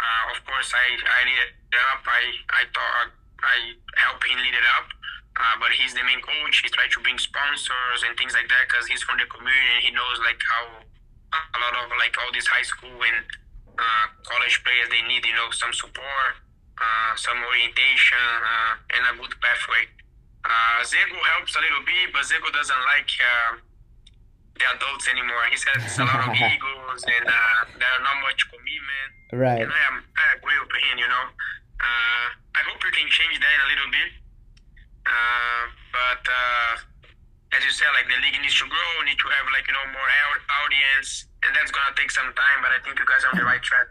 Uh, 0.00 0.32
of 0.32 0.38
course, 0.44 0.72
I 0.74 0.86
I 0.96 1.20
lead 1.24 1.40
it 1.40 1.76
up. 1.92 2.02
I 2.04 2.22
I 2.50 2.62
thought 2.72 3.08
I 3.44 3.56
help 4.00 4.20
him 4.24 4.38
lead 4.40 4.56
it 4.56 4.68
up. 4.78 4.88
Uh, 5.34 5.58
but 5.58 5.74
he's 5.74 5.90
the 5.90 6.04
main 6.06 6.22
coach. 6.22 6.62
He 6.62 6.70
tries 6.70 6.94
to 6.94 7.02
bring 7.02 7.18
sponsors 7.18 8.06
and 8.06 8.14
things 8.14 8.38
like 8.38 8.46
that 8.46 8.70
because 8.70 8.86
he's 8.86 9.02
from 9.02 9.18
the 9.18 9.26
community 9.26 9.70
and 9.74 9.82
he 9.82 9.90
knows 9.90 10.22
like 10.22 10.38
how 10.38 10.78
a 11.34 11.58
lot 11.58 11.74
of 11.74 11.90
like 11.98 12.14
all 12.22 12.30
these 12.30 12.46
high 12.46 12.62
school 12.62 12.94
and 13.02 13.26
college 14.22 14.62
players 14.62 14.86
they 14.94 15.02
need 15.10 15.26
you 15.26 15.34
know 15.34 15.50
some 15.50 15.74
support 15.74 16.38
uh, 16.78 17.12
some 17.16 17.38
orientation 17.42 18.30
uh, 18.42 18.74
and 18.94 19.02
a 19.06 19.12
good 19.18 19.34
pathway. 19.38 19.86
Uh, 20.44 20.82
Zego 20.82 21.16
helps 21.34 21.56
a 21.56 21.60
little 21.62 21.82
bit, 21.86 22.12
but 22.12 22.26
Zego 22.26 22.50
doesn't 22.52 22.82
like 22.90 23.08
the 23.08 23.62
adults 24.62 25.08
anymore. 25.10 25.42
He 25.50 25.58
says 25.58 25.82
it's 25.82 25.98
a 25.98 26.06
lot 26.06 26.30
of 26.30 26.34
egos 26.38 27.02
and 27.04 27.26
uh, 27.26 27.60
there 27.78 27.90
are 27.90 28.04
not 28.04 28.16
much 28.22 28.46
commitment. 28.50 29.10
Right. 29.34 29.62
And 29.66 29.72
I 29.72 29.82
am 29.90 29.96
I 30.14 30.26
agree 30.38 30.58
with 30.62 30.70
him. 30.70 30.96
You 30.98 31.10
know, 31.10 31.24
uh, 31.82 32.26
I 32.54 32.60
hope 32.70 32.78
we 32.82 32.90
can 32.94 33.10
change 33.10 33.38
that 33.42 33.56
a 33.64 33.66
little 33.68 33.90
bit. 33.90 34.10
Uh, 35.04 35.62
but 35.92 36.22
as 37.54 37.62
you 37.62 37.70
said, 37.70 37.86
like 37.94 38.10
the 38.10 38.18
league 38.18 38.38
needs 38.42 38.56
to 38.58 38.66
grow, 38.66 38.90
need 39.06 39.18
to 39.18 39.28
have 39.30 39.46
like 39.54 39.66
you 39.70 39.74
know 39.74 39.86
more 39.94 40.10
audience, 40.66 41.26
and 41.46 41.54
that's 41.54 41.70
gonna 41.70 41.94
take 41.94 42.10
some 42.10 42.30
time. 42.34 42.58
But 42.62 42.74
I 42.74 42.78
think 42.82 42.98
you 42.98 43.06
guys 43.06 43.22
are 43.24 43.30
on 43.30 43.38
the 43.38 43.46
right 43.46 43.62
track. 43.62 43.88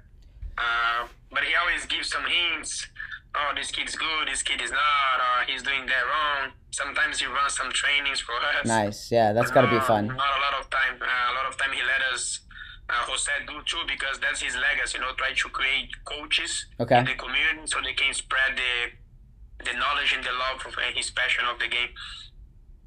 Uh, 0.57 1.07
but 1.31 1.43
he 1.43 1.55
always 1.55 1.85
gives 1.87 2.11
some 2.11 2.23
hints. 2.27 2.87
Oh, 3.35 3.51
this 3.55 3.71
kid's 3.71 3.95
good. 3.95 4.27
This 4.27 4.43
kid 4.43 4.61
is 4.61 4.71
not. 4.71 5.17
Or 5.17 5.45
he's 5.47 5.63
doing 5.63 5.85
that 5.87 6.03
wrong. 6.05 6.51
Sometimes 6.71 7.19
he 7.19 7.25
runs 7.25 7.55
some 7.57 7.71
trainings 7.71 8.19
for 8.19 8.33
us. 8.33 8.65
Nice. 8.65 9.11
Yeah, 9.11 9.33
that's 9.33 9.51
got 9.51 9.61
to 9.61 9.71
be 9.71 9.79
fun. 9.79 10.07
Not 10.07 10.17
a 10.17 10.41
lot 10.41 10.59
of 10.59 10.69
time. 10.69 11.01
Uh, 11.01 11.31
a 11.31 11.33
lot 11.35 11.45
of 11.49 11.57
time 11.57 11.71
he 11.73 11.81
let 11.81 12.01
us. 12.13 12.41
Uh, 12.89 12.93
Jose 13.07 13.31
do 13.47 13.53
too 13.65 13.81
because 13.87 14.19
that's 14.19 14.41
his 14.41 14.55
legacy. 14.55 14.97
You 14.97 15.05
know, 15.05 15.13
try 15.17 15.33
to 15.33 15.49
create 15.49 15.89
coaches 16.05 16.65
okay. 16.79 16.99
in 16.99 17.05
the 17.05 17.15
community 17.15 17.65
so 17.65 17.77
they 17.83 17.93
can 17.93 18.13
spread 18.13 18.57
the 18.57 19.65
the 19.65 19.77
knowledge 19.77 20.13
and 20.13 20.23
the 20.23 20.33
love 20.33 20.61
of 20.67 20.75
his 20.93 21.09
passion 21.09 21.45
of 21.51 21.57
the 21.59 21.67
game. 21.67 21.89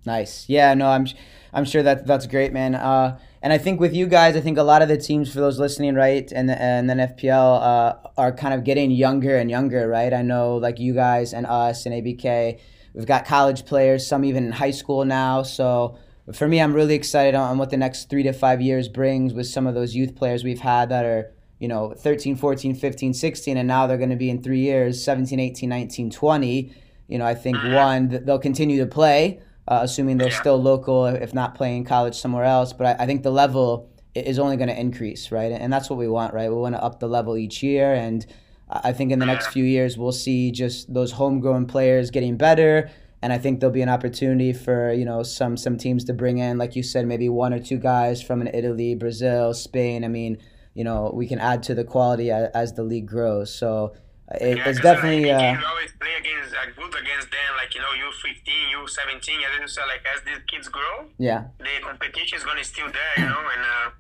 Nice. 0.05 0.49
Yeah. 0.49 0.75
No, 0.75 0.89
I'm. 0.89 1.07
I'm 1.53 1.65
sure 1.65 1.83
that 1.83 2.07
that's 2.07 2.27
great, 2.27 2.53
man. 2.53 2.75
Uh, 2.75 3.19
and 3.43 3.53
I 3.53 3.59
think 3.59 3.81
with 3.81 3.95
you 3.95 4.07
guys, 4.07 4.37
I 4.37 4.41
think 4.41 4.59
a 4.59 4.63
lot 4.63 4.83
of 4.83 4.89
the 4.89 4.97
teams, 4.97 5.33
for 5.33 5.41
those 5.41 5.59
listening, 5.59 5.95
right, 5.95 6.31
and 6.33 6.51
and 6.51 6.91
then 6.91 6.99
FPL 6.99 7.63
uh, 7.63 7.95
are 8.17 8.33
kind 8.33 8.55
of 8.55 8.65
getting 8.65 8.91
younger 8.91 9.37
and 9.37 9.51
younger, 9.51 9.89
right? 9.89 10.13
I 10.13 10.23
know 10.23 10.57
like 10.57 10.79
you 10.79 10.95
guys 10.95 11.33
and 11.33 11.47
us 11.47 11.87
and 11.87 11.95
ABK, 11.95 12.59
we've 12.95 13.07
got 13.07 13.25
college 13.25 13.65
players, 13.65 14.07
some 14.07 14.25
even 14.25 14.47
in 14.47 14.53
high 14.53 14.73
school 14.73 15.05
now. 15.05 15.43
So 15.43 15.97
for 16.33 16.49
me, 16.49 16.61
I'm 16.61 16.75
really 16.75 16.95
excited 16.95 17.35
on 17.35 17.59
what 17.59 17.71
the 17.71 17.77
next 17.77 18.11
three 18.11 18.25
to 18.25 18.33
five 18.33 18.61
years 18.61 18.89
brings 18.89 19.33
with 19.33 19.47
some 19.47 19.67
of 19.67 19.75
those 19.75 19.95
youth 19.95 20.17
players 20.17 20.43
we've 20.43 20.61
had 20.61 20.89
that 20.89 21.05
are 21.05 21.33
you 21.59 21.69
know 21.69 21.95
13 21.95 22.37
14 22.37 22.75
15 22.75 23.15
16 23.15 23.57
and 23.57 23.67
now 23.67 23.87
they're 23.87 23.97
going 23.97 24.11
to 24.11 24.17
be 24.17 24.29
in 24.29 24.43
three 24.43 24.61
years 24.61 25.03
17 25.03 25.41
18 25.41 25.69
19 25.69 26.11
20 26.11 26.73
you 27.09 27.19
know 27.19 27.25
i 27.25 27.35
think 27.35 27.57
one 27.65 28.09
they'll 28.25 28.39
continue 28.39 28.79
to 28.79 28.87
play 28.87 29.41
uh, 29.69 29.81
assuming 29.83 30.19
they're 30.19 30.31
still 30.31 30.61
local, 30.61 31.07
if 31.07 31.35
not 31.35 31.55
playing 31.55 31.85
college 31.85 32.15
somewhere 32.15 32.45
else. 32.45 32.73
But 32.73 33.01
I, 33.01 33.05
I 33.05 33.07
think 33.07 33.23
the 33.23 33.33
level 33.33 33.91
is 34.15 34.39
only 34.39 34.57
going 34.57 34.69
to 34.69 34.79
increase, 34.79 35.31
right? 35.31 35.53
And 35.53 35.73
that's 35.73 35.91
what 35.91 35.99
we 35.99 36.09
want, 36.09 36.33
right? 36.35 36.49
We 36.49 36.57
want 36.57 36.75
to 36.75 36.83
up 36.83 37.01
the 37.01 37.09
level 37.09 37.37
each 37.37 37.63
year. 37.63 37.93
And 37.95 38.25
I 38.69 38.93
think 38.93 39.13
in 39.13 39.19
the 39.19 39.27
next 39.27 39.49
few 39.49 39.65
years, 39.65 39.99
we'll 39.99 40.13
see 40.13 40.51
just 40.51 40.93
those 40.93 41.13
homegrown 41.13 41.67
players 41.67 42.11
getting 42.11 42.37
better. 42.37 42.91
And 43.23 43.33
I 43.33 43.39
think 43.39 43.61
there'll 43.61 43.73
be 43.73 43.83
an 43.83 43.89
opportunity 43.89 44.53
for 44.53 44.93
you 44.93 45.05
know 45.05 45.23
some 45.23 45.57
some 45.57 45.79
teams 45.79 46.05
to 46.05 46.13
bring 46.13 46.39
in, 46.39 46.59
like 46.59 46.77
you 46.77 46.83
said, 46.83 47.07
maybe 47.07 47.29
one 47.29 47.53
or 47.53 47.59
two 47.59 47.79
guys 47.79 48.23
from 48.23 48.41
an 48.41 48.51
Italy, 48.53 48.95
Brazil, 48.95 49.55
Spain. 49.55 50.05
I 50.05 50.09
mean, 50.09 50.39
you 50.75 50.85
know, 50.85 51.11
we 51.13 51.27
can 51.27 51.39
add 51.39 51.63
to 51.65 51.75
the 51.75 51.85
quality 51.85 52.31
as, 52.31 52.51
as 52.55 52.73
the 52.75 52.85
league 52.85 53.07
grows. 53.07 53.53
So 53.53 53.95
it, 54.35 54.59
yeah, 54.59 54.69
it's 54.69 54.81
definitely. 54.81 55.31
Like, 55.31 55.57
uh, 55.57 55.61
you 55.61 55.67
always 55.67 55.93
play 56.01 56.15
against 56.19 56.55
uh, 56.55 56.67
good 56.75 56.95
against 57.01 57.31
them, 57.31 57.51
like 57.57 57.75
you 57.75 57.81
know, 57.81 57.93
you 57.93 58.11
15, 58.11 58.55
you 58.71 58.87
17, 58.87 59.35
and 59.37 59.61
then 59.61 59.69
so 59.69 59.83
like 59.87 60.05
as 60.15 60.23
these 60.23 60.43
kids 60.49 60.69
grow, 60.69 61.07
yeah, 61.19 61.45
the 61.59 61.83
competition 61.83 62.39
is 62.39 62.45
gonna 62.45 62.65
still 62.65 62.91
there, 62.91 63.25
you 63.25 63.31
know, 63.31 63.39
and 63.39 63.63
uh, 63.63 63.91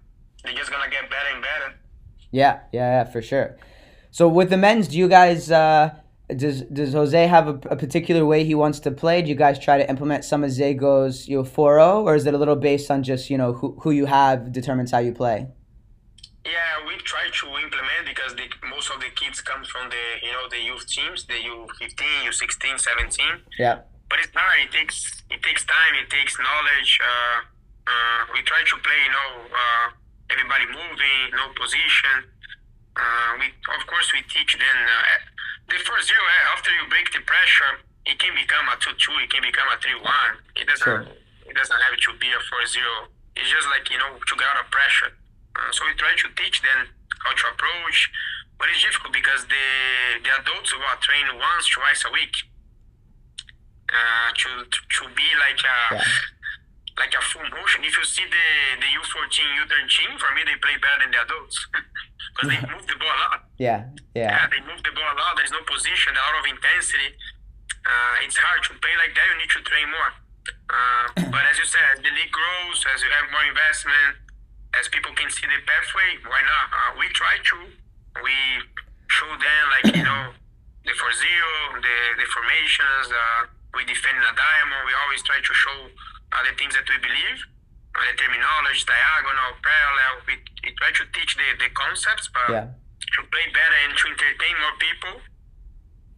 they're 0.43 0.55
just 0.55 0.71
gonna 0.71 0.91
get 0.91 1.09
better 1.09 1.31
and 1.33 1.43
better. 1.43 1.75
Yeah, 2.33 2.61
yeah, 2.73 2.99
yeah, 2.99 3.05
for 3.05 3.23
sure. 3.23 3.57
So 4.11 4.29
with 4.29 4.51
the 4.51 4.57
men's, 4.57 4.89
do 4.89 4.99
you 4.99 5.09
guys? 5.09 5.51
Uh, 5.51 5.95
does 6.35 6.63
does 6.63 6.93
Jose 6.93 7.27
have 7.29 7.47
a, 7.47 7.53
a, 7.71 7.77
particular 7.77 8.27
way 8.27 8.43
he 8.43 8.55
wants 8.55 8.81
to 8.81 8.91
play? 8.91 9.23
Do 9.23 9.29
you 9.29 9.37
guys 9.37 9.61
try 9.61 9.79
to 9.79 9.89
implement 9.89 10.25
some 10.25 10.43
of 10.43 10.51
Zego's 10.51 11.29
you 11.29 11.37
know 11.37 11.45
4 11.45 11.79
or 11.81 12.17
is 12.17 12.27
it 12.27 12.35
a 12.35 12.39
little 12.39 12.57
based 12.57 12.91
on 12.91 13.05
just 13.05 13.31
you 13.31 13.39
know 13.39 13.53
who 13.53 13.79
who 13.81 13.93
you 13.93 14.07
have 14.07 14.51
determines 14.51 14.91
how 14.91 14.99
you 14.99 15.13
play? 15.13 15.47
Yeah, 16.47 16.87
we 16.87 16.95
try 17.03 17.27
to 17.27 17.47
implement 17.59 18.07
because 18.07 18.39
the, 18.39 18.47
most 18.71 18.91
of 18.95 19.03
the 19.03 19.11
kids 19.19 19.43
come 19.43 19.65
from 19.67 19.91
the 19.91 20.05
you 20.23 20.31
know 20.31 20.47
the 20.49 20.63
youth 20.63 20.87
teams, 20.87 21.27
the 21.27 21.39
U 21.43 21.67
fifteen, 21.79 22.23
U 22.25 22.33
16, 22.33 22.79
17. 22.79 23.27
Yeah. 23.59 23.83
But 24.09 24.23
it's 24.23 24.31
hard. 24.31 24.63
It 24.63 24.71
takes 24.71 25.11
it 25.31 25.43
takes 25.43 25.67
time. 25.67 25.93
It 25.99 26.09
takes 26.09 26.39
knowledge. 26.39 27.03
Uh, 27.03 27.39
uh, 27.87 28.21
we 28.35 28.43
try 28.47 28.63
to 28.63 28.77
play, 28.83 28.99
you 29.07 29.13
know, 29.15 29.31
uh, 29.51 29.87
everybody 30.31 30.67
moving, 30.71 31.35
no 31.35 31.51
position. 31.59 32.31
Uh, 32.95 33.31
we 33.43 33.51
of 33.75 33.83
course 33.91 34.15
we 34.15 34.23
teach 34.31 34.55
them 34.55 34.79
uh, 34.87 35.19
the 35.69 35.79
first 35.83 36.07
zero 36.07 36.23
uh, 36.23 36.55
after 36.55 36.71
you 36.71 36.87
break 36.87 37.11
the 37.11 37.23
pressure, 37.27 37.83
it 38.07 38.19
can 38.23 38.31
become 38.39 38.71
a 38.71 38.79
two 38.79 38.95
two. 39.03 39.15
It 39.19 39.31
can 39.35 39.43
become 39.43 39.67
a 39.67 39.77
three 39.83 39.99
one. 39.99 40.33
It 40.55 40.71
doesn't. 40.71 40.87
Sure. 40.87 41.03
It 41.47 41.55
doesn't 41.55 41.81
have 41.83 41.97
to 41.99 42.11
be 42.23 42.31
a 42.31 42.41
four 42.47 42.63
zero. 42.71 43.11
It's 43.35 43.51
just 43.51 43.67
like 43.75 43.91
you 43.91 43.99
know 43.99 44.15
to 44.15 44.33
get 44.39 44.47
out 44.47 44.63
of 44.63 44.71
pressure. 44.71 45.11
Uh, 45.57 45.73
so 45.73 45.89
we 45.89 45.97
try 45.97 46.13
to 46.13 46.29
teach 46.37 46.61
them 46.61 46.93
how 47.25 47.33
to 47.33 47.45
approach, 47.49 48.13
but 48.61 48.69
it's 48.69 48.85
difficult 48.85 49.13
because 49.13 49.49
the 49.49 49.67
the 50.21 50.33
adults 50.37 50.69
who 50.69 50.81
are 50.85 51.01
trained 51.01 51.33
once, 51.33 51.65
twice 51.73 52.05
a 52.05 52.13
week 52.13 52.35
uh, 53.89 54.29
to, 54.37 54.51
to, 54.69 54.79
to 54.85 55.03
be 55.17 55.29
like 55.41 55.61
a 55.65 55.79
yeah. 55.97 57.01
like 57.01 57.15
a 57.17 57.23
full 57.25 57.47
motion. 57.49 57.89
If 57.89 57.97
you 57.97 58.05
see 58.05 58.27
the 58.29 58.47
the 58.85 58.91
U 59.01 59.03
fourteen, 59.09 59.49
U 59.57 59.65
thirteen, 59.65 60.13
for 60.21 60.29
me 60.37 60.45
they 60.45 60.61
play 60.61 60.77
better 60.77 61.09
than 61.09 61.17
the 61.17 61.25
adults 61.25 61.57
because 62.37 62.49
they 62.53 62.61
move 62.69 62.85
the 62.85 63.01
ball 63.01 63.17
a 63.17 63.21
lot. 63.33 63.41
Yeah, 63.57 63.89
yeah. 64.13 64.45
Yeah, 64.45 64.47
they 64.53 64.61
move 64.61 64.85
the 64.85 64.93
ball 64.93 65.09
a 65.09 65.17
lot. 65.17 65.41
There's 65.41 65.55
no 65.57 65.65
position, 65.65 66.13
a 66.13 66.21
lot 66.21 66.37
of 66.37 66.47
intensity. 66.53 67.17
Uh, 67.87 68.25
it's 68.29 68.37
hard 68.37 68.61
to 68.69 68.77
play 68.83 68.93
like 69.01 69.17
that. 69.17 69.25
You 69.25 69.37
need 69.41 69.53
to 69.57 69.63
train 69.65 69.89
more. 69.89 70.11
Uh, 70.69 71.07
but 71.33 71.49
as 71.49 71.57
you 71.57 71.65
said, 71.65 71.81
as 71.97 72.05
the 72.05 72.13
league 72.13 72.35
grows 72.35 72.85
as 72.93 73.01
you 73.01 73.09
have 73.09 73.31
more 73.33 73.47
investment 73.49 74.26
as 74.81 74.89
people 74.89 75.13
can 75.17 75.31
see 75.31 75.47
the 75.47 75.61
pathway, 75.65 76.21
why 76.27 76.41
not? 76.45 76.67
Uh, 76.71 76.91
we 77.01 77.09
try 77.13 77.37
to. 77.41 77.57
We 78.23 78.37
show 79.09 79.29
them 79.29 79.63
like 79.71 79.87
you 79.97 80.05
know 80.05 80.33
the 80.85 80.95
four 80.97 81.13
zero, 81.13 81.81
the 81.81 81.99
the 82.17 82.27
formations. 82.33 83.07
Uh, 83.13 83.51
we 83.77 83.85
defend 83.85 84.17
a 84.25 84.33
diamond. 84.33 84.83
We 84.89 84.95
always 85.05 85.21
try 85.23 85.37
to 85.37 85.53
show 85.53 85.79
uh, 86.33 86.43
the 86.49 86.57
things 86.57 86.73
that 86.75 86.89
we 86.89 86.97
believe, 86.97 87.39
uh, 87.93 88.01
the 88.09 88.17
terminology, 88.17 88.83
diagonal, 88.89 89.53
parallel. 89.61 90.25
We, 90.25 90.41
we 90.65 90.73
try 90.81 90.97
to 90.97 91.05
teach 91.13 91.37
the, 91.37 91.49
the 91.61 91.69
concepts, 91.77 92.33
but 92.33 92.49
yeah. 92.49 92.67
to 92.73 93.21
play 93.29 93.47
better 93.53 93.79
and 93.85 93.93
to 93.93 94.05
entertain 94.17 94.55
more 94.65 94.77
people, 94.81 95.15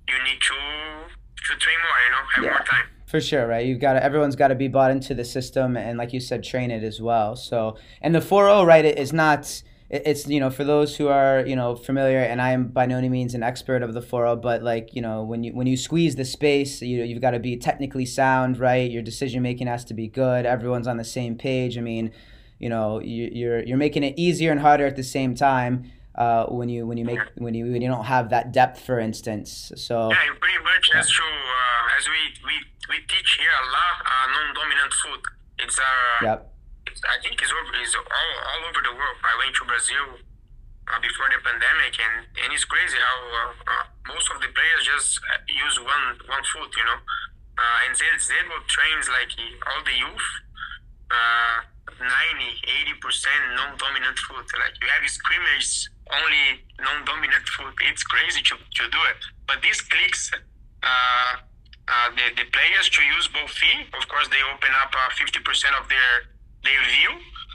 you 0.07 0.19
need 0.23 0.39
to 0.39 0.59
to 1.49 1.57
train 1.57 1.77
more. 1.79 1.99
You 2.05 2.11
know, 2.11 2.29
have 2.35 2.45
yeah. 2.45 2.51
more 2.51 2.67
time. 2.67 2.87
For 3.07 3.21
sure, 3.23 3.47
right? 3.47 3.65
You've 3.65 3.81
got 3.81 3.95
to, 3.95 4.05
everyone's 4.05 4.37
got 4.37 4.49
to 4.49 4.55
be 4.55 4.69
bought 4.69 4.91
into 4.91 5.15
the 5.15 5.25
system 5.25 5.79
and, 5.79 5.97
like 5.97 6.13
you 6.13 6.21
said, 6.21 6.45
train 6.45 6.71
it 6.71 6.85
as 6.85 7.01
well. 7.01 7.37
So, 7.37 7.79
and 8.03 8.15
the 8.15 8.19
4.0, 8.19 8.67
right, 8.67 8.85
It 8.85 8.99
is 8.99 9.15
not 9.15 9.63
it's 9.91 10.29
you 10.29 10.39
know 10.39 10.51
for 10.51 10.65
those 10.65 10.97
who 10.97 11.09
are 11.09 11.45
you 11.47 11.57
know 11.57 11.75
familiar 11.75 12.19
and 12.19 12.43
i 12.43 12.51
am 12.51 12.69
by 12.69 12.85
no 12.85 13.01
means 13.01 13.35
an 13.35 13.43
expert 13.43 13.83
of 13.83 13.95
the 13.95 14.03
foro 14.03 14.33
oh, 14.33 14.37
but 14.37 14.63
like 14.63 14.95
you 14.95 15.01
know 15.01 15.23
when 15.23 15.43
you 15.43 15.53
when 15.53 15.67
you 15.67 15.79
squeeze 15.79 16.15
the 16.17 16.25
space 16.25 16.83
you 16.83 17.03
you've 17.03 17.23
got 17.23 17.31
to 17.31 17.39
be 17.39 17.57
technically 17.57 18.05
sound 18.05 18.59
right 18.59 18.91
your 18.91 19.03
decision 19.03 19.43
making 19.43 19.67
has 19.67 19.85
to 19.85 19.95
be 19.95 20.07
good 20.07 20.45
everyone's 20.45 20.87
on 20.87 20.99
the 20.99 21.05
same 21.05 21.37
page 21.37 21.79
i 21.79 21.81
mean 21.81 22.13
you 22.59 22.69
know 22.69 23.01
you, 23.01 23.31
you're 23.33 23.63
you're 23.63 23.79
making 23.79 24.03
it 24.03 24.13
easier 24.19 24.53
and 24.53 24.61
harder 24.61 24.85
at 24.85 24.97
the 24.97 25.03
same 25.03 25.35
time 25.35 25.91
uh, 26.19 26.47
when 26.47 26.69
you 26.69 26.87
when 26.87 26.99
you 26.99 27.05
make 27.05 27.21
when 27.37 27.55
you 27.55 27.65
when 27.73 27.81
you 27.81 27.89
don't 27.89 28.05
have 28.05 28.29
that 28.29 28.53
depth 28.53 28.81
for 28.81 28.99
instance 28.99 29.73
so 29.77 30.11
yeah 30.11 30.35
pretty 30.41 30.59
much 30.63 30.91
that's 30.93 31.11
true 31.11 31.25
uh, 31.25 31.97
as 31.99 32.05
we, 32.09 32.21
we 32.45 32.55
we 32.91 32.97
teach 33.07 33.39
here 33.41 33.55
a 33.63 33.67
lot 33.71 33.97
uh, 34.05 34.27
non-dominant 34.35 34.93
foot 34.93 35.23
it's 35.59 35.79
uh 35.79 36.25
yep 36.25 36.53
I 37.07 37.17
think 37.23 37.39
it's, 37.39 37.53
over, 37.53 37.71
it's 37.79 37.95
all, 37.95 38.05
all 38.09 38.63
over 38.67 38.81
the 38.83 38.91
world. 38.91 39.19
I 39.23 39.35
went 39.39 39.55
to 39.61 39.65
Brazil 39.69 40.19
uh, 40.89 40.99
before 40.99 41.29
the 41.31 41.39
pandemic, 41.45 41.95
and, 42.01 42.27
and 42.43 42.49
it's 42.51 42.65
crazy 42.65 42.97
how 42.99 43.19
uh, 43.29 43.53
uh, 43.71 43.85
most 44.11 44.27
of 44.33 44.41
the 44.41 44.51
players 44.51 44.83
just 44.83 45.21
uh, 45.31 45.39
use 45.47 45.77
one 45.79 46.19
one 46.27 46.45
foot, 46.49 46.73
you 46.75 46.87
know. 46.89 46.99
Uh, 47.59 47.87
and 47.87 47.93
Zago 47.95 48.57
trains 48.71 49.11
like 49.11 49.31
all 49.67 49.83
the 49.83 49.95
youth, 49.95 50.29
uh, 51.11 51.67
90, 51.99 52.07
80% 53.03 53.59
non-dominant 53.59 54.19
foot. 54.27 54.47
Like 54.59 54.79
you 54.81 54.89
have 54.89 55.03
screamers 55.11 55.91
only 56.13 56.65
non-dominant 56.81 57.47
foot. 57.49 57.75
It's 57.89 58.03
crazy 58.03 58.43
to, 58.43 58.55
to 58.57 58.85
do 58.91 59.01
it. 59.13 59.21
But 59.47 59.63
these 59.63 59.81
clicks, 59.81 60.31
uh, 60.33 61.35
uh, 61.89 62.09
the, 62.15 62.27
the 62.37 62.47
players 62.53 62.89
to 62.93 63.01
use 63.03 63.29
both 63.29 63.51
feet, 63.51 63.89
of 63.97 64.05
course, 64.09 64.29
they 64.29 64.41
open 64.53 64.73
up 64.83 64.93
uh, 64.93 65.11
50% 65.13 65.41
of 65.81 65.89
their 65.89 66.29
their 66.67 66.83
view. 66.91 67.13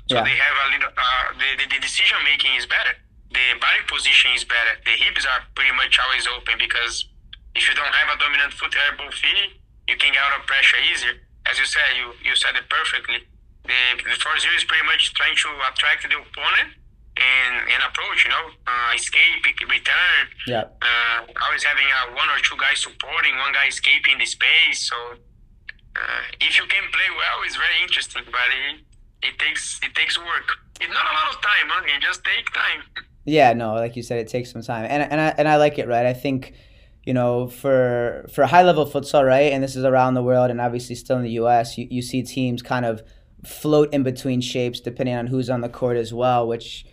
So 0.08 0.20
yeah. 0.20 0.24
they 0.24 0.36
have 0.36 0.56
a 0.56 0.68
little. 0.74 0.92
Uh, 0.96 1.26
the, 1.38 1.50
the, 1.60 1.66
the 1.76 1.80
decision 1.80 2.18
making 2.24 2.56
is 2.56 2.66
better. 2.66 2.96
The 3.32 3.58
body 3.60 3.82
position 3.88 4.32
is 4.36 4.44
better. 4.44 4.78
The 4.86 4.96
hips 4.96 5.26
are 5.26 5.42
pretty 5.56 5.74
much 5.76 5.98
always 6.00 6.28
open 6.28 6.56
because 6.60 7.08
if 7.56 7.68
you 7.68 7.74
don't 7.76 7.94
have 7.94 8.10
a 8.14 8.18
dominant 8.20 8.54
foot 8.54 8.74
elbow 8.74 9.10
feet, 9.12 9.58
you 9.88 9.98
can 9.98 10.14
get 10.14 10.22
out 10.22 10.40
of 10.40 10.46
pressure 10.46 10.80
easier. 10.86 11.18
As 11.46 11.60
you 11.60 11.66
said, 11.66 11.88
you 11.98 12.14
you 12.24 12.36
said 12.36 12.56
it 12.56 12.68
perfectly. 12.70 13.26
The 13.64 13.80
the 14.04 14.16
four 14.20 14.36
zero 14.40 14.54
is 14.56 14.64
pretty 14.64 14.86
much 14.86 15.14
trying 15.16 15.36
to 15.36 15.50
attract 15.72 16.04
the 16.08 16.20
opponent 16.20 16.83
and, 17.18 17.54
and 17.70 17.80
approach, 17.86 18.26
you 18.26 18.32
know, 18.32 18.46
uh, 18.66 18.96
escape, 18.96 19.46
return. 19.70 20.24
Yeah. 20.48 20.66
Uh, 20.82 21.26
always 21.46 21.64
having 21.64 21.86
uh, 21.86 22.16
one 22.16 22.30
or 22.30 22.40
two 22.42 22.58
guys 22.58 22.82
supporting, 22.82 23.38
one 23.38 23.54
guy 23.54 23.68
escaping 23.68 24.18
the 24.18 24.26
space. 24.26 24.90
So 24.90 24.96
uh, 25.96 26.24
if 26.42 26.58
you 26.58 26.66
can 26.66 26.90
play 26.92 27.10
well, 27.14 27.46
it's 27.46 27.56
very 27.56 27.80
interesting. 27.84 28.24
But 28.26 28.50
it, 28.50 28.82
it 29.30 29.40
takes 29.40 29.80
it 29.84 29.94
takes 29.96 30.18
work. 30.18 30.58
It's 30.82 30.92
not 30.92 31.06
a 31.06 31.14
lot 31.14 31.36
of 31.36 31.42
time, 31.42 31.68
huh? 31.70 31.84
It 31.86 32.02
just 32.02 32.24
take 32.24 32.52
time. 32.54 33.06
Yeah, 33.26 33.54
no, 33.54 33.76
like 33.76 33.96
you 33.96 34.04
said, 34.04 34.20
it 34.20 34.28
takes 34.28 34.52
some 34.52 34.62
time, 34.62 34.86
and 34.90 35.04
and 35.04 35.22
I 35.22 35.34
and 35.38 35.48
I 35.48 35.56
like 35.58 35.80
it, 35.80 35.88
right? 35.88 36.06
I 36.06 36.14
think, 36.14 36.54
you 37.04 37.14
know, 37.14 37.48
for 37.48 38.26
for 38.34 38.46
high 38.46 38.64
level 38.64 38.86
futsal, 38.86 39.26
right, 39.26 39.54
and 39.54 39.64
this 39.64 39.76
is 39.76 39.86
around 39.86 40.16
the 40.16 40.24
world, 40.24 40.52
and 40.52 40.60
obviously 40.60 40.96
still 40.96 41.18
in 41.18 41.24
the 41.24 41.32
U.S., 41.32 41.78
you, 41.78 41.88
you 41.90 42.02
see 42.02 42.22
teams 42.22 42.62
kind 42.62 42.86
of 42.86 43.02
float 43.46 43.94
in 43.94 44.04
between 44.04 44.42
shapes 44.42 44.80
depending 44.80 45.16
on 45.16 45.28
who's 45.28 45.50
on 45.50 45.62
the 45.62 45.70
court 45.70 45.98
as 45.98 46.14
well, 46.14 46.48
which. 46.48 46.86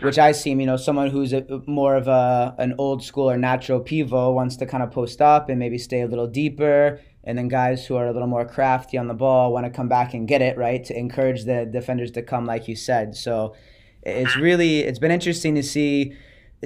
Which 0.00 0.18
I 0.18 0.32
seem, 0.32 0.60
you 0.60 0.66
know, 0.66 0.76
someone 0.76 1.10
who's 1.10 1.32
a, 1.32 1.44
more 1.66 1.96
of 1.96 2.08
a 2.08 2.54
an 2.58 2.74
old 2.78 3.02
school 3.02 3.30
or 3.30 3.36
natural 3.36 3.80
pivot 3.80 4.32
wants 4.32 4.56
to 4.56 4.66
kind 4.66 4.82
of 4.82 4.90
post 4.90 5.20
up 5.20 5.48
and 5.48 5.58
maybe 5.58 5.78
stay 5.78 6.02
a 6.02 6.06
little 6.06 6.26
deeper. 6.26 7.00
And 7.24 7.36
then 7.36 7.48
guys 7.48 7.86
who 7.86 7.96
are 7.96 8.06
a 8.06 8.12
little 8.12 8.28
more 8.28 8.46
crafty 8.46 8.96
on 8.96 9.08
the 9.08 9.14
ball 9.14 9.52
want 9.52 9.66
to 9.66 9.70
come 9.70 9.88
back 9.88 10.14
and 10.14 10.26
get 10.26 10.40
it 10.40 10.56
right 10.56 10.82
to 10.84 10.96
encourage 10.96 11.44
the 11.44 11.66
defenders 11.66 12.10
to 12.12 12.22
come 12.22 12.46
like 12.46 12.68
you 12.68 12.76
said. 12.76 13.16
So 13.16 13.54
it's 14.02 14.36
really 14.36 14.80
it's 14.80 14.98
been 14.98 15.10
interesting 15.10 15.54
to 15.56 15.62
see 15.62 16.14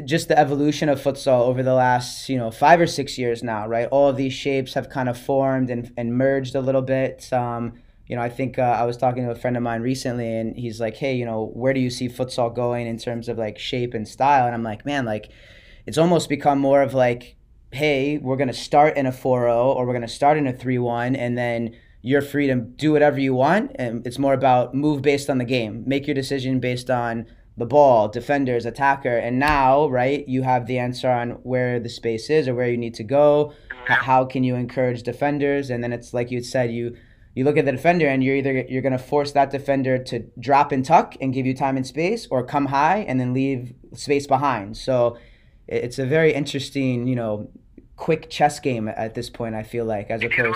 just 0.05 0.29
the 0.29 0.39
evolution 0.39 0.89
of 0.89 1.01
futsal 1.01 1.43
over 1.43 1.63
the 1.63 1.75
last 1.75 2.29
you 2.29 2.39
know 2.39 2.51
five 2.51 2.81
or 2.81 2.87
six 2.87 3.19
years 3.19 3.43
now 3.43 3.67
right? 3.67 3.89
All 3.91 4.09
of 4.09 4.17
these 4.17 4.33
shapes 4.33 4.75
have 4.75 4.89
kind 4.89 5.09
of 5.09 5.19
formed 5.19 5.71
and, 5.71 5.93
and 5.97 6.17
merged 6.17 6.55
a 6.55 6.61
little 6.61 6.83
bit. 6.83 7.33
Um, 7.33 7.75
you 8.07 8.17
know 8.17 8.23
i 8.23 8.29
think 8.29 8.59
uh, 8.59 8.63
i 8.63 8.85
was 8.85 8.97
talking 8.97 9.25
to 9.25 9.31
a 9.31 9.35
friend 9.35 9.57
of 9.57 9.63
mine 9.63 9.83
recently 9.83 10.37
and 10.37 10.57
he's 10.57 10.81
like 10.81 10.97
hey 10.97 11.15
you 11.15 11.25
know 11.25 11.51
where 11.55 11.73
do 11.73 11.81
you 11.81 11.91
see 11.91 12.09
futsal 12.09 12.55
going 12.55 12.87
in 12.87 12.99
terms 12.99 13.29
of 13.29 13.39
like 13.39 13.59
shape 13.59 13.95
and 13.95 14.07
style 14.07 14.47
and 14.47 14.55
i'm 14.55 14.63
like 14.63 14.85
man 14.87 15.05
like 15.05 15.31
it's 15.87 15.99
almost 15.99 16.29
become 16.29 16.59
more 16.59 16.83
of 16.83 16.95
like 16.95 17.37
hey, 17.73 18.19
we're 18.19 18.37
to 18.37 18.53
start 18.53 18.97
in 18.97 19.07
a 19.07 19.13
4 19.13 19.43
0 19.43 19.73
or 19.73 19.87
we're 19.87 19.99
to 19.99 20.09
start 20.09 20.37
in 20.37 20.47
a 20.47 20.53
3 20.53 20.79
1, 20.79 21.17
and 21.17 21.37
then 21.37 21.75
you're 22.03 22.23
free 22.23 22.47
to 22.47 22.57
do 22.57 22.93
whatever 22.93 23.19
you 23.19 23.35
want. 23.35 23.73
And 23.77 24.07
it's 24.07 24.19
more 24.19 24.35
about 24.35 24.75
move 24.75 25.03
based 25.03 25.31
on 25.31 25.39
the 25.39 25.45
game, 25.45 25.83
make 25.87 26.07
your 26.07 26.15
decision 26.15 26.61
based 26.61 26.91
on 26.91 27.27
the 27.57 27.67
ball, 27.67 28.09
defenders, 28.09 28.67
attacker. 28.67 29.17
And 29.17 29.39
now, 29.39 29.89
right, 29.89 30.27
you 30.29 30.43
have 30.43 30.67
the 30.67 30.79
answer 30.79 31.11
on 31.11 31.31
where 31.43 31.81
the 31.81 31.89
space 31.89 32.29
is 32.29 32.49
or 32.49 32.55
where 32.55 32.69
you 32.69 32.77
need 32.77 32.95
to 32.95 33.05
go. 33.05 33.53
How 33.87 34.25
can 34.25 34.45
you 34.45 34.55
encourage 34.55 35.03
defenders? 35.03 35.71
And 35.71 35.83
then 35.83 35.93
it's 35.93 36.15
like 36.15 36.31
you 36.31 36.43
said, 36.43 36.71
you 36.71 36.97
you 37.35 37.45
look 37.45 37.57
at 37.57 37.65
the 37.65 37.73
defender 37.73 38.07
and 38.07 38.23
you're 38.23 38.37
either 38.37 38.65
you're 38.69 38.83
going 38.83 38.93
to 38.93 38.99
force 38.99 39.33
that 39.33 39.51
defender 39.51 39.99
to 39.99 40.21
drop 40.39 40.73
and 40.73 40.85
tuck 40.85 41.15
and 41.21 41.33
give 41.33 41.47
you 41.47 41.55
time 41.55 41.77
and 41.77 41.87
space 41.87 42.27
or 42.31 42.45
come 42.45 42.67
high 42.67 42.99
and 43.09 43.19
then 43.21 43.33
leave 43.33 43.75
space 43.95 44.27
behind 44.27 44.77
so 44.77 45.17
it's 45.69 45.99
a 45.99 46.07
very 46.07 46.33
interesting 46.33 47.07
you 47.07 47.17
know 47.17 47.49
quick 48.03 48.29
chess 48.29 48.59
game 48.59 48.89
at 48.89 49.15
this 49.15 49.31
point. 49.31 49.55
I 49.55 49.63
feel 49.63 49.85
like 49.85 50.11
as 50.11 50.21
opposed. 50.23 50.37
Yeah, 50.37 50.51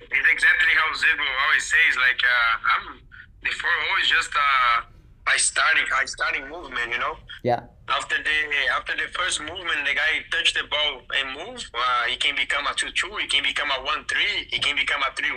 it's 0.00 0.30
exactly 0.36 0.74
how 0.74 0.88
Zago 0.98 1.26
always 1.46 1.64
says. 1.64 1.94
Like 1.96 2.20
uh, 2.26 2.72
I'm 2.72 2.98
before 3.42 3.70
always 3.88 4.08
just 4.08 4.30
uh, 4.34 5.32
a 5.34 5.38
starting 5.38 5.86
a 5.86 6.06
starting 6.06 6.48
movement. 6.48 6.90
You 6.90 6.98
know. 6.98 7.14
Yeah. 7.44 7.60
After 7.88 8.16
the 8.16 8.38
after 8.74 8.94
the 8.96 9.08
first 9.12 9.40
movement, 9.40 9.80
the 9.86 9.94
guy 9.94 10.12
touch 10.30 10.54
the 10.54 10.64
ball 10.70 11.02
and 11.18 11.26
move. 11.38 11.70
Uh, 11.72 12.04
he 12.10 12.16
can 12.16 12.34
become 12.34 12.66
a 12.66 12.74
two 12.74 12.90
two. 12.90 13.14
He 13.20 13.28
can 13.28 13.44
become 13.44 13.70
a 13.70 13.80
one 13.84 14.04
three. 14.06 14.48
He 14.50 14.58
can 14.58 14.74
become 14.74 15.02
a 15.02 15.14
three 15.14 15.34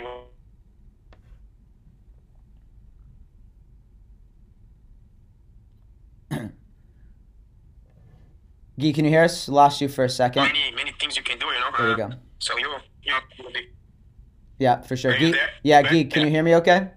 Gui, 8.78 8.92
can 8.92 9.04
you 9.04 9.10
hear 9.10 9.24
us? 9.24 9.48
Lost 9.48 9.80
you 9.80 9.88
for 9.88 10.04
a 10.04 10.08
second. 10.08 10.42
Many, 10.42 10.72
many 10.74 10.92
things 11.00 11.16
you 11.16 11.22
can 11.22 11.38
do, 11.38 11.46
you 11.46 11.60
know. 11.60 11.70
There 11.78 11.90
you 11.90 11.96
go. 11.96 12.10
So 12.38 12.56
you, 12.58 12.68
you 13.02 13.14
yeah, 14.58 14.82
for 14.82 14.96
sure. 14.96 15.16
Gui, 15.16 15.34
yeah, 15.62 15.82
Gui, 15.82 16.04
can 16.04 16.22
you 16.22 16.30
hear 16.30 16.42
me 16.42 16.54
okay? 16.56 16.90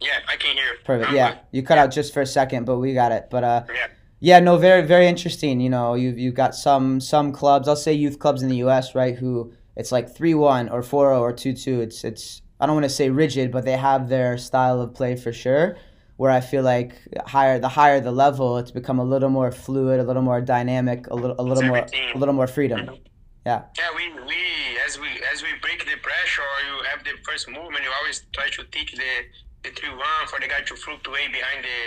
Yeah, 0.00 0.10
I 0.28 0.36
can 0.36 0.56
hear. 0.56 0.64
You. 0.64 0.78
Perfect. 0.84 1.12
Yeah, 1.12 1.38
you 1.50 1.62
cut 1.62 1.78
out 1.78 1.90
just 1.90 2.14
for 2.14 2.20
a 2.20 2.26
second, 2.26 2.64
but 2.66 2.78
we 2.78 2.94
got 2.94 3.12
it. 3.12 3.28
But 3.30 3.44
uh, 3.44 3.64
yeah. 3.68 3.86
Yeah, 4.18 4.40
no, 4.40 4.56
very, 4.56 4.82
very 4.82 5.06
interesting. 5.06 5.60
You 5.60 5.68
know, 5.68 5.94
you've 5.94 6.18
you've 6.18 6.34
got 6.34 6.54
some 6.54 7.00
some 7.00 7.32
clubs. 7.32 7.68
I'll 7.68 7.76
say 7.76 7.92
youth 7.92 8.18
clubs 8.18 8.42
in 8.42 8.48
the 8.48 8.56
U.S. 8.56 8.94
Right, 8.94 9.16
who 9.16 9.52
it's 9.76 9.92
like 9.92 10.14
three 10.14 10.34
one 10.34 10.68
or 10.68 10.82
four 10.82 11.08
zero 11.10 11.20
or 11.20 11.32
two 11.32 11.52
two. 11.52 11.80
It's 11.80 12.02
it's 12.04 12.42
I 12.60 12.66
don't 12.66 12.76
want 12.76 12.84
to 12.84 12.90
say 12.90 13.10
rigid, 13.10 13.50
but 13.50 13.64
they 13.64 13.76
have 13.76 14.08
their 14.08 14.38
style 14.38 14.80
of 14.80 14.94
play 14.94 15.16
for 15.16 15.32
sure 15.32 15.76
where 16.16 16.30
I 16.30 16.40
feel 16.40 16.62
like 16.62 16.92
higher 17.26 17.58
the 17.58 17.68
higher 17.68 18.00
the 18.00 18.12
level, 18.12 18.58
it's 18.58 18.70
become 18.70 18.98
a 18.98 19.04
little 19.04 19.28
more 19.28 19.52
fluid, 19.52 20.00
a 20.00 20.04
little 20.04 20.22
more 20.22 20.40
dynamic, 20.40 21.06
a 21.08 21.14
little 21.14 21.36
a 21.38 21.42
little 21.42 21.64
more 21.64 21.86
a 22.14 22.18
little 22.18 22.34
more 22.34 22.46
freedom. 22.46 22.90
Yeah. 23.44 23.62
Yeah, 23.78 23.90
we, 23.94 24.10
we 24.24 24.42
as 24.86 24.98
we 24.98 25.08
as 25.32 25.42
we 25.42 25.48
break 25.62 25.84
the 25.84 25.96
pressure 26.02 26.42
or 26.42 26.60
you 26.66 26.84
have 26.90 27.04
the 27.04 27.12
first 27.22 27.48
movement, 27.48 27.84
you 27.84 27.90
always 28.00 28.24
try 28.32 28.48
to 28.48 28.64
take 28.64 28.90
the 28.90 29.12
the 29.62 29.70
three 29.70 29.90
one 29.90 30.26
for 30.26 30.40
the 30.40 30.48
guy 30.48 30.62
to 30.62 30.74
fluctuate 30.74 31.32
behind 31.32 31.64
the 31.64 31.78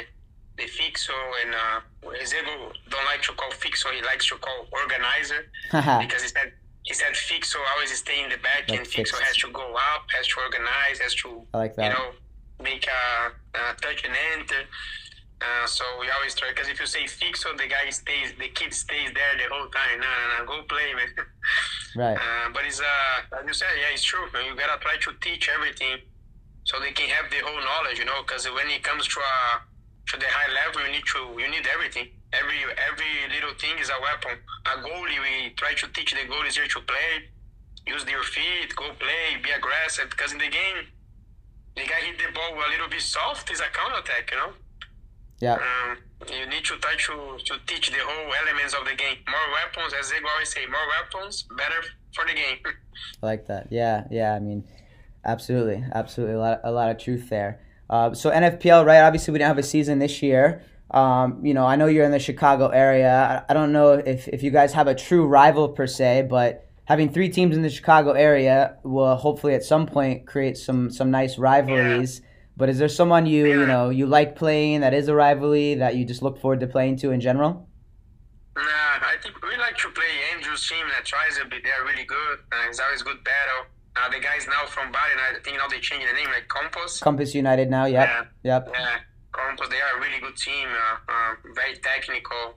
the 0.63 0.69
fixo 0.69 1.15
and 1.43 1.53
uh 1.55 1.79
Zago 2.23 2.71
don't 2.89 3.05
like 3.05 3.21
to 3.23 3.33
call 3.33 3.51
fixo, 3.51 3.87
he 3.93 4.01
likes 4.03 4.27
to 4.29 4.35
call 4.35 4.67
organizer 4.71 5.47
because 5.71 6.21
he 6.21 6.29
said 6.29 6.53
he 6.83 6.93
said 6.93 7.13
fixo 7.13 7.57
always 7.73 7.91
stay 7.97 8.23
in 8.23 8.29
the 8.29 8.37
back 8.37 8.69
like 8.69 8.79
and 8.79 8.87
fixo 8.87 9.15
fixed. 9.17 9.21
has 9.21 9.37
to 9.37 9.51
go 9.51 9.73
up, 9.73 10.03
has 10.15 10.27
to 10.27 10.35
organize, 10.39 10.99
has 10.99 11.15
to 11.15 11.41
I 11.53 11.57
like 11.57 11.75
that. 11.75 11.83
you 11.85 11.89
know 11.97 12.11
make 12.61 12.87
a, 12.87 13.31
a 13.57 13.73
touch 13.81 14.05
and 14.05 14.15
enter. 14.37 14.67
Uh, 15.41 15.65
so 15.65 15.85
we 15.99 16.09
always 16.11 16.35
try 16.35 16.49
because 16.49 16.67
if 16.67 16.79
you 16.79 16.85
say 16.85 17.07
fix, 17.07 17.43
so 17.43 17.53
the 17.53 17.67
guy 17.67 17.89
stays, 17.89 18.33
the 18.37 18.49
kid 18.49 18.73
stays 18.73 19.09
there 19.15 19.33
the 19.39 19.47
whole 19.47 19.67
time. 19.71 19.99
No, 19.99 20.07
no, 20.07 20.25
no, 20.35 20.45
go 20.45 20.63
play, 20.67 20.91
man. 20.93 21.07
right. 21.95 22.17
Uh, 22.19 22.51
but 22.53 22.65
it's 22.65 22.81
uh, 22.81 22.85
like 23.31 23.47
you 23.47 23.53
said, 23.53 23.71
yeah, 23.79 23.93
it's 23.93 24.03
true. 24.03 24.27
Man. 24.33 24.45
You 24.45 24.55
gotta 24.55 24.79
try 24.83 24.97
to 24.99 25.11
teach 25.21 25.47
everything 25.47 26.03
so 26.65 26.79
they 26.79 26.91
can 26.91 27.07
have 27.07 27.31
the 27.31 27.39
whole 27.39 27.63
knowledge, 27.63 27.99
you 27.99 28.05
know. 28.05 28.19
Because 28.27 28.51
when 28.51 28.67
it 28.67 28.83
comes 28.83 29.07
to 29.07 29.19
a 29.19 29.63
to 30.11 30.19
the 30.19 30.27
high 30.27 30.51
level, 30.51 30.83
you 30.83 30.91
need 30.91 31.07
to 31.07 31.21
you 31.39 31.47
need 31.47 31.63
everything. 31.71 32.11
Every 32.35 32.59
every 32.75 33.13
little 33.31 33.55
thing 33.55 33.79
is 33.79 33.87
a 33.87 33.99
weapon. 34.03 34.43
A 34.67 34.83
goalie, 34.83 35.23
we 35.23 35.55
try 35.55 35.71
to 35.71 35.87
teach 35.95 36.11
the 36.11 36.27
goalies 36.27 36.59
here 36.59 36.67
to 36.67 36.81
play, 36.83 37.31
use 37.87 38.03
their 38.03 38.23
feet, 38.23 38.75
go 38.75 38.91
play, 38.99 39.39
be 39.41 39.51
aggressive. 39.55 40.09
Because 40.11 40.33
in 40.33 40.37
the 40.37 40.51
game 40.51 40.83
guy 41.85 42.01
hit 42.01 42.17
the 42.17 42.31
ball 42.33 42.53
a 42.53 42.69
little 42.69 42.89
bit 42.89 43.01
soft 43.01 43.51
is 43.51 43.59
a 43.59 43.69
counter 43.73 43.99
attack, 43.99 44.29
you 44.31 44.37
know. 44.37 44.53
Yeah. 45.39 45.53
Um, 45.53 45.97
you 46.27 46.45
need 46.47 46.65
to 46.65 46.77
try 46.77 46.95
to, 46.95 47.37
to 47.45 47.53
teach 47.65 47.91
the 47.91 47.99
whole 48.01 48.33
elements 48.45 48.73
of 48.73 48.85
the 48.85 48.95
game. 48.95 49.17
More 49.27 49.47
weapons, 49.53 49.93
as 49.97 50.09
they 50.11 50.17
always 50.17 50.51
say, 50.51 50.65
more 50.65 50.79
weapons, 50.99 51.45
better 51.57 51.81
for 52.13 52.25
the 52.25 52.33
game. 52.33 52.57
I 53.23 53.25
like 53.25 53.47
that. 53.47 53.67
Yeah, 53.71 54.05
yeah. 54.11 54.33
I 54.33 54.39
mean, 54.39 54.65
absolutely, 55.23 55.83
absolutely. 55.93 56.35
A 56.35 56.39
lot, 56.39 56.61
a 56.63 56.71
lot 56.71 56.91
of 56.91 56.97
truth 56.97 57.29
there. 57.29 57.61
Uh, 57.89 58.13
so 58.13 58.29
NFPL, 58.29 58.85
right? 58.85 59.01
Obviously, 59.01 59.31
we 59.31 59.39
didn't 59.39 59.49
have 59.49 59.57
a 59.57 59.63
season 59.63 59.99
this 59.99 60.21
year. 60.21 60.63
Um, 60.91 61.45
you 61.45 61.53
know, 61.53 61.65
I 61.65 61.75
know 61.75 61.85
you're 61.85 62.05
in 62.05 62.11
the 62.11 62.19
Chicago 62.19 62.67
area. 62.67 63.45
I, 63.47 63.51
I 63.51 63.53
don't 63.53 63.71
know 63.71 63.93
if, 63.93 64.27
if 64.27 64.43
you 64.43 64.51
guys 64.51 64.73
have 64.73 64.87
a 64.87 64.95
true 64.95 65.25
rival 65.25 65.69
per 65.69 65.87
se, 65.87 66.27
but 66.29 66.68
having 66.89 67.13
three 67.13 67.29
teams 67.29 67.55
in 67.55 67.61
the 67.61 67.69
Chicago 67.69 68.11
area 68.11 68.77
will 68.83 69.15
hopefully 69.15 69.53
at 69.53 69.63
some 69.63 69.85
point 69.85 70.25
create 70.27 70.57
some 70.57 70.89
some 70.89 71.11
nice 71.11 71.37
rivalries. 71.37 72.19
Yeah. 72.19 72.25
But 72.57 72.67
is 72.67 72.79
there 72.79 72.89
someone 72.89 73.25
you 73.25 73.45
yeah. 73.45 73.55
you 73.55 73.65
know 73.67 73.89
you 73.89 74.05
like 74.07 74.35
playing 74.35 74.81
that 74.81 74.93
is 74.93 75.07
a 75.07 75.15
rivalry 75.15 75.75
that 75.75 75.95
you 75.95 76.03
just 76.03 76.21
look 76.21 76.41
forward 76.41 76.59
to 76.59 76.67
playing 76.67 76.97
to 76.97 77.11
in 77.11 77.21
general? 77.21 77.69
Nah, 78.57 79.13
I 79.13 79.15
think 79.23 79.41
we 79.41 79.55
like 79.55 79.77
to 79.77 79.89
play 79.91 80.11
Andrew's 80.33 80.67
team 80.67 80.85
that 80.93 81.05
tries 81.05 81.37
a 81.37 81.45
bit. 81.45 81.63
They're 81.63 81.85
really 81.85 82.03
good. 82.03 82.39
Uh, 82.51 82.67
it's 82.67 82.79
always 82.81 83.03
good 83.03 83.23
battle. 83.23 83.71
Uh, 83.95 84.09
the 84.09 84.19
guys 84.19 84.47
now 84.47 84.65
from 84.65 84.91
Bari, 84.91 85.13
I 85.15 85.39
think 85.43 85.57
now 85.57 85.67
they 85.67 85.79
changed 85.79 86.07
the 86.09 86.13
name 86.13 86.27
like 86.27 86.47
Compass. 86.47 86.99
Compass 86.99 87.33
United 87.33 87.69
now. 87.69 87.85
Yep. 87.85 88.09
Yeah. 88.09 88.23
Yep. 88.43 88.69
Yeah. 88.73 88.97
Compass, 89.31 89.69
they 89.69 89.79
are 89.79 89.97
a 89.97 90.01
really 90.01 90.19
good 90.19 90.35
team. 90.35 90.67
Uh, 90.67 91.13
uh, 91.13 91.33
very 91.55 91.75
technical, 91.77 92.55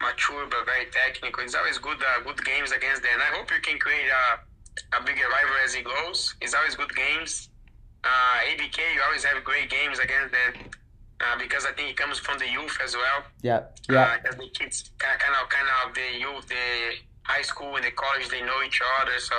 uh, 0.00 0.06
mature 0.06 0.46
but 0.50 0.64
very 0.66 0.86
technical. 0.90 1.44
It's 1.44 1.54
always 1.54 1.78
good, 1.78 1.98
uh, 1.98 2.22
good 2.24 2.44
games 2.44 2.72
against 2.72 3.02
them. 3.02 3.18
I 3.20 3.36
hope 3.36 3.50
you 3.50 3.60
can 3.60 3.78
create 3.78 4.08
a, 4.10 4.98
a 4.98 5.02
bigger 5.04 5.28
rival 5.28 5.56
as 5.64 5.74
it 5.74 5.84
goes. 5.84 6.34
It's 6.40 6.54
always 6.54 6.74
good 6.74 6.94
games. 6.94 7.48
ABK, 8.02 8.78
you 8.94 9.02
always 9.04 9.24
have 9.24 9.42
great 9.44 9.68
games 9.68 9.98
against 9.98 10.32
them. 10.32 10.70
Uh, 11.20 11.36
because 11.38 11.66
I 11.66 11.72
think 11.72 11.90
it 11.90 11.96
comes 11.98 12.18
from 12.18 12.38
the 12.38 12.48
youth 12.48 12.78
as 12.82 12.96
well. 12.96 13.22
Yeah, 13.42 13.68
yeah. 13.90 14.16
Uh, 14.24 14.32
the 14.32 14.48
kids 14.56 14.90
kind 14.96 15.20
of, 15.36 15.50
kind 15.50 15.68
of 15.84 15.94
the 15.94 16.18
youth, 16.18 16.48
the 16.48 16.96
high 17.24 17.42
school 17.42 17.76
and 17.76 17.84
the 17.84 17.90
college, 17.90 18.28
they 18.30 18.40
know 18.40 18.62
each 18.64 18.80
other. 19.02 19.18
So 19.18 19.34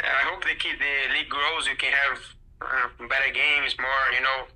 I 0.00 0.24
hope 0.24 0.42
the 0.42 0.56
kid, 0.56 0.80
the 0.80 1.12
league 1.12 1.28
grows. 1.28 1.66
You 1.68 1.76
can 1.76 1.92
have 1.92 2.18
uh, 2.62 3.06
better 3.08 3.30
games, 3.30 3.76
more, 3.78 4.08
you 4.16 4.22
know, 4.22 4.48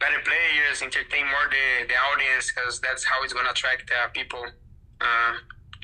better 0.00 0.20
players, 0.24 0.82
entertain 0.82 1.24
more 1.26 1.46
the, 1.50 1.86
the 1.88 1.94
audience, 2.12 2.52
because 2.52 2.80
that's 2.80 3.04
how 3.04 3.22
it's 3.22 3.32
gonna 3.32 3.50
attract 3.50 3.90
uh, 3.90 4.08
people 4.08 4.44
uh, 5.00 5.32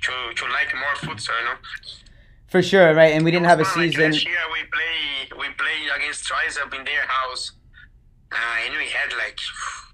to 0.03 0.35
to 0.35 0.45
like 0.53 0.75
more 0.75 0.95
futsal, 0.97 1.39
you 1.39 1.45
know. 1.45 1.59
For 2.49 2.63
sure, 2.63 2.95
right? 2.95 3.13
And 3.15 3.25
we 3.25 3.31
didn't 3.31 3.47
have 3.47 3.61
a 3.61 3.65
season. 3.65 4.11
Like 4.11 4.13
last 4.13 4.27
year 4.27 4.45
we 4.53 4.63
play 4.75 5.39
we 5.39 5.55
play 5.55 5.79
against 5.97 6.25
Trizub 6.25 6.75
in 6.75 6.85
their 6.85 7.07
house, 7.07 7.53
uh, 8.33 8.65
and 8.65 8.75
we 8.75 8.87
had 8.87 9.13
like 9.17 9.39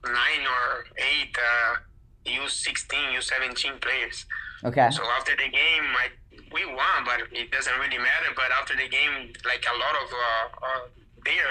nine 0.04 0.46
or 0.46 0.86
eight 0.96 1.36
uh, 1.36 1.76
U 2.24 2.48
sixteen, 2.48 3.12
U 3.12 3.20
seventeen 3.20 3.74
players. 3.78 4.24
Okay. 4.64 4.88
So 4.90 5.02
after 5.18 5.36
the 5.36 5.50
game, 5.50 5.86
I, 6.00 6.08
we 6.50 6.64
won, 6.64 7.04
but 7.04 7.20
it 7.30 7.52
doesn't 7.52 7.78
really 7.78 7.98
matter. 7.98 8.32
But 8.34 8.50
after 8.58 8.74
the 8.74 8.88
game, 8.88 9.32
like 9.44 9.64
a 9.68 9.76
lot 9.78 9.94
of 10.02 10.08
uh, 10.12 10.66
uh, 10.66 10.80
their 11.26 11.46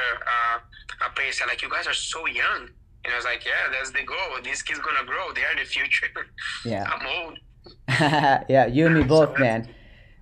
uh, 1.03 1.09
players 1.15 1.37
said, 1.37 1.47
like, 1.47 1.61
you 1.61 1.69
guys 1.69 1.87
are 1.87 1.93
so 1.93 2.25
young. 2.27 2.69
And 3.05 3.13
I 3.13 3.17
was 3.17 3.25
like, 3.25 3.45
yeah, 3.45 3.71
that's 3.71 3.91
the 3.91 4.03
goal. 4.03 4.41
These 4.43 4.63
kids 4.63 4.79
gonna 4.79 5.05
grow. 5.05 5.31
They 5.33 5.41
are 5.41 5.55
the 5.57 5.65
future. 5.65 6.07
Yeah. 6.65 6.89
I'm 6.91 7.05
old. 7.07 7.39
yeah, 8.49 8.65
you 8.65 8.87
and 8.87 8.95
me 8.95 9.03
both, 9.15 9.37
man. 9.37 9.69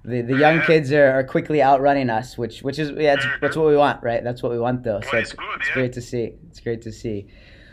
The 0.06 0.22
the 0.22 0.36
young 0.36 0.62
kids 0.64 0.92
are, 0.92 1.12
are 1.12 1.24
quickly 1.24 1.64
outrunning 1.64 2.10
us, 2.10 2.38
which 2.38 2.62
which 2.62 2.78
is 2.78 2.92
yeah, 2.92 3.14
it's, 3.14 3.26
that's 3.40 3.56
what 3.56 3.68
we 3.68 3.78
want, 3.78 4.04
right? 4.04 4.22
That's 4.22 4.44
what 4.44 4.52
we 4.52 4.60
want, 4.60 4.84
though. 4.84 5.00
So 5.00 5.18
it's, 5.18 5.32
good, 5.32 5.46
it's 5.56 5.68
yeah. 5.70 5.74
great 5.74 5.94
to 5.94 6.02
see. 6.02 6.34
It's 6.50 6.60
great 6.60 6.82
to 6.82 6.92
see. 6.92 7.28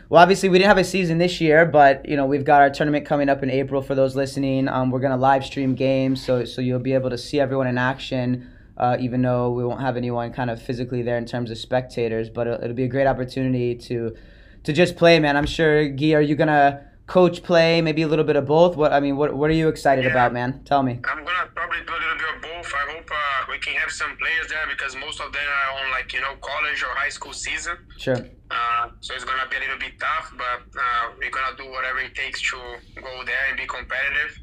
Well, 0.07 0.21
obviously, 0.21 0.47
we 0.47 0.57
didn't 0.57 0.69
have 0.69 0.77
a 0.77 0.83
season 0.85 1.17
this 1.17 1.41
year, 1.41 1.65
but 1.65 2.07
you 2.07 2.15
know 2.15 2.25
we've 2.25 2.45
got 2.45 2.61
our 2.61 2.69
tournament 2.69 3.05
coming 3.05 3.27
up 3.27 3.43
in 3.43 3.49
April. 3.49 3.81
For 3.81 3.95
those 3.95 4.15
listening, 4.15 4.69
um, 4.69 4.91
we're 4.91 5.01
gonna 5.01 5.17
live 5.17 5.43
stream 5.43 5.75
games, 5.75 6.23
so 6.23 6.45
so 6.45 6.61
you'll 6.61 6.79
be 6.79 6.93
able 6.93 7.09
to 7.09 7.17
see 7.17 7.39
everyone 7.39 7.67
in 7.67 7.77
action. 7.77 8.49
Uh, 8.81 8.97
even 8.99 9.21
though 9.21 9.51
we 9.51 9.63
won't 9.63 9.79
have 9.79 9.95
anyone 9.95 10.33
kind 10.33 10.49
of 10.49 10.59
physically 10.59 11.03
there 11.03 11.19
in 11.19 11.25
terms 11.25 11.51
of 11.51 11.57
spectators, 11.59 12.31
but 12.31 12.47
it'll, 12.47 12.63
it'll 12.63 12.75
be 12.75 12.83
a 12.83 12.87
great 12.87 13.05
opportunity 13.05 13.75
to 13.75 14.15
to 14.63 14.73
just 14.73 14.95
play, 14.95 15.19
man. 15.19 15.37
I'm 15.37 15.45
sure, 15.45 15.87
Gui, 15.87 16.15
are 16.15 16.21
you 16.21 16.35
gonna 16.35 16.83
coach 17.05 17.43
play, 17.43 17.81
maybe 17.81 18.01
a 18.01 18.07
little 18.07 18.25
bit 18.25 18.35
of 18.35 18.45
both? 18.47 18.75
What 18.75 18.91
I 18.91 18.99
mean, 18.99 19.17
what 19.17 19.35
what 19.35 19.49
are 19.51 19.59
you 19.61 19.67
excited 19.67 20.05
yeah. 20.05 20.11
about, 20.11 20.33
man? 20.33 20.63
Tell 20.65 20.81
me. 20.81 20.93
I'm 21.03 21.23
gonna 21.23 21.49
probably 21.53 21.81
do 21.85 21.93
a 21.93 22.01
little 22.03 22.17
bit 22.17 22.35
of 22.35 22.41
both. 22.41 22.73
I 22.73 22.91
hope 22.91 23.09
uh, 23.11 23.51
we 23.51 23.59
can 23.59 23.73
have 23.75 23.91
some 23.91 24.17
players 24.17 24.47
there 24.49 24.65
because 24.67 24.95
most 24.95 25.21
of 25.21 25.31
them 25.31 25.49
are 25.59 25.85
on 25.85 25.91
like 25.91 26.11
you 26.13 26.21
know 26.21 26.35
college 26.41 26.81
or 26.81 26.89
high 26.95 27.09
school 27.09 27.33
season. 27.33 27.77
Sure. 27.97 28.17
Uh, 28.49 28.89
so 28.99 29.13
it's 29.13 29.25
gonna 29.25 29.47
be 29.49 29.57
a 29.57 29.59
little 29.59 29.77
bit 29.77 29.99
tough, 29.99 30.33
but 30.37 30.63
uh, 30.73 31.11
we're 31.19 31.29
gonna 31.29 31.55
do 31.55 31.69
whatever 31.69 31.99
it 31.99 32.15
takes 32.15 32.41
to 32.49 32.57
go 32.95 33.23
there 33.25 33.45
and 33.49 33.57
be 33.57 33.67
competitive. 33.67 34.39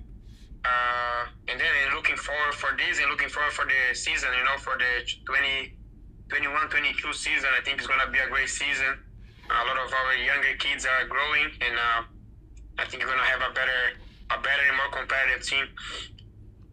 Uh, 0.69 1.25
and 1.49 1.59
then 1.59 1.95
looking 1.95 2.17
forward 2.17 2.55
for 2.55 2.77
this 2.77 3.01
and 3.01 3.11
looking 3.11 3.29
forward 3.29 3.53
for 3.53 3.65
the 3.65 3.95
season, 3.95 4.29
you 4.37 4.45
know, 4.45 4.59
for 4.59 4.77
the 4.77 5.09
20, 5.25 5.73
21, 6.29 6.69
22 6.69 7.13
season, 7.13 7.49
I 7.57 7.65
think 7.65 7.79
it's 7.79 7.87
gonna 7.87 8.11
be 8.11 8.19
a 8.19 8.29
great 8.29 8.49
season. 8.49 9.01
A 9.49 9.65
lot 9.65 9.79
of 9.81 9.93
our 9.93 10.15
younger 10.15 10.55
kids 10.59 10.85
are 10.85 11.07
growing, 11.09 11.49
and 11.65 11.75
uh, 11.77 12.03
I 12.79 12.85
think 12.85 13.03
we're 13.03 13.11
gonna 13.11 13.23
have 13.23 13.41
a 13.51 13.55
better, 13.55 13.97
a 14.31 14.39
better 14.43 14.63
and 14.69 14.77
more 14.77 14.91
competitive 14.93 15.47
team. 15.47 15.67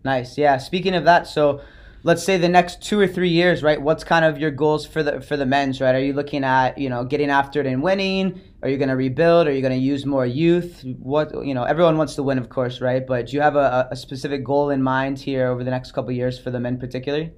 Nice, 0.03 0.37
yeah. 0.37 0.57
Speaking 0.57 0.93
of 0.93 1.05
that, 1.05 1.27
so 1.27 1.61
let's 2.03 2.23
say 2.23 2.37
the 2.37 2.49
next 2.49 2.83
two 2.83 2.99
or 2.99 3.07
three 3.07 3.29
years, 3.29 3.63
right? 3.63 3.81
What's 3.81 4.03
kind 4.03 4.25
of 4.25 4.37
your 4.37 4.51
goals 4.51 4.85
for 4.85 5.03
the 5.03 5.21
for 5.21 5.37
the 5.37 5.45
men's, 5.45 5.81
right? 5.81 5.95
Are 5.95 5.99
you 5.99 6.13
looking 6.13 6.43
at 6.43 6.77
you 6.77 6.89
know 6.89 7.03
getting 7.03 7.29
after 7.29 7.61
it 7.61 7.65
and 7.65 7.81
winning? 7.81 8.41
Are 8.65 8.69
you 8.69 8.77
going 8.77 8.89
to 8.89 8.95
rebuild? 8.95 9.45
Are 9.45 9.51
you 9.51 9.61
going 9.61 9.79
to 9.79 9.85
use 9.93 10.07
more 10.07 10.25
youth? 10.25 10.83
What 10.97 11.29
you 11.45 11.53
know, 11.53 11.65
everyone 11.65 11.99
wants 11.99 12.15
to 12.15 12.23
win, 12.23 12.39
of 12.39 12.49
course, 12.49 12.81
right? 12.81 13.05
But 13.05 13.27
do 13.27 13.35
you 13.37 13.41
have 13.41 13.55
a, 13.55 13.87
a 13.91 13.95
specific 13.95 14.43
goal 14.43 14.71
in 14.71 14.81
mind 14.81 15.19
here 15.19 15.49
over 15.49 15.63
the 15.63 15.69
next 15.69 15.91
couple 15.91 16.11
years 16.11 16.39
for 16.39 16.49
the 16.49 16.59
men, 16.59 16.79
particularly? 16.79 17.31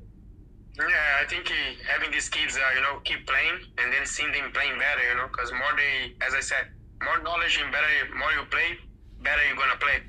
Yeah, 0.80 0.86
I 1.22 1.26
think 1.28 1.52
having 1.86 2.12
these 2.12 2.30
kids, 2.30 2.56
uh, 2.56 2.62
you 2.78 2.82
know, 2.82 3.02
keep 3.04 3.28
playing 3.28 3.60
and 3.78 3.92
then 3.92 4.06
seeing 4.06 4.32
them 4.32 4.54
playing 4.54 4.80
better, 4.80 5.04
you 5.04 5.16
know, 5.18 5.28
because 5.28 5.52
more 5.52 5.76
they, 5.76 6.16
as 6.26 6.34
I 6.34 6.40
said, 6.40 6.72
more 7.04 7.22
knowledge 7.22 7.60
and 7.62 7.74
better, 7.74 7.92
more 8.18 8.32
you 8.32 8.46
play, 8.50 8.80
better 9.22 9.44
you're 9.50 9.58
gonna 9.58 9.82
play. 9.84 10.00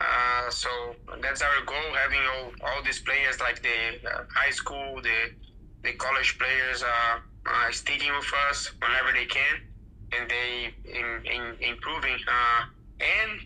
Uh, 0.00 0.48
so 0.48 0.70
that's 1.20 1.42
our 1.42 1.60
goal, 1.66 1.88
having 2.00 2.24
all, 2.32 2.48
all 2.66 2.82
these 2.82 3.00
players 3.00 3.38
like 3.40 3.60
the 3.60 4.08
uh, 4.08 4.24
high 4.34 4.52
school, 4.52 5.02
the 5.02 5.18
the 5.84 5.92
college 5.98 6.38
players 6.38 6.82
uh, 6.82 7.18
uh, 7.44 7.70
sticking 7.72 8.12
with 8.16 8.32
us 8.48 8.72
whenever 8.80 9.12
they 9.12 9.26
can, 9.26 9.60
in 11.24 11.56
improving. 11.60 12.16
Uh, 12.28 12.64
and 13.00 13.40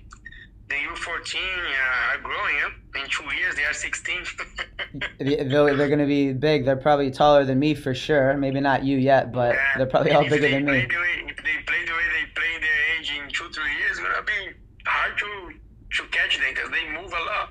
the 0.68 0.76
U14 0.76 1.36
uh, 1.36 2.14
are 2.14 2.20
growing 2.22 2.56
up. 2.64 2.72
In 2.94 3.08
two 3.08 3.24
years, 3.36 3.54
they 3.56 3.64
are 3.64 3.72
16. 3.72 4.24
they're, 5.18 5.76
they're 5.76 5.88
going 5.88 5.98
to 5.98 6.06
be 6.06 6.32
big. 6.32 6.64
They're 6.64 6.76
probably 6.76 7.10
taller 7.10 7.44
than 7.44 7.58
me 7.58 7.74
for 7.74 7.94
sure. 7.94 8.36
Maybe 8.36 8.60
not 8.60 8.84
you 8.84 8.96
yet, 8.96 9.32
but 9.32 9.54
yeah. 9.54 9.78
they're 9.78 9.86
probably 9.86 10.12
all 10.12 10.22
bigger 10.28 10.48
than 10.48 10.64
me. 10.64 10.72
Way, 10.72 10.82
if 10.82 11.36
they 11.36 11.62
play 11.66 11.84
the 11.84 11.92
way 11.92 12.06
they 12.14 12.30
play 12.34 12.58
their 12.60 12.98
age 12.98 13.12
in 13.16 13.28
two, 13.30 13.48
three 13.50 13.76
years, 13.78 13.90
it's 13.92 14.00
going 14.00 14.14
to 14.14 14.22
be 14.22 14.56
hard 14.86 15.18
to 15.18 15.54
to 15.92 16.04
catch 16.10 16.38
them 16.38 16.54
because 16.54 16.70
they 16.70 16.88
move 16.88 17.12
a 17.12 17.24
lot. 17.24 17.50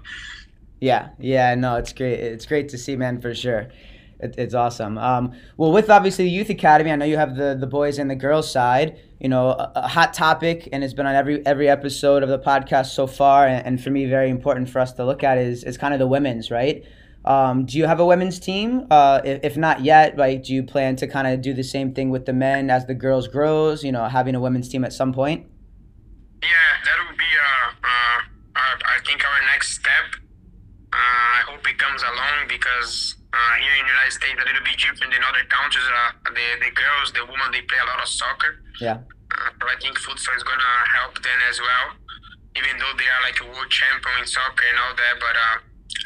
Yeah, 0.79 1.09
yeah, 1.19 1.55
no, 1.55 1.75
it's 1.75 1.91
great. 1.91 2.19
It's 2.19 2.45
great 2.45 2.69
to 2.69 2.77
see, 2.77 2.95
man, 2.95 3.19
for 3.19 3.35
sure. 3.35 3.69
It, 4.19 4.35
it's 4.37 4.53
awesome. 4.53 4.97
Um, 4.97 5.33
well, 5.57 5.71
with 5.71 5.89
obviously 5.89 6.25
the 6.25 6.31
youth 6.31 6.49
academy, 6.49 6.91
I 6.91 6.95
know 6.95 7.05
you 7.05 7.17
have 7.17 7.35
the 7.35 7.55
the 7.59 7.67
boys 7.67 7.97
and 7.97 8.09
the 8.09 8.15
girls 8.15 8.51
side. 8.51 8.99
You 9.19 9.29
know, 9.29 9.49
a, 9.49 9.71
a 9.75 9.87
hot 9.87 10.13
topic, 10.13 10.67
and 10.71 10.83
it's 10.83 10.93
been 10.93 11.05
on 11.05 11.15
every 11.15 11.45
every 11.45 11.69
episode 11.69 12.23
of 12.23 12.29
the 12.29 12.39
podcast 12.39 12.87
so 12.87 13.07
far. 13.07 13.47
And, 13.47 13.65
and, 13.65 13.83
for 13.83 13.89
me, 13.89 14.05
very 14.05 14.29
important 14.29 14.69
for 14.69 14.79
us 14.79 14.93
to 14.93 15.05
look 15.05 15.23
at 15.23 15.37
is 15.37 15.63
is 15.63 15.77
kind 15.77 15.93
of 15.93 15.99
the 15.99 16.07
women's 16.07 16.51
right. 16.51 16.83
Um, 17.25 17.65
do 17.65 17.77
you 17.77 17.85
have 17.85 17.99
a 17.99 18.05
women's 18.05 18.39
team? 18.39 18.87
Uh, 18.89 19.21
if, 19.23 19.43
if 19.43 19.57
not 19.57 19.83
yet, 19.83 20.17
like, 20.17 20.43
do 20.43 20.53
you 20.53 20.63
plan 20.63 20.95
to 20.97 21.07
kind 21.07 21.27
of 21.27 21.41
do 21.41 21.53
the 21.53 21.63
same 21.63 21.93
thing 21.93 22.09
with 22.09 22.25
the 22.25 22.33
men 22.33 22.69
as 22.69 22.85
the 22.85 22.93
girls 22.93 23.27
grows? 23.27 23.83
You 23.83 23.91
know, 23.91 24.05
having 24.05 24.35
a 24.35 24.39
women's 24.39 24.69
team 24.69 24.83
at 24.83 24.93
some 24.93 25.13
point. 25.13 25.45
Yeah, 26.41 26.49
that 26.85 27.07
would 27.07 27.17
be 27.17 27.25
uh, 27.25 27.87
uh 27.87 28.21
I 28.55 28.99
think 29.05 29.23
our 29.25 29.45
next 29.53 29.75
step. 29.75 30.18
Uh, 30.89 31.27
I 31.37 31.41
hope 31.45 31.61
it 31.69 31.77
comes 31.77 32.01
along 32.01 32.49
because 32.49 33.15
uh, 33.29 33.53
here 33.61 33.77
in 33.77 33.85
the 33.85 33.93
United 33.93 34.13
States, 34.13 34.37
a 34.41 34.45
little 34.45 34.65
bit 34.65 34.77
different 34.81 35.13
than 35.13 35.21
other 35.21 35.45
countries. 35.45 35.85
Uh, 35.85 36.33
the 36.33 36.47
the 36.65 36.71
girls, 36.73 37.13
the 37.13 37.21
women, 37.29 37.53
they 37.53 37.61
play 37.61 37.77
a 37.77 37.85
lot 37.85 38.01
of 38.01 38.09
soccer. 38.09 38.57
Yeah. 38.81 38.97
Uh, 39.29 39.53
but 39.61 39.69
I 39.69 39.77
think 39.77 40.01
futsal 40.01 40.33
is 40.33 40.41
gonna 40.41 40.73
help 40.97 41.13
them 41.21 41.39
as 41.45 41.61
well, 41.61 41.93
even 42.57 42.81
though 42.81 42.93
they 42.97 43.05
are 43.05 43.21
like 43.21 43.37
a 43.37 43.45
world 43.45 43.69
champion 43.69 44.25
in 44.25 44.25
soccer 44.25 44.65
and 44.65 44.77
all 44.81 44.97
that. 44.97 45.15
But 45.21 45.35
uh, 45.37 45.55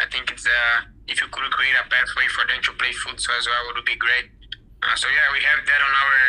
I 0.04 0.06
think 0.12 0.36
it's 0.36 0.44
uh, 0.44 0.84
if 1.08 1.24
you 1.24 1.32
could 1.32 1.48
create 1.56 1.80
a 1.80 1.88
pathway 1.88 2.28
for 2.36 2.44
them 2.44 2.60
to 2.68 2.72
play 2.76 2.92
futsal 2.92 3.40
as 3.40 3.48
well, 3.48 3.64
it 3.72 3.80
would 3.80 3.88
be 3.88 3.96
great. 3.96 4.28
Uh, 4.84 4.96
so 5.00 5.08
yeah, 5.08 5.32
we 5.32 5.40
have 5.48 5.64
that 5.64 5.80
on 5.80 5.94
our 5.96 6.20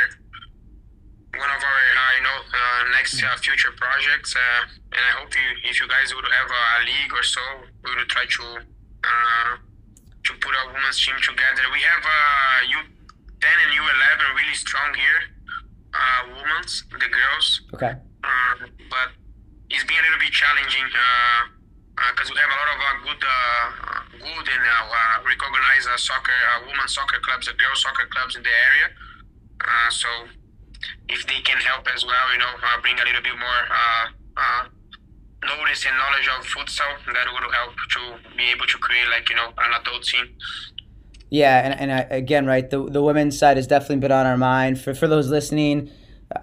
one 1.39 1.51
of 1.51 1.63
our 1.63 1.83
uh, 1.95 2.13
you 2.17 2.23
know 2.23 2.39
uh, 2.47 2.81
next 2.95 3.23
uh, 3.23 3.37
future 3.43 3.73
projects 3.77 4.35
and 4.35 5.03
I 5.03 5.13
hope 5.19 5.35
you 5.35 5.71
if 5.71 5.81
you 5.81 5.89
guys 5.89 6.15
would 6.15 6.25
have 6.25 6.51
a 6.51 6.65
league 6.87 7.13
or 7.13 7.23
so 7.23 7.43
we 7.83 7.95
would 7.97 8.09
try 8.09 8.25
to 8.27 8.47
to 10.25 10.33
put 10.41 10.53
a 10.57 10.63
women's 10.73 10.97
team 11.05 11.17
together. 11.21 11.69
We 11.69 11.85
have 11.85 12.01
uh, 12.01 12.73
U10 12.81 13.45
and 13.45 13.71
U11 13.77 14.25
really 14.41 14.57
strong 14.57 14.89
here 14.97 15.21
uh, 15.93 16.21
women's 16.33 16.85
the 16.89 17.09
girls. 17.13 17.61
Okay. 17.77 17.93
Uh, 18.25 18.55
but 18.89 19.13
it's 19.69 19.85
been 19.85 20.01
a 20.01 20.05
little 20.09 20.23
bit 20.25 20.33
challenging 20.33 20.89
because 20.89 22.33
we 22.33 22.41
have 22.41 22.49
a 22.49 22.57
lot 22.57 22.69
of 22.73 22.79
good 23.05 23.21
good 23.21 24.49
and 24.49 24.65
recognized 25.29 25.93
soccer 26.01 26.33
women's 26.65 26.95
soccer 26.97 27.21
clubs 27.21 27.47
the 27.47 27.53
girls 27.61 27.85
soccer 27.85 28.09
clubs 28.09 28.37
in 28.37 28.43
the 28.43 28.55
area. 28.73 28.89
So 29.93 30.09
if 31.09 31.27
they 31.27 31.41
can 31.45 31.59
help 31.59 31.87
as 31.95 32.05
well, 32.05 32.33
you 32.33 32.39
know, 32.39 32.55
uh, 32.63 32.81
bring 32.81 32.99
a 32.99 33.05
little 33.05 33.23
bit 33.23 33.37
more 33.39 33.61
uh, 33.71 34.07
uh, 34.37 34.65
notice 35.45 35.85
and 35.87 35.97
knowledge 35.97 36.29
of 36.39 36.47
futsal, 36.47 36.97
that 37.07 37.27
would 37.33 37.55
help 37.55 37.75
to 37.93 38.37
be 38.37 38.51
able 38.51 38.67
to 38.67 38.79
create 38.79 39.09
like 39.09 39.29
you 39.29 39.37
know 39.37 39.49
an 39.59 39.81
adult 39.81 40.05
team. 40.05 40.27
Yeah, 41.31 41.65
and, 41.65 41.81
and 41.81 41.93
I, 41.93 42.01
again, 42.17 42.47
right, 42.47 42.69
the 42.69 42.85
the 42.85 43.03
women's 43.03 43.39
side 43.39 43.57
has 43.57 43.67
definitely 43.67 43.97
been 43.97 44.13
on 44.13 44.27
our 44.27 44.37
mind. 44.37 44.81
For 44.81 44.95
for 44.95 45.09
those 45.09 45.29
listening, 45.29 45.91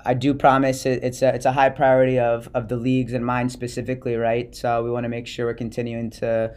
I 0.06 0.14
do 0.14 0.34
promise 0.34 0.86
it, 0.86 1.04
it's 1.04 1.22
a 1.22 1.34
it's 1.34 1.46
a 1.46 1.52
high 1.54 1.70
priority 1.70 2.20
of 2.20 2.50
of 2.54 2.68
the 2.68 2.78
leagues 2.78 3.14
and 3.14 3.26
mine 3.26 3.50
specifically, 3.50 4.16
right? 4.16 4.54
So 4.56 4.84
we 4.84 4.92
want 4.92 5.06
to 5.06 5.10
make 5.10 5.28
sure 5.28 5.46
we're 5.46 5.54
continuing 5.54 6.10
to. 6.12 6.56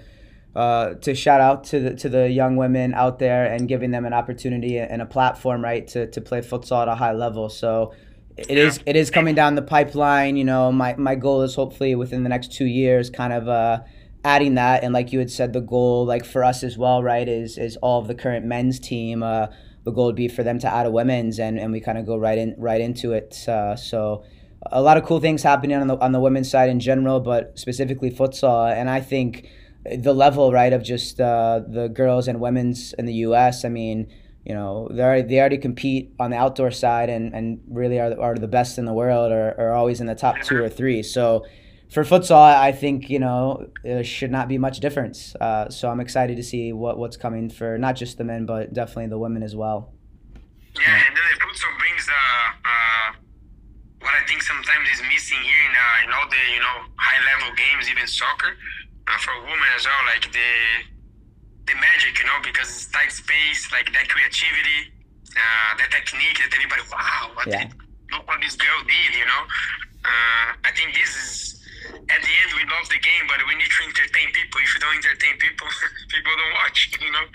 Uh, 0.55 0.95
to 0.95 1.17
shout 1.17 1.41
out 1.41 1.65
to 1.65 1.81
the 1.81 1.95
to 1.97 2.09
the 2.09 2.31
young 2.31 2.55
women 2.57 2.95
out 2.95 3.19
there 3.19 3.45
and 3.45 3.67
giving 3.67 3.91
them 3.91 4.05
an 4.05 4.13
opportunity 4.13 4.79
and 4.79 5.03
a 5.03 5.07
platform, 5.07 5.65
right, 5.65 5.89
to, 5.89 6.07
to 6.07 6.21
play 6.21 6.41
futsal 6.41 6.83
at 6.83 6.89
a 6.89 6.95
high 6.95 7.13
level. 7.13 7.49
So 7.49 7.93
it 8.37 8.57
is 8.57 8.79
it 8.87 8.95
is 8.95 9.11
coming 9.11 9.35
down 9.35 9.57
the 9.57 9.63
pipeline. 9.63 10.37
You 10.37 10.45
know, 10.45 10.71
my 10.71 10.95
my 10.97 11.17
goal 11.17 11.43
is 11.43 11.57
hopefully 11.57 11.95
within 11.97 12.23
the 12.23 12.29
next 12.29 12.53
two 12.53 12.67
years, 12.67 13.11
kind 13.11 13.33
of 13.33 13.49
uh, 13.49 13.81
adding 14.25 14.55
that. 14.55 14.85
And 14.85 14.95
like 14.95 15.13
you 15.13 15.19
had 15.19 15.31
said, 15.31 15.53
the 15.53 15.61
goal, 15.61 16.07
like 16.07 16.25
for 16.25 16.45
us 16.45 16.63
as 16.63 16.79
well, 16.79 17.03
right, 17.03 17.29
is 17.29 17.59
is 17.59 17.77
all 17.79 18.01
of 18.01 18.07
the 18.07 18.15
current 18.15 18.47
men's 18.47 18.79
team. 18.79 19.23
Uh, 19.23 19.49
the 19.85 19.91
goal 19.91 20.07
would 20.07 20.17
be 20.17 20.29
for 20.29 20.43
them 20.43 20.59
to 20.61 20.73
add 20.73 20.87
a 20.87 20.91
women's, 20.91 21.39
and, 21.39 21.59
and 21.59 21.71
we 21.71 21.81
kind 21.81 21.99
of 21.99 22.07
go 22.07 22.17
right 22.17 22.39
in 22.39 22.55
right 22.59 22.81
into 22.81 23.13
it. 23.13 23.49
Uh, 23.49 23.77
so 23.77 24.25
a 24.73 24.81
lot 24.81 24.97
of 24.97 25.05
cool 25.05 25.21
things 25.21 25.43
happening 25.43 25.77
on 25.77 25.87
the 25.89 25.97
on 25.99 26.13
the 26.13 26.21
women's 26.21 26.51
side 26.51 26.71
in 26.71 26.81
general, 26.81 27.21
but 27.21 27.59
specifically 27.59 28.11
futsal. 28.11 28.73
And 28.73 28.89
I 28.89 29.01
think 29.01 29.49
the 29.85 30.15
level 30.15 30.53
right 30.53 30.73
of 30.73 30.83
just 30.83 31.21
uh, 31.21 31.61
the 31.67 31.89
girls 31.89 32.29
and 32.29 32.41
women's 32.41 32.93
in 32.95 33.07
the 33.07 33.15
U.S. 33.29 33.65
I 33.65 33.69
mean, 33.69 34.13
you 34.45 34.55
know, 34.55 34.89
they 34.91 35.03
already, 35.03 35.29
they 35.29 35.41
already 35.41 35.59
compete 35.59 36.15
on 36.19 36.31
the 36.31 36.37
outdoor 36.37 36.71
side 36.71 37.09
and, 37.09 37.35
and 37.35 37.61
really 37.69 37.99
are, 37.99 38.19
are 38.21 38.35
the 38.35 38.49
best 38.49 38.79
in 38.79 38.85
the 38.85 38.93
world 38.93 39.33
or 39.33 39.55
are 39.59 39.73
always 39.73 40.01
in 40.01 40.07
the 40.07 40.15
top 40.15 40.37
two 40.43 40.63
or 40.63 40.69
three. 40.69 41.03
So 41.03 41.45
for 41.91 42.03
futsal, 42.03 42.37
I 42.37 42.73
think 42.73 43.09
you 43.09 43.19
know 43.19 43.71
there 43.83 44.05
should 44.05 44.31
not 44.31 44.49
be 44.49 44.59
much 44.59 44.81
difference. 44.81 45.35
Uh, 45.37 45.71
so 45.71 45.91
I'm 45.91 46.01
excited 46.01 46.37
to 46.37 46.43
see 46.43 46.73
what 46.73 46.99
what's 46.99 47.17
coming 47.17 47.49
for 47.49 47.79
not 47.79 47.97
just 47.97 48.19
the 48.19 48.25
men 48.25 48.47
but 48.47 48.73
definitely 48.73 49.09
the 49.09 49.19
women 49.19 49.43
as 49.43 49.55
well. 49.55 49.93
Yeah, 50.75 51.03
and 51.07 51.17
then 51.17 51.23
futsal 51.39 51.79
brings 51.79 52.09
uh, 52.09 52.13
uh, 52.65 53.15
what 54.01 54.13
I 54.13 54.27
think 54.27 54.43
sometimes 54.43 54.89
is 54.91 55.01
missing 55.09 55.39
here 55.39 55.63
in, 55.71 55.73
uh, 55.73 56.05
in 56.05 56.13
all 56.13 56.29
the 56.29 56.43
you 56.53 56.61
know 56.61 56.77
high 56.97 57.21
level 57.31 57.55
games, 57.55 57.89
even 57.89 58.07
soccer, 58.07 58.57
uh, 59.09 59.19
for 59.19 59.35
women 59.43 59.71
as 59.77 59.85
well, 59.85 60.03
like 60.07 60.27
the 60.33 60.51
the 61.67 61.77
magic, 61.81 62.19
you 62.21 62.27
know, 62.27 62.39
because 62.45 62.69
it's 62.69 62.93
tight 62.93 63.11
space, 63.11 63.73
like 63.73 63.89
that 63.93 64.09
creativity, 64.09 64.93
uh, 65.33 65.73
that 65.81 65.91
technique 65.91 66.37
that 66.37 66.53
anybody, 66.53 66.83
wow, 66.93 67.33
what 67.33 67.47
yeah. 67.49 67.65
did, 67.65 67.73
look 68.13 68.29
what 68.29 68.37
this 68.45 68.55
girl 68.55 68.81
did, 68.85 69.17
you 69.17 69.25
know. 69.25 69.43
I 70.65 70.71
think 70.77 70.95
this 70.95 71.09
is 71.17 71.55
at 71.93 72.21
the 72.21 72.33
end 72.43 72.51
we 72.57 72.65
love 72.69 72.89
the 72.89 72.99
game, 73.01 73.25
but 73.29 73.39
we 73.49 73.55
need 73.55 73.69
to 73.69 73.83
entertain 73.85 74.33
people. 74.33 74.61
If 74.61 74.75
you 74.75 74.81
don't 74.81 74.97
entertain 74.97 75.37
people, 75.39 75.67
people 76.09 76.33
don't 76.37 76.55
watch. 76.55 76.79
You 77.01 77.13
know. 77.13 77.27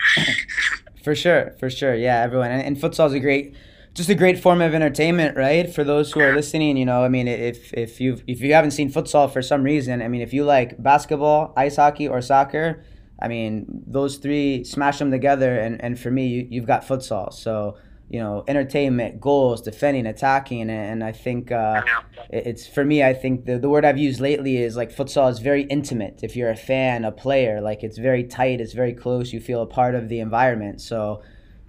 for 1.04 1.14
sure, 1.14 1.54
for 1.58 1.70
sure, 1.70 1.94
yeah, 1.94 2.22
everyone, 2.22 2.50
and, 2.50 2.62
and 2.62 2.76
futsal 2.76 3.06
is 3.06 3.14
a 3.14 3.20
great 3.20 3.56
just 4.00 4.08
a 4.08 4.14
great 4.14 4.38
form 4.38 4.62
of 4.62 4.74
entertainment, 4.74 5.36
right? 5.36 5.72
For 5.72 5.84
those 5.84 6.10
who 6.10 6.20
are 6.20 6.34
listening, 6.34 6.78
you 6.78 6.86
know, 6.86 7.04
I 7.04 7.08
mean, 7.08 7.28
if 7.28 7.74
if 7.74 8.00
you 8.00 8.18
if 8.26 8.40
you 8.40 8.54
haven't 8.54 8.70
seen 8.70 8.90
futsal 8.90 9.30
for 9.30 9.42
some 9.42 9.62
reason, 9.62 10.00
I 10.00 10.08
mean, 10.08 10.22
if 10.22 10.32
you 10.32 10.44
like 10.44 10.82
basketball, 10.82 11.52
ice 11.54 11.76
hockey, 11.76 12.08
or 12.08 12.22
soccer, 12.22 12.82
I 13.20 13.28
mean, 13.28 13.66
those 13.86 14.16
three 14.16 14.64
smash 14.64 14.98
them 15.00 15.10
together, 15.10 15.58
and 15.58 15.82
and 15.84 16.00
for 16.00 16.10
me, 16.10 16.28
you, 16.28 16.48
you've 16.50 16.66
got 16.66 16.82
futsal. 16.82 17.30
So 17.30 17.76
you 18.08 18.18
know, 18.18 18.42
entertainment, 18.48 19.20
goals, 19.20 19.60
defending, 19.60 20.06
attacking, 20.06 20.70
and 20.70 21.04
I 21.04 21.12
think 21.12 21.52
uh, 21.52 21.82
it's 22.30 22.66
for 22.66 22.84
me. 22.84 23.04
I 23.04 23.12
think 23.12 23.44
the 23.44 23.58
the 23.58 23.68
word 23.68 23.84
I've 23.84 23.98
used 23.98 24.18
lately 24.18 24.56
is 24.56 24.76
like 24.76 24.90
futsal 24.96 25.30
is 25.30 25.40
very 25.40 25.64
intimate. 25.64 26.20
If 26.22 26.36
you're 26.36 26.50
a 26.50 26.56
fan, 26.56 27.04
a 27.04 27.12
player, 27.12 27.60
like 27.60 27.84
it's 27.84 27.98
very 27.98 28.24
tight, 28.24 28.60
it's 28.60 28.72
very 28.72 28.94
close. 28.94 29.32
You 29.32 29.40
feel 29.40 29.60
a 29.60 29.66
part 29.66 29.94
of 29.94 30.08
the 30.08 30.20
environment. 30.20 30.80
So, 30.80 31.22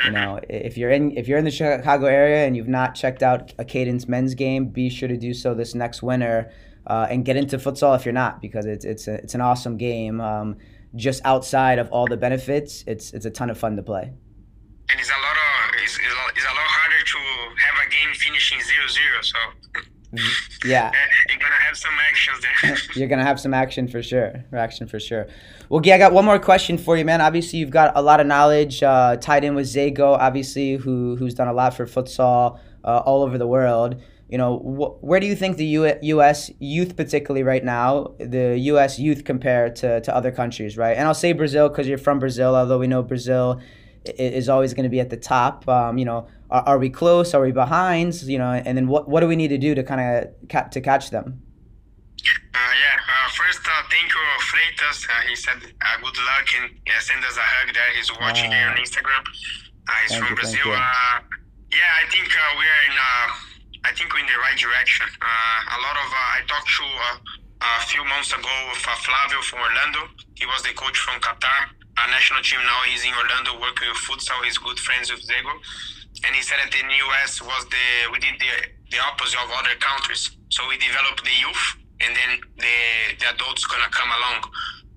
you 0.06 0.12
know, 0.12 0.40
if 0.50 0.78
you're 0.78 0.92
in 0.92 1.18
if 1.18 1.28
you're 1.28 1.38
in 1.38 1.46
the 1.46 1.52
Chicago 1.52 2.06
area 2.06 2.46
and 2.46 2.56
you've 2.56 2.68
not 2.68 2.96
checked 2.96 3.24
out 3.24 3.54
a 3.58 3.66
Cadence 3.66 4.08
men's 4.08 4.34
game, 4.36 4.68
be 4.68 4.90
sure 4.90 5.08
to 5.08 5.18
do 5.18 5.34
so 5.34 5.54
this 5.54 5.76
next 5.76 6.02
winter. 6.02 6.52
Uh, 6.88 7.06
and 7.12 7.26
get 7.26 7.38
into 7.38 7.60
futsal 7.60 7.96
if 7.96 8.06
you're 8.06 8.12
not, 8.12 8.42
because 8.42 8.66
it's 8.66 8.86
it's 8.86 9.08
a, 9.08 9.14
it's 9.14 9.36
an 9.36 9.42
awesome 9.42 9.78
game. 9.78 10.20
Um, 10.20 10.58
just 10.96 11.22
outside 11.26 11.78
of 11.78 11.88
all 11.92 12.08
the 12.08 12.18
benefits, 12.18 12.84
it's 12.88 13.14
it's 13.14 13.26
a 13.26 13.30
ton 13.30 13.52
of 13.52 13.58
fun 13.60 13.76
to 13.76 13.84
play. 13.84 14.12
And 14.90 15.00
it's 15.00 15.10
a 15.10 15.22
lot 15.22 15.38
of 15.38 15.84
it's, 15.84 16.00
it's 16.00 16.44
a 16.44 16.56
lot 16.56 16.66
harder 16.66 17.06
to 17.06 17.18
have 17.62 17.88
a 17.88 17.90
game 17.92 18.14
finishing 18.16 18.60
zero 18.62 18.88
zero. 18.88 19.22
So. 19.22 19.38
Yeah, 20.66 20.92
you're 21.30 21.40
gonna 21.40 21.54
have 21.66 21.78
some 21.78 21.94
actions 22.10 22.42
there. 22.42 22.78
you're 22.96 23.08
gonna 23.08 23.24
have 23.24 23.40
some 23.40 23.54
action 23.54 23.88
for 23.88 24.04
sure. 24.04 24.44
Action 24.54 24.88
for 24.88 25.00
sure. 25.00 25.28
Well, 25.70 25.80
Gui, 25.80 25.94
I 25.94 25.98
got 25.98 26.14
one 26.14 26.26
more 26.26 26.40
question 26.40 26.78
for 26.78 26.98
you, 26.98 27.06
man. 27.06 27.22
Obviously, 27.22 27.60
you've 27.60 27.70
got 27.70 27.94
a 27.96 28.02
lot 28.02 28.20
of 28.20 28.28
knowledge 28.28 28.84
uh, 28.84 29.16
tied 29.18 29.44
in 29.44 29.56
with 29.56 29.68
Zago, 29.68 30.18
obviously, 30.20 30.76
who 30.76 31.16
who's 31.16 31.34
done 31.34 31.48
a 31.48 31.54
lot 31.54 31.74
for 31.74 31.86
futsal 31.86 32.60
uh, 32.84 32.98
all 33.06 33.24
over 33.24 33.38
the 33.38 33.48
world. 33.48 34.02
You 34.30 34.38
know, 34.38 34.58
wh- 34.60 35.04
where 35.04 35.20
do 35.20 35.28
you 35.28 35.36
think 35.36 35.58
the 35.58 35.66
U- 35.66 35.94
U.S. 36.04 36.50
youth, 36.60 36.96
particularly 36.96 37.44
right 37.44 37.64
now, 37.64 38.14
the 38.18 38.58
U.S. 38.60 38.98
youth 38.98 39.26
compare 39.26 39.70
to, 39.72 40.00
to 40.00 40.16
other 40.16 40.32
countries, 40.32 40.78
right? 40.78 40.96
And 40.96 41.06
I'll 41.06 41.14
say 41.14 41.34
Brazil 41.34 41.68
because 41.68 41.86
you're 41.86 41.98
from 41.98 42.20
Brazil, 42.20 42.56
although 42.56 42.80
we 42.80 42.88
know 42.88 43.04
Brazil 43.04 43.60
is 44.06 44.48
always 44.48 44.74
going 44.74 44.84
to 44.86 44.90
be 44.90 45.02
at 45.02 45.10
the 45.10 45.18
top. 45.18 45.68
Um, 45.68 45.98
you 45.98 46.06
know, 46.06 46.28
are, 46.52 46.64
are, 46.76 46.80
we 46.80 46.90
close? 46.90 47.34
Are 47.34 47.42
we 47.42 47.52
behind? 47.52 48.22
You 48.24 48.38
know, 48.38 48.52
and 48.52 48.78
then 48.78 48.88
what 48.88 49.08
what 49.08 49.22
do 49.22 49.28
we 49.28 49.36
need 49.36 49.50
to 49.50 49.58
do 49.58 49.74
to 49.76 49.84
kind 49.84 50.02
of 50.02 50.50
ca- 50.50 50.70
to 50.70 50.82
catch 50.82 51.10
them? 51.10 51.42
Uh, 52.54 52.74
yeah. 52.76 53.00
Uh, 53.00 53.30
first, 53.32 53.62
uh, 53.66 53.84
thank 53.90 54.12
you, 54.12 54.22
Freitas. 54.52 55.08
Uh, 55.08 55.22
he 55.28 55.36
said 55.36 55.58
uh, 55.58 55.98
good 55.98 56.18
luck 56.28 56.48
and 56.62 56.72
yeah, 56.86 57.00
send 57.00 57.24
us 57.26 57.38
a 57.38 57.42
hug. 57.42 57.74
There, 57.74 57.84
he's 57.96 58.12
watching 58.20 58.52
here 58.52 58.68
on 58.68 58.78
ah. 58.78 58.84
Instagram. 58.84 59.24
Uh, 59.88 59.94
he's 60.04 60.18
from 60.18 60.28
you, 60.28 60.36
Brazil. 60.36 60.68
yeah, 60.68 61.92
I 61.98 62.06
think 62.12 62.28
we 62.28 62.66
are 62.68 62.84
in. 62.92 62.98
I 63.84 63.92
think 63.98 64.14
we're 64.14 64.22
in 64.22 64.30
the 64.30 64.38
right 64.38 64.58
direction. 64.60 65.08
a 65.08 65.80
lot 65.82 65.98
of 65.98 66.08
I 66.12 66.46
talked 66.46 66.70
to 66.70 66.88
a 67.62 67.82
few 67.90 68.06
months 68.06 68.30
ago 68.30 68.56
with 68.70 68.78
Flavio 68.78 69.42
from 69.42 69.60
Orlando. 69.60 70.06
He 70.36 70.46
was 70.46 70.62
the 70.62 70.74
coach 70.78 70.98
from 71.00 71.20
Qatar 71.22 71.74
our 71.98 72.08
national 72.10 72.42
team 72.42 72.60
now 72.64 72.82
is 72.94 73.04
in 73.04 73.14
Orlando 73.14 73.60
working 73.60 73.90
with 73.90 74.02
futsal. 74.08 74.42
He's 74.44 74.58
good 74.58 74.80
friends 74.80 75.12
with 75.12 75.22
Zago, 75.22 75.54
and 76.24 76.36
he 76.36 76.42
said 76.42 76.58
that 76.62 76.74
in 76.74 76.88
the 76.88 77.00
US 77.10 77.42
was 77.42 77.66
the 77.70 77.86
we 78.12 78.20
did 78.20 78.38
the 78.40 78.52
the 78.92 79.00
opposite 79.00 79.40
of 79.40 79.50
other 79.56 79.76
countries. 79.80 80.30
So 80.50 80.68
we 80.68 80.78
developed 80.78 81.24
the 81.24 81.36
youth, 81.40 81.66
and 82.02 82.12
then 82.16 82.32
the 82.58 82.78
the 83.20 83.28
adults 83.34 83.66
gonna 83.66 83.90
come 83.90 84.10
along. 84.10 84.44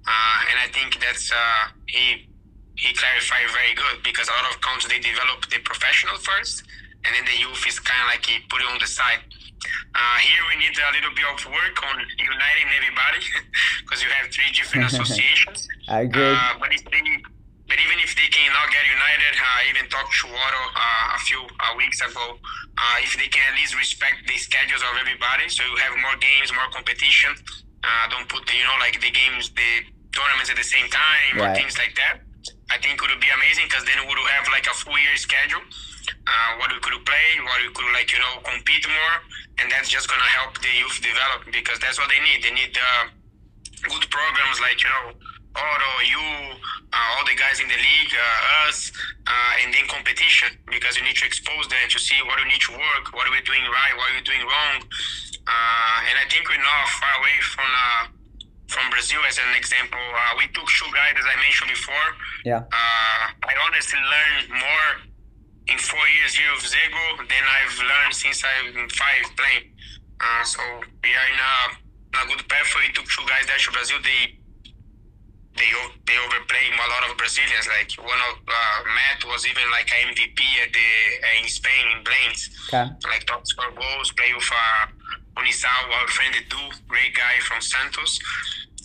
Uh, 0.05 0.51
and 0.51 0.57
I 0.61 0.69
think 0.69 1.01
that's 1.01 1.33
uh, 1.33 1.73
he 1.87 2.29
he 2.77 2.93
clarified 2.93 3.49
very 3.55 3.75
good 3.75 4.03
because 4.03 4.29
a 4.29 4.35
lot 4.37 4.51
of 4.53 4.61
countries 4.61 4.93
they 4.93 5.01
develop 5.01 5.47
the 5.49 5.59
professional 5.65 6.17
first, 6.19 6.65
and 7.05 7.15
then 7.15 7.25
the 7.25 7.39
youth 7.39 7.63
is 7.67 7.79
kind 7.81 8.01
of 8.05 8.07
like 8.13 8.27
he 8.27 8.43
put 8.51 8.61
it 8.61 8.69
on 8.69 8.79
the 8.79 8.87
side. 8.87 9.23
Uh, 9.95 10.19
here 10.21 10.43
we 10.53 10.61
need 10.61 10.77
a 10.77 10.93
little 10.93 11.15
bit 11.17 11.25
of 11.25 11.41
work 11.49 11.77
on 11.89 11.97
uniting 12.19 12.69
everybody 12.77 13.25
because 13.81 14.03
you 14.03 14.11
have 14.11 14.29
three 14.29 14.51
different 14.53 14.85
associations. 14.93 15.69
I 15.89 16.03
agree. 16.03 16.37
Uh, 16.37 16.61
but, 16.61 16.69
they, 16.69 17.01
but 17.75 17.83
even 17.83 17.99
if 18.07 18.15
they 18.15 18.31
cannot 18.31 18.71
get 18.71 18.87
united, 18.87 19.35
uh, 19.35 19.59
I 19.59 19.67
even 19.75 19.91
talked 19.91 20.15
to 20.23 20.31
Otto 20.31 20.63
uh, 20.79 21.19
a 21.19 21.21
few 21.27 21.43
uh, 21.43 21.75
weeks 21.75 21.99
ago. 22.07 22.39
Uh, 22.79 23.03
if 23.03 23.19
they 23.19 23.27
can 23.27 23.43
at 23.51 23.59
least 23.59 23.75
respect 23.75 24.23
the 24.31 24.39
schedules 24.39 24.79
of 24.79 24.95
everybody, 24.95 25.51
so 25.51 25.67
you 25.67 25.75
have 25.83 25.91
more 25.99 26.15
games, 26.23 26.55
more 26.55 26.71
competition. 26.71 27.35
don't 28.15 28.31
put 28.31 28.47
you 28.55 28.63
know 28.63 28.79
like 28.79 29.03
the 29.03 29.11
games, 29.11 29.51
the 29.59 29.91
tournaments 30.15 30.55
at 30.55 30.59
the 30.63 30.63
same 30.63 30.87
time 30.87 31.35
right. 31.35 31.51
or 31.51 31.59
things 31.59 31.75
like 31.75 31.99
that. 31.99 32.23
I 32.71 32.79
think 32.79 33.03
it 33.03 33.11
would 33.11 33.19
be 33.19 33.35
amazing 33.35 33.67
because 33.67 33.83
then 33.91 33.99
we 34.07 34.15
would 34.15 34.23
have 34.39 34.47
like 34.55 34.71
a 34.71 34.75
full 34.79 34.95
year 34.95 35.19
schedule 35.19 35.67
uh, 36.31 36.51
what 36.63 36.71
we 36.71 36.79
could 36.79 36.95
play, 37.03 37.27
what 37.43 37.59
we 37.59 37.75
could 37.75 37.91
like 37.91 38.07
you 38.15 38.23
know 38.23 38.39
compete 38.47 38.87
more, 38.87 39.15
and 39.59 39.67
that's 39.67 39.91
just 39.91 40.07
gonna 40.07 40.31
help 40.39 40.55
the 40.63 40.71
youth 40.79 41.03
develop 41.03 41.51
because 41.51 41.83
that's 41.83 41.99
what 41.99 42.07
they 42.07 42.23
need. 42.23 42.39
They 42.39 42.55
need 42.55 42.71
uh, 42.79 43.11
good 43.91 44.07
programs 44.15 44.63
like 44.63 44.79
you 44.79 44.95
know 44.95 45.19
Otto, 45.55 45.93
you, 46.03 46.25
uh, 46.93 47.15
all 47.15 47.25
the 47.25 47.39
guys 47.39 47.63
in 47.63 47.69
the 47.71 47.79
league, 47.79 48.15
uh, 48.15 48.67
us, 48.69 48.91
uh, 49.27 49.63
and 49.63 49.73
then 49.73 49.87
competition 49.87 50.51
because 50.67 50.99
you 50.99 51.05
need 51.07 51.17
to 51.17 51.27
expose 51.27 51.67
them 51.71 51.87
to 51.89 51.99
see 51.99 52.19
what 52.27 52.39
you 52.43 52.47
need 52.51 52.61
to 52.61 52.73
work, 52.75 53.15
what 53.15 53.27
are 53.27 53.35
we 53.35 53.41
doing 53.47 53.63
right, 53.71 53.95
what 53.95 54.11
are 54.11 54.17
we 54.19 54.25
doing 54.27 54.43
wrong, 54.43 54.83
uh, 55.47 56.09
and 56.11 56.15
I 56.19 56.27
think 56.27 56.49
we're 56.51 56.59
not 56.59 56.89
far 56.99 57.15
away 57.23 57.37
from 57.43 57.71
from 58.67 58.91
Brazil 58.91 59.21
as 59.29 59.39
an 59.39 59.55
example. 59.55 60.01
we 60.41 60.49
took 60.51 60.67
two 60.67 60.91
guys 60.91 61.15
as 61.15 61.23
I 61.23 61.37
mentioned 61.39 61.71
before. 61.71 62.09
Yeah. 62.43 62.65
I 62.73 63.53
honestly 63.63 64.01
learned 64.01 64.51
more 64.51 65.15
in 65.69 65.79
four 65.79 66.05
years 66.21 66.35
here 66.35 66.51
with 66.53 66.65
Zago 66.65 67.29
than 67.29 67.45
I've 67.45 67.79
learned 67.79 68.15
since 68.15 68.43
I'm 68.45 68.89
five 68.89 69.25
playing. 69.37 69.73
Uh, 70.21 70.45
so 70.45 70.61
we 71.03 71.11
are 71.11 71.29
in 71.33 71.41
a, 71.41 71.55
in 72.13 72.19
a 72.25 72.27
good 72.29 72.49
path. 72.49 72.69
We 72.77 72.93
took 72.93 73.07
two 73.09 73.25
guys 73.27 73.47
there 73.47 73.59
to 73.59 73.71
Brazil. 73.73 73.99
They 74.03 74.37
they 75.57 75.71
they 76.07 76.19
overplay 76.19 76.67
a 76.75 76.89
lot 76.91 77.09
of 77.11 77.17
Brazilians. 77.17 77.67
Like 77.71 77.91
one 77.99 78.21
of 78.31 78.43
uh, 78.47 78.79
Matt 78.91 79.23
was 79.27 79.47
even 79.47 79.63
like 79.71 79.89
an 79.95 80.15
MVP 80.15 80.41
at 80.63 80.71
the 80.73 80.89
uh, 81.23 81.41
in 81.43 81.49
Spain 81.49 81.85
in 81.97 82.05
Blanes. 82.05 82.51
Okay. 82.69 82.87
Like 83.09 83.25
top 83.27 83.47
score 83.47 83.71
goals, 83.71 84.13
play 84.13 84.33
with 84.35 84.51
uh, 84.51 84.87
our 85.37 86.09
friend 86.09 86.35
Edu, 86.35 86.63
great 86.89 87.15
guy 87.15 87.39
from 87.41 87.61
Santos. 87.61 88.19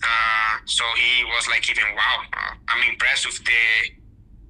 Uh, 0.04 0.58
so 0.66 0.84
he 0.96 1.26
was 1.26 1.48
like 1.50 1.70
even 1.70 1.84
wow. 1.96 2.22
Uh, 2.34 2.54
I'm 2.70 2.88
impressed 2.90 3.26
with 3.26 3.40
the 3.44 3.64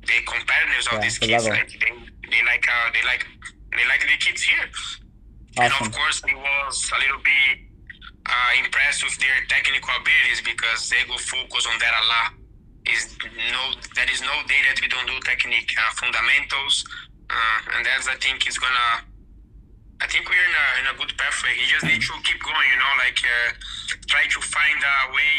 the 0.06 0.18
competitiveness 0.26 0.88
of 0.88 0.94
Yeah, 0.94 1.02
these 1.02 1.18
kids. 1.20 1.32
level. 1.46 1.52
Like 1.60 1.70
they, 1.72 1.94
they 2.30 2.42
like 2.46 2.66
uh, 2.68 2.92
they 2.94 3.04
like 3.04 3.26
they 3.72 3.86
like 3.88 4.02
the 4.02 4.18
kids 4.20 4.44
here. 4.44 4.70
And 5.58 5.74
of 5.82 5.92
course, 5.92 6.22
he 6.26 6.36
was 6.36 6.92
a 6.96 7.00
little 7.00 7.20
bit 7.20 7.60
uh, 8.30 8.50
impressed 8.64 9.02
with 9.04 9.18
their 9.18 9.38
technical 9.50 9.90
abilities 9.98 10.42
because 10.46 10.90
they 10.90 11.02
go 11.10 11.18
focus 11.18 11.66
on 11.66 11.76
that 11.82 11.94
a 11.98 12.04
lot. 12.08 12.30
Is 12.88 13.18
no, 13.54 13.64
there 13.98 14.10
is 14.10 14.22
no 14.22 14.34
day 14.48 14.62
that 14.70 14.80
we 14.82 14.88
don't 14.88 15.06
do 15.06 15.18
technique 15.26 15.70
uh, 15.78 15.92
fundamentals, 16.00 16.86
uh, 17.30 17.76
and 17.76 17.86
that's 17.86 18.08
I 18.08 18.16
think 18.22 18.48
is 18.48 18.58
gonna. 18.58 19.04
I 20.02 20.08
think 20.08 20.30
we're 20.32 20.40
in 20.40 20.56
a, 20.56 20.68
in 20.80 20.86
a 20.96 20.96
good 20.98 21.12
pathway. 21.20 21.60
You 21.60 21.68
just 21.68 21.84
need 21.84 22.00
to 22.00 22.14
keep 22.24 22.40
going, 22.40 22.68
you 22.72 22.80
know, 22.80 22.94
like 23.04 23.20
uh, 23.20 23.52
try 24.08 24.24
to 24.32 24.40
find 24.40 24.80
a 24.80 25.12
way 25.12 25.36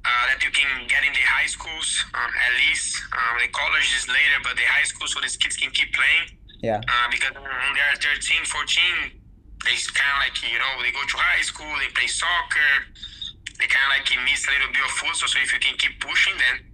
uh, 0.00 0.24
that 0.32 0.40
you 0.40 0.48
can 0.50 0.88
get 0.88 1.04
in 1.04 1.12
the 1.12 1.20
high 1.28 1.44
schools 1.44 2.02
uh, 2.16 2.24
at 2.24 2.52
least. 2.66 2.96
The 3.36 3.48
college 3.52 3.92
is 4.00 4.08
later, 4.08 4.40
but 4.42 4.56
the 4.56 4.64
high 4.64 4.88
school 4.88 5.06
so 5.06 5.20
these 5.20 5.36
kids 5.36 5.60
can 5.60 5.68
keep 5.76 5.92
playing 5.92 6.40
Yeah. 6.64 6.80
uh, 6.88 7.06
because 7.12 7.36
when 7.36 7.70
they 7.76 7.84
are 7.84 8.00
13, 8.00 8.48
14, 8.48 9.12
they 9.64 9.76
kind 9.94 10.12
of 10.14 10.18
like, 10.26 10.36
you 10.42 10.58
know, 10.58 10.82
they 10.82 10.92
go 10.92 11.02
to 11.02 11.16
high 11.16 11.42
school, 11.42 11.66
they 11.80 11.90
play 11.94 12.06
soccer, 12.06 12.72
they 13.58 13.66
kind 13.66 13.86
of 13.88 13.98
like 13.98 14.08
miss 14.24 14.46
a 14.46 14.50
little 14.52 14.68
bit 14.72 14.84
of 14.84 14.90
football. 14.90 15.28
So 15.28 15.38
if 15.42 15.52
you 15.52 15.58
can 15.58 15.76
keep 15.78 16.00
pushing, 16.00 16.34
then 16.36 16.66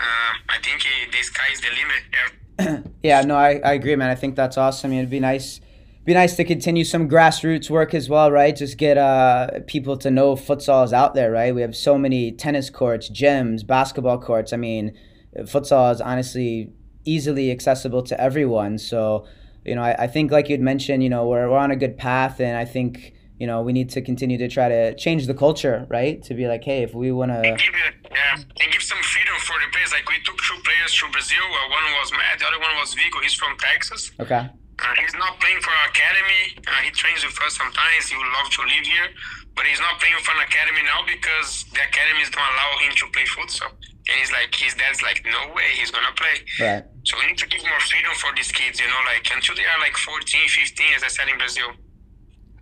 uh, 0.00 0.32
I 0.48 0.58
think 0.62 0.82
the 1.12 1.22
sky 1.22 1.48
is 1.52 1.60
the 1.60 1.70
limit. 1.70 2.02
Yeah. 2.12 2.78
Yeah, 3.02 3.20
no, 3.22 3.36
I, 3.36 3.60
I 3.62 3.74
agree, 3.74 3.94
man. 3.94 4.10
I 4.10 4.16
think 4.16 4.34
that's 4.34 4.58
awesome. 4.58 4.92
It'd 4.92 5.10
be 5.10 5.20
nice, 5.20 5.60
be 6.04 6.14
nice 6.14 6.34
to 6.36 6.44
continue 6.44 6.82
some 6.82 7.08
grassroots 7.08 7.70
work 7.70 7.94
as 7.94 8.08
well, 8.08 8.32
right? 8.32 8.56
Just 8.56 8.78
get 8.78 8.98
uh 8.98 9.60
people 9.68 9.96
to 9.98 10.10
know 10.10 10.34
futsal 10.34 10.84
is 10.84 10.92
out 10.92 11.14
there, 11.14 11.30
right? 11.30 11.54
We 11.54 11.60
have 11.62 11.76
so 11.76 11.96
many 11.98 12.32
tennis 12.32 12.68
courts, 12.68 13.08
gyms, 13.08 13.64
basketball 13.64 14.18
courts. 14.18 14.52
I 14.52 14.56
mean, 14.56 14.98
futsal 15.42 15.92
is 15.94 16.00
honestly 16.00 16.72
easily 17.04 17.52
accessible 17.52 18.02
to 18.02 18.20
everyone. 18.20 18.78
So, 18.78 19.26
you 19.66 19.74
know, 19.74 19.82
I, 19.82 20.04
I 20.04 20.06
think 20.06 20.30
like 20.30 20.48
you'd 20.48 20.60
mentioned, 20.60 21.02
you 21.02 21.08
know, 21.10 21.26
we're 21.28 21.48
we're 21.50 21.58
on 21.58 21.70
a 21.70 21.76
good 21.76 21.96
path, 21.96 22.40
and 22.40 22.56
I 22.56 22.64
think 22.64 23.12
you 23.38 23.46
know 23.46 23.60
we 23.62 23.72
need 23.72 23.90
to 23.90 24.00
continue 24.00 24.38
to 24.38 24.48
try 24.48 24.68
to 24.68 24.94
change 24.96 25.26
the 25.26 25.34
culture, 25.34 25.86
right? 25.90 26.22
To 26.24 26.34
be 26.34 26.46
like, 26.46 26.64
hey, 26.64 26.82
if 26.82 26.94
we 26.94 27.12
want 27.12 27.32
to, 27.32 27.38
And 27.40 27.58
give 27.58 27.74
it, 27.86 27.94
yeah, 28.10 28.34
and 28.62 28.68
give 28.72 28.82
some 28.82 28.98
freedom 29.02 29.34
for 29.40 29.56
the 29.60 29.68
players. 29.72 29.92
Like 29.92 30.08
we 30.08 30.16
took 30.24 30.38
two 30.38 30.58
players 30.64 30.92
to 30.98 31.04
Brazil. 31.12 31.44
Uh, 31.44 31.68
one 31.78 31.84
was 32.00 32.12
Matt, 32.12 32.38
the 32.38 32.46
other 32.46 32.60
one 32.60 32.74
was 32.80 32.94
Vigo. 32.94 33.18
He's 33.22 33.34
from 33.34 33.56
Texas. 33.58 34.10
okay, 34.20 34.48
Uh, 34.78 34.94
he's 35.00 35.14
not 35.14 35.40
playing 35.40 35.60
for 35.60 35.70
our 35.70 35.88
academy. 35.88 36.42
Uh, 36.68 36.80
he 36.86 36.90
trains 36.90 37.24
with 37.24 37.36
us 37.42 37.56
sometimes. 37.56 38.08
He 38.08 38.16
would 38.16 38.32
love 38.40 38.48
to 38.56 38.62
live 38.62 38.84
here, 38.86 39.08
but 39.56 39.64
he's 39.64 39.80
not 39.80 39.96
playing 39.98 40.20
for 40.20 40.36
an 40.36 40.44
academy 40.44 40.84
now 40.84 41.00
because 41.08 41.64
the 41.72 41.80
academies 41.80 42.28
don't 42.30 42.44
allow 42.44 42.70
him 42.84 42.92
to 42.92 43.04
play 43.10 43.24
futsal. 43.24 43.72
And 44.06 44.14
he's 44.20 44.30
like, 44.30 44.54
his 44.54 44.76
dad's 44.78 45.02
like, 45.02 45.24
no 45.26 45.50
way, 45.56 45.66
he's 45.80 45.90
gonna 45.90 46.12
play. 46.14 46.36
right, 46.60 46.84
So 47.08 47.16
we 47.18 47.26
need 47.32 47.40
to 47.42 47.48
give 47.48 47.64
more 47.64 47.80
freedom 47.88 48.12
for 48.20 48.30
these 48.36 48.52
kids, 48.52 48.78
you 48.78 48.86
know, 48.86 49.02
like 49.08 49.26
until 49.34 49.56
they 49.56 49.64
are 49.66 49.80
like 49.80 49.96
14, 49.96 50.22
15, 50.22 50.94
as 50.94 51.02
I 51.02 51.08
said 51.10 51.26
in 51.26 51.40
Brazil. 51.40 51.72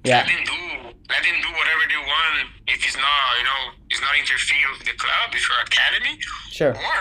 yeah, 0.07 0.23
Let 0.25 0.31
them 0.33 0.43
do, 0.47 0.61
let 1.13 1.21
them 1.21 1.37
do 1.43 1.51
whatever 1.53 1.85
they 1.91 2.01
want. 2.01 2.49
If 2.71 2.81
it's 2.81 2.97
not, 2.97 3.21
you 3.37 3.45
know, 3.45 3.61
it's 3.93 4.01
not 4.01 4.15
interfere 4.17 4.65
with 4.73 4.87
the 4.89 4.97
club, 4.97 5.35
if 5.37 5.45
your 5.45 5.61
academy, 5.67 6.15
sure, 6.49 6.73
or 6.73 7.01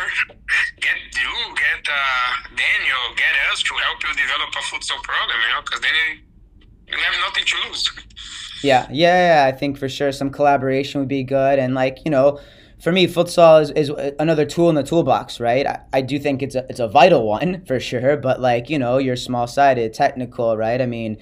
get 0.82 0.98
you, 1.16 1.34
get 1.56 1.82
uh, 1.88 2.30
Daniel, 2.52 3.04
get 3.16 3.32
us 3.54 3.64
to 3.64 3.74
help 3.80 4.02
you 4.04 4.12
develop 4.18 4.50
a 4.58 4.64
futsal 4.68 5.00
program, 5.06 5.40
you 5.40 5.52
know, 5.56 5.62
because 5.64 5.80
then 5.86 5.96
you 6.90 6.98
have 7.00 7.16
nothing 7.24 7.46
to 7.48 7.56
lose. 7.70 7.86
Yeah, 8.64 8.88
yeah, 8.92 9.46
yeah, 9.46 9.48
I 9.48 9.52
think 9.52 9.78
for 9.78 9.90
sure 9.90 10.12
some 10.12 10.30
collaboration 10.30 11.00
would 11.02 11.10
be 11.10 11.24
good. 11.24 11.60
And 11.60 11.74
like, 11.74 12.00
you 12.06 12.12
know, 12.12 12.40
for 12.80 12.92
me, 12.92 13.08
futsal 13.08 13.62
is, 13.62 13.70
is 13.72 13.92
another 14.20 14.46
tool 14.46 14.70
in 14.70 14.76
the 14.76 14.84
toolbox, 14.84 15.40
right? 15.40 15.66
I, 15.66 15.80
I 15.94 16.02
do 16.02 16.20
think 16.20 16.42
it's 16.42 16.56
a, 16.56 16.66
it's 16.70 16.80
a 16.80 16.88
vital 16.88 17.26
one 17.26 17.64
for 17.68 17.80
sure. 17.80 18.18
But 18.18 18.42
like, 18.42 18.70
you 18.70 18.80
know, 18.80 18.98
you're 18.98 19.16
small 19.16 19.48
sided, 19.48 19.94
technical, 19.94 20.58
right? 20.58 20.82
I 20.82 20.86
mean, 20.86 21.18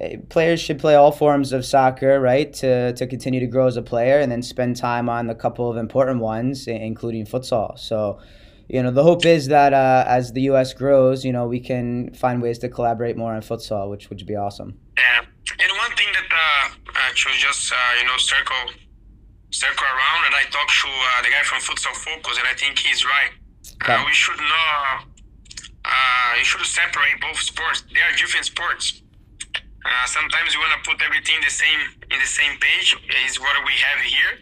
eh, 0.00 0.16
players 0.28 0.60
should 0.60 0.78
play 0.78 0.94
all 0.94 1.12
forms 1.12 1.52
of 1.52 1.64
soccer, 1.64 2.20
right? 2.20 2.52
To, 2.54 2.92
to 2.94 3.06
continue 3.06 3.40
to 3.40 3.46
grow 3.46 3.66
as 3.66 3.76
a 3.76 3.82
player 3.82 4.20
and 4.20 4.32
then 4.32 4.42
spend 4.42 4.76
time 4.76 5.08
on 5.08 5.26
the 5.26 5.34
couple 5.34 5.70
of 5.70 5.76
important 5.76 6.20
ones, 6.20 6.66
including 6.66 7.26
futsal. 7.26 7.78
So, 7.78 8.18
you 8.68 8.82
know, 8.82 8.90
the 8.90 9.02
hope 9.02 9.26
is 9.26 9.48
that 9.48 9.74
uh, 9.74 10.04
as 10.06 10.32
the 10.32 10.42
U.S. 10.42 10.72
grows, 10.72 11.26
you 11.26 11.32
know, 11.32 11.46
we 11.46 11.60
can 11.60 12.14
find 12.14 12.40
ways 12.40 12.58
to 12.60 12.70
collaborate 12.70 13.18
more 13.18 13.34
on 13.34 13.42
futsal, 13.42 13.90
which 13.90 14.08
would 14.08 14.24
be 14.24 14.34
awesome. 14.34 14.78
Yeah, 14.96 15.26
and 15.60 15.68
one 15.78 15.92
thing 15.96 16.08
that 16.14 16.28
uh, 16.30 16.64
uh, 16.72 17.10
to 17.12 17.28
just 17.36 17.72
uh, 17.72 17.76
you 18.00 18.06
know 18.06 18.16
circle 18.16 18.72
circle 19.52 19.84
around, 19.84 20.22
and 20.26 20.34
I 20.34 20.48
talked 20.48 20.72
to 20.80 20.88
uh, 20.88 21.22
the 21.22 21.30
guy 21.30 21.44
from 21.44 21.60
Futsal 21.60 21.92
Focus, 21.92 22.38
and 22.40 22.48
I 22.48 22.54
think 22.54 22.78
he's 22.78 23.04
right. 23.04 23.32
Okay. 23.82 23.94
Uh, 23.94 24.04
we 24.06 24.12
should 24.12 24.40
not. 24.40 25.04
Uh, 25.84 26.30
you 26.38 26.44
should 26.44 26.64
separate 26.64 27.20
both 27.20 27.38
sports. 27.38 27.84
They 27.92 28.00
are 28.00 28.14
different 28.16 28.46
sports. 28.46 29.02
Uh, 29.82 30.06
sometimes 30.06 30.54
you 30.54 30.60
want 30.60 30.72
to 30.78 30.82
put 30.88 31.02
everything 31.02 31.36
the 31.42 31.50
same 31.50 31.80
in 32.10 32.18
the 32.18 32.30
same 32.30 32.56
page. 32.58 32.96
Is 33.26 33.38
what 33.38 33.54
we 33.66 33.74
have 33.82 34.00
here. 34.00 34.32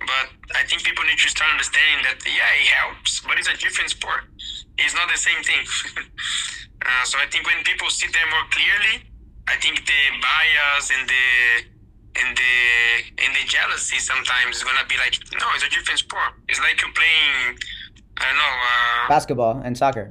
But 0.00 0.28
I 0.54 0.62
think 0.64 0.84
people 0.84 1.02
need 1.04 1.18
to 1.18 1.28
start 1.28 1.50
understanding 1.50 2.06
that 2.06 2.22
yeah, 2.22 2.62
it 2.62 2.68
helps, 2.70 3.20
but 3.26 3.38
it's 3.38 3.48
a 3.48 3.56
different 3.56 3.90
sport. 3.90 4.30
It's 4.78 4.94
not 4.94 5.10
the 5.10 5.18
same 5.18 5.42
thing. 5.42 5.64
uh, 6.86 7.04
so 7.04 7.18
I 7.18 7.26
think 7.26 7.46
when 7.46 7.64
people 7.64 7.90
see 7.90 8.06
them 8.06 8.28
more 8.30 8.46
clearly, 8.52 9.02
I 9.48 9.56
think 9.62 9.84
the 9.86 10.00
bias 10.20 10.90
and 10.90 11.08
the 11.08 11.26
and 12.20 12.36
the 12.36 12.54
and 13.24 13.30
the 13.36 13.44
jealousy 13.46 13.98
sometimes 13.98 14.56
is 14.56 14.64
gonna 14.64 14.86
be 14.88 14.96
like, 14.98 15.14
no, 15.40 15.46
it's 15.54 15.64
a 15.64 15.70
different 15.70 15.98
sport. 16.00 16.32
It's 16.48 16.60
like 16.60 16.80
you're 16.80 16.92
playing, 16.92 17.58
I 18.18 18.24
don't 18.26 18.36
know. 18.36 18.54
Uh, 18.70 19.08
Basketball 19.08 19.60
and 19.64 19.76
soccer. 19.76 20.10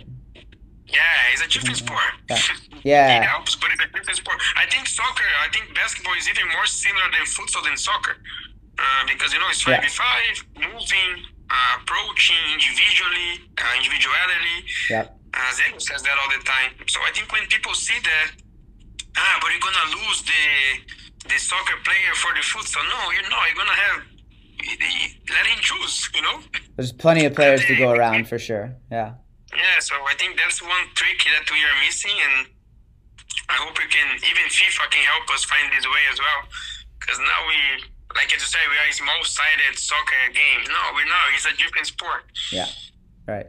yeah, 0.88 1.32
it's 1.34 1.42
a 1.44 1.48
different 1.48 1.78
sport. 1.78 2.14
Yeah. 2.86 3.18
it 3.18 3.26
helps, 3.26 3.56
but 3.56 3.72
it's 3.74 3.82
a 3.82 3.88
different 3.98 4.18
sport. 4.22 4.38
I 4.56 4.70
think 4.70 4.86
soccer, 4.86 5.26
I 5.42 5.50
think 5.50 5.74
basketball 5.74 6.14
is 6.22 6.30
even 6.30 6.46
more 6.54 6.68
similar 6.68 7.10
than 7.10 7.26
futsal 7.26 7.64
than 7.66 7.76
soccer. 7.78 8.14
Uh, 8.78 8.84
because, 9.10 9.34
you 9.34 9.40
know, 9.40 9.50
it's 9.50 9.66
Yeah. 9.66 9.82
5v5, 9.82 10.46
moving, 10.70 11.26
uh, 11.50 11.82
approaching 11.82 12.38
individually, 12.54 13.42
uh, 13.58 13.74
individuality. 13.82 14.70
Yeah. 14.92 15.08
Uh, 15.34 15.52
Zeno 15.58 15.80
says 15.80 16.04
that 16.04 16.14
all 16.22 16.30
the 16.30 16.44
time. 16.46 16.78
So 16.86 17.02
I 17.02 17.10
think 17.10 17.32
when 17.34 17.48
people 17.48 17.74
see 17.74 17.98
that, 18.06 18.28
ah, 19.18 19.38
but 19.42 19.52
you're 19.52 19.60
gonna 19.60 19.90
lose 20.00 20.24
the 20.24 20.44
the 21.30 21.38
soccer 21.40 21.78
player 21.84 22.14
for 22.16 22.34
the 22.34 22.42
futsal. 22.42 22.84
No, 22.90 23.12
you're 23.12 23.30
not. 23.30 23.48
You're 23.48 23.58
gonna 23.58 23.82
have 23.88 23.98
let 25.30 25.46
him 25.46 25.60
choose. 25.62 26.10
You 26.16 26.22
know. 26.22 26.40
There's 26.76 26.92
plenty 26.92 27.26
of 27.26 27.34
players 27.36 27.66
to 27.66 27.76
go 27.76 27.92
around 27.92 28.28
for 28.28 28.40
sure. 28.40 28.76
Yeah. 28.92 29.16
Yeah, 29.56 29.80
so 29.80 29.96
I 29.96 30.16
think 30.20 30.36
that's 30.38 30.62
one 30.62 30.86
trick 30.96 31.24
that 31.32 31.48
we 31.48 31.64
are 31.64 31.78
missing, 31.86 32.12
and 32.12 32.48
I 33.48 33.56
hope 33.56 33.78
we 33.80 33.88
can, 33.88 34.08
even 34.20 34.44
FIFA 34.52 34.92
can 34.92 35.04
help 35.08 35.32
us 35.32 35.46
find 35.46 35.72
this 35.72 35.86
way 35.86 36.04
as 36.12 36.20
well. 36.20 36.42
Because 37.00 37.20
now 37.20 37.40
we, 37.48 37.88
like 38.20 38.32
you 38.32 38.40
say, 38.40 38.60
we 38.68 38.76
are 38.76 38.90
a 38.90 38.94
small 38.94 39.24
sided 39.24 39.80
soccer 39.80 40.28
game. 40.34 40.68
No, 40.68 40.82
we're 40.94 41.08
not. 41.08 41.32
It's 41.36 41.46
a 41.46 41.56
different 41.56 41.88
sport. 41.88 42.28
Yeah. 42.52 42.68
Right. 43.28 43.48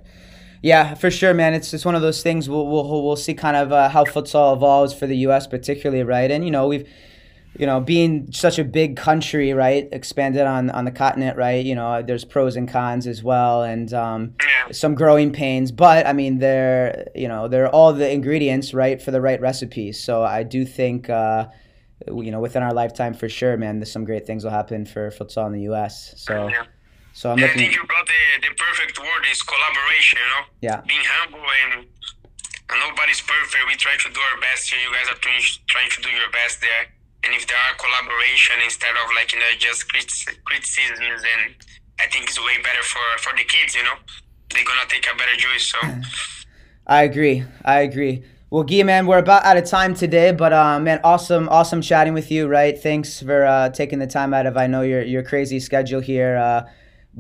Yeah, 0.66 0.94
for 0.94 1.10
sure, 1.10 1.32
man. 1.32 1.54
It's 1.54 1.70
just 1.70 1.84
one 1.86 1.94
of 1.94 2.02
those 2.02 2.22
things. 2.22 2.48
We'll 2.48 2.66
we'll 2.66 3.04
we'll 3.04 3.16
see 3.26 3.34
kind 3.34 3.56
of 3.56 3.70
uh, 3.72 3.88
how 3.88 4.04
futsal 4.04 4.54
evolves 4.56 4.92
for 4.92 5.06
the 5.06 5.16
U.S. 5.28 5.46
particularly, 5.46 6.02
right? 6.02 6.30
And 6.30 6.44
you 6.44 6.50
know 6.50 6.66
we've 6.68 6.88
you 7.58 7.64
know, 7.64 7.80
being 7.80 8.30
such 8.32 8.58
a 8.58 8.64
big 8.64 8.96
country, 8.98 9.54
right, 9.54 9.88
expanded 9.92 10.42
on 10.42 10.68
on 10.70 10.84
the 10.84 10.90
continent, 10.90 11.38
right? 11.38 11.64
You 11.64 11.74
know, 11.74 12.02
there's 12.02 12.24
pros 12.24 12.56
and 12.56 12.68
cons 12.68 13.06
as 13.06 13.22
well, 13.22 13.62
and 13.62 13.94
um, 13.94 14.34
some 14.72 14.94
growing 14.94 15.32
pains. 15.32 15.70
But 15.72 16.04
I 16.06 16.12
mean, 16.12 16.38
they're 16.38 17.06
you 17.14 17.28
know 17.28 17.48
they're 17.48 17.68
all 17.68 17.92
the 17.92 18.10
ingredients, 18.10 18.74
right, 18.74 19.00
for 19.00 19.10
the 19.12 19.20
right 19.20 19.40
recipe. 19.40 19.92
So 19.92 20.22
I 20.24 20.42
do 20.42 20.64
think. 20.66 21.08
Uh, 21.08 21.46
you 22.08 22.30
know, 22.30 22.40
within 22.40 22.62
our 22.62 22.74
lifetime, 22.74 23.14
for 23.14 23.26
sure, 23.26 23.56
man, 23.56 23.78
there's 23.78 23.90
some 23.90 24.04
great 24.04 24.26
things 24.26 24.44
will 24.44 24.50
happen 24.50 24.84
for 24.84 25.10
futsal 25.10 25.46
in 25.46 25.52
the 25.52 25.62
U.S. 25.62 26.12
So, 26.18 26.48
Yeah. 26.48 26.64
so 27.14 27.30
I'm 27.32 27.38
I 27.38 27.42
looking. 27.42 27.58
think 27.58 27.74
you 27.74 27.82
brought 27.84 28.06
the 28.06 28.45
perfect 28.86 28.98
word 29.00 29.24
is 29.30 29.42
collaboration, 29.42 30.18
you 30.22 30.30
know? 30.30 30.44
Yeah, 30.60 30.80
Being 30.86 31.02
humble 31.02 31.42
and, 31.42 31.86
and 32.70 32.78
nobody's 32.80 33.20
perfect. 33.20 33.62
We 33.66 33.74
try 33.74 33.96
to 33.98 34.08
do 34.12 34.20
our 34.32 34.40
best 34.40 34.70
here. 34.70 34.78
You 34.78 34.94
guys 34.94 35.10
are 35.10 35.20
doing, 35.20 35.42
trying 35.66 35.90
to 35.90 36.02
do 36.02 36.10
your 36.10 36.30
best 36.30 36.60
there. 36.60 36.86
And 37.24 37.34
if 37.34 37.46
there 37.46 37.56
are 37.56 37.74
collaboration 37.74 38.62
instead 38.62 38.94
of 38.94 39.10
like, 39.16 39.32
you 39.32 39.40
know, 39.40 39.50
just 39.58 39.90
critic- 39.90 40.38
criticisms, 40.44 41.22
and 41.26 41.54
I 41.98 42.06
think 42.06 42.30
it's 42.30 42.38
way 42.38 42.62
better 42.62 42.82
for, 42.82 43.02
for 43.18 43.36
the 43.36 43.44
kids, 43.44 43.74
you 43.74 43.82
know? 43.82 43.98
They're 44.50 44.64
going 44.64 44.78
to 44.78 44.88
take 44.88 45.06
a 45.10 45.16
better 45.16 45.34
choice. 45.36 45.66
So, 45.66 45.78
I 46.86 47.02
agree. 47.02 47.42
I 47.64 47.80
agree. 47.80 48.22
Well, 48.48 48.62
Gui, 48.62 48.84
man, 48.84 49.06
we're 49.06 49.18
about 49.18 49.44
out 49.44 49.56
of 49.56 49.64
time 49.64 49.94
today, 49.94 50.30
but 50.30 50.52
uh, 50.52 50.78
man, 50.78 51.00
awesome, 51.02 51.48
awesome 51.48 51.82
chatting 51.82 52.14
with 52.14 52.30
you. 52.30 52.46
Right? 52.46 52.78
Thanks 52.78 53.20
for 53.20 53.44
uh, 53.44 53.70
taking 53.70 53.98
the 53.98 54.06
time 54.06 54.32
out 54.32 54.46
of 54.46 54.56
I 54.56 54.68
know 54.68 54.82
your 54.82 55.02
your 55.02 55.24
crazy 55.24 55.58
schedule 55.58 55.98
here. 55.98 56.36
Uh, 56.36 56.62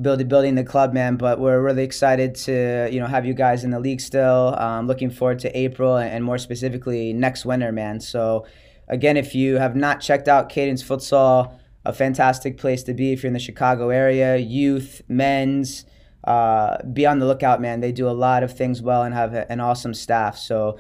building 0.00 0.28
building 0.28 0.54
the 0.54 0.64
club, 0.64 0.92
man. 0.92 1.16
But 1.16 1.38
we're 1.40 1.60
really 1.60 1.84
excited 1.84 2.34
to 2.46 2.88
you 2.90 3.00
know 3.00 3.06
have 3.06 3.26
you 3.26 3.34
guys 3.34 3.64
in 3.64 3.70
the 3.70 3.80
league 3.80 4.00
still. 4.00 4.54
Um, 4.58 4.86
looking 4.86 5.10
forward 5.10 5.38
to 5.40 5.58
April 5.58 5.96
and 5.96 6.24
more 6.24 6.38
specifically 6.38 7.12
next 7.12 7.44
winter, 7.44 7.72
man. 7.72 8.00
So 8.00 8.46
again, 8.88 9.16
if 9.16 9.34
you 9.34 9.56
have 9.56 9.76
not 9.76 10.00
checked 10.00 10.28
out 10.28 10.48
Cadence 10.48 10.82
Futsal, 10.82 11.52
a 11.84 11.92
fantastic 11.92 12.58
place 12.58 12.82
to 12.84 12.94
be 12.94 13.12
if 13.12 13.22
you're 13.22 13.28
in 13.28 13.34
the 13.34 13.38
Chicago 13.40 13.90
area, 13.90 14.36
youth, 14.36 15.02
men's. 15.08 15.84
Uh, 16.24 16.82
be 16.92 17.06
on 17.06 17.20
the 17.20 17.26
lookout, 17.26 17.60
man. 17.60 17.78
They 17.78 17.92
do 17.92 18.08
a 18.08 18.10
lot 18.10 18.42
of 18.42 18.52
things 18.52 18.82
well 18.82 19.04
and 19.04 19.14
have 19.14 19.32
an 19.32 19.60
awesome 19.60 19.94
staff. 19.94 20.36
So 20.36 20.76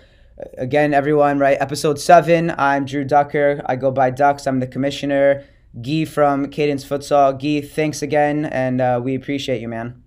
again, 0.58 0.92
everyone, 0.92 1.38
right? 1.38 1.56
Episode 1.60 2.00
seven. 2.00 2.52
I'm 2.58 2.84
Drew 2.84 3.04
Ducker. 3.04 3.62
I 3.66 3.76
go 3.76 3.92
by 3.92 4.10
Ducks. 4.10 4.46
I'm 4.46 4.58
the 4.58 4.66
commissioner. 4.66 5.44
Gui 5.80 6.04
from 6.04 6.48
Cadence 6.48 6.84
Futsal. 6.84 7.38
Gui, 7.38 7.60
thanks 7.60 8.02
again, 8.02 8.46
and 8.46 8.80
uh, 8.80 9.00
we 9.02 9.14
appreciate 9.14 9.60
you, 9.60 9.68
man. 9.68 10.02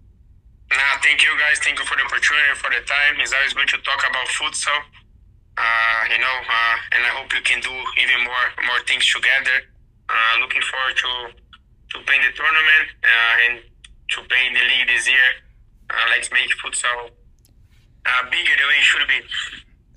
Nah, 0.71 1.01
thank 1.01 1.23
you 1.23 1.29
guys. 1.37 1.59
Thank 1.59 1.79
you 1.79 1.85
for 1.85 1.95
the 1.97 2.03
opportunity, 2.03 2.53
for 2.55 2.69
the 2.69 2.81
time. 2.85 3.17
It's 3.21 3.33
always 3.33 3.53
good 3.53 3.67
to 3.69 3.77
talk 3.81 4.01
about 4.09 4.27
futsal. 4.27 4.81
Uh, 5.57 6.01
you 6.09 6.19
know, 6.19 6.37
uh, 6.45 6.95
and 6.95 7.03
I 7.03 7.11
hope 7.19 7.33
you 7.33 7.41
can 7.41 7.59
do 7.59 7.73
even 7.99 8.23
more 8.23 8.45
more 8.65 8.79
things 8.87 9.05
together. 9.11 9.65
Uh, 10.09 10.39
looking 10.39 10.61
forward 10.61 10.95
to 10.95 11.11
to 11.91 12.05
playing 12.05 12.21
the 12.21 12.33
tournament 12.33 12.87
uh, 13.03 13.45
and 13.45 13.53
to 14.13 14.17
playing 14.29 14.53
the 14.53 14.63
league 14.63 14.87
this 14.87 15.07
year. 15.09 15.29
Uh, 15.89 16.05
let's 16.15 16.31
make 16.31 16.49
futsal 16.61 17.11
bigger 18.31 18.55
the 18.57 18.65
way 18.65 18.77
it 18.77 18.85
should 18.85 19.07
be. 19.07 19.19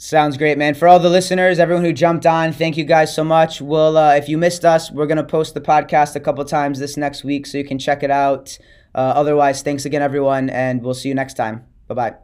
Sounds 0.04 0.36
great, 0.36 0.58
man. 0.58 0.74
For 0.74 0.88
all 0.88 0.98
the 0.98 1.08
listeners, 1.08 1.60
everyone 1.60 1.84
who 1.84 1.92
jumped 1.92 2.26
on, 2.26 2.52
thank 2.52 2.76
you 2.76 2.82
guys 2.82 3.14
so 3.14 3.22
much. 3.22 3.60
We'll, 3.60 3.96
uh, 3.96 4.16
if 4.16 4.28
you 4.28 4.36
missed 4.36 4.64
us, 4.64 4.90
we're 4.90 5.06
gonna 5.06 5.22
post 5.22 5.54
the 5.54 5.60
podcast 5.60 6.16
a 6.16 6.20
couple 6.20 6.44
times 6.44 6.80
this 6.80 6.96
next 6.96 7.22
week, 7.22 7.46
so 7.46 7.56
you 7.56 7.64
can 7.64 7.78
check 7.78 8.02
it 8.02 8.10
out. 8.10 8.58
Uh, 8.96 8.98
otherwise, 8.98 9.62
thanks 9.62 9.84
again, 9.84 10.02
everyone, 10.02 10.50
and 10.50 10.82
we'll 10.82 10.92
see 10.92 11.08
you 11.08 11.14
next 11.14 11.34
time. 11.34 11.66
Bye 11.86 11.94
bye. 11.94 12.14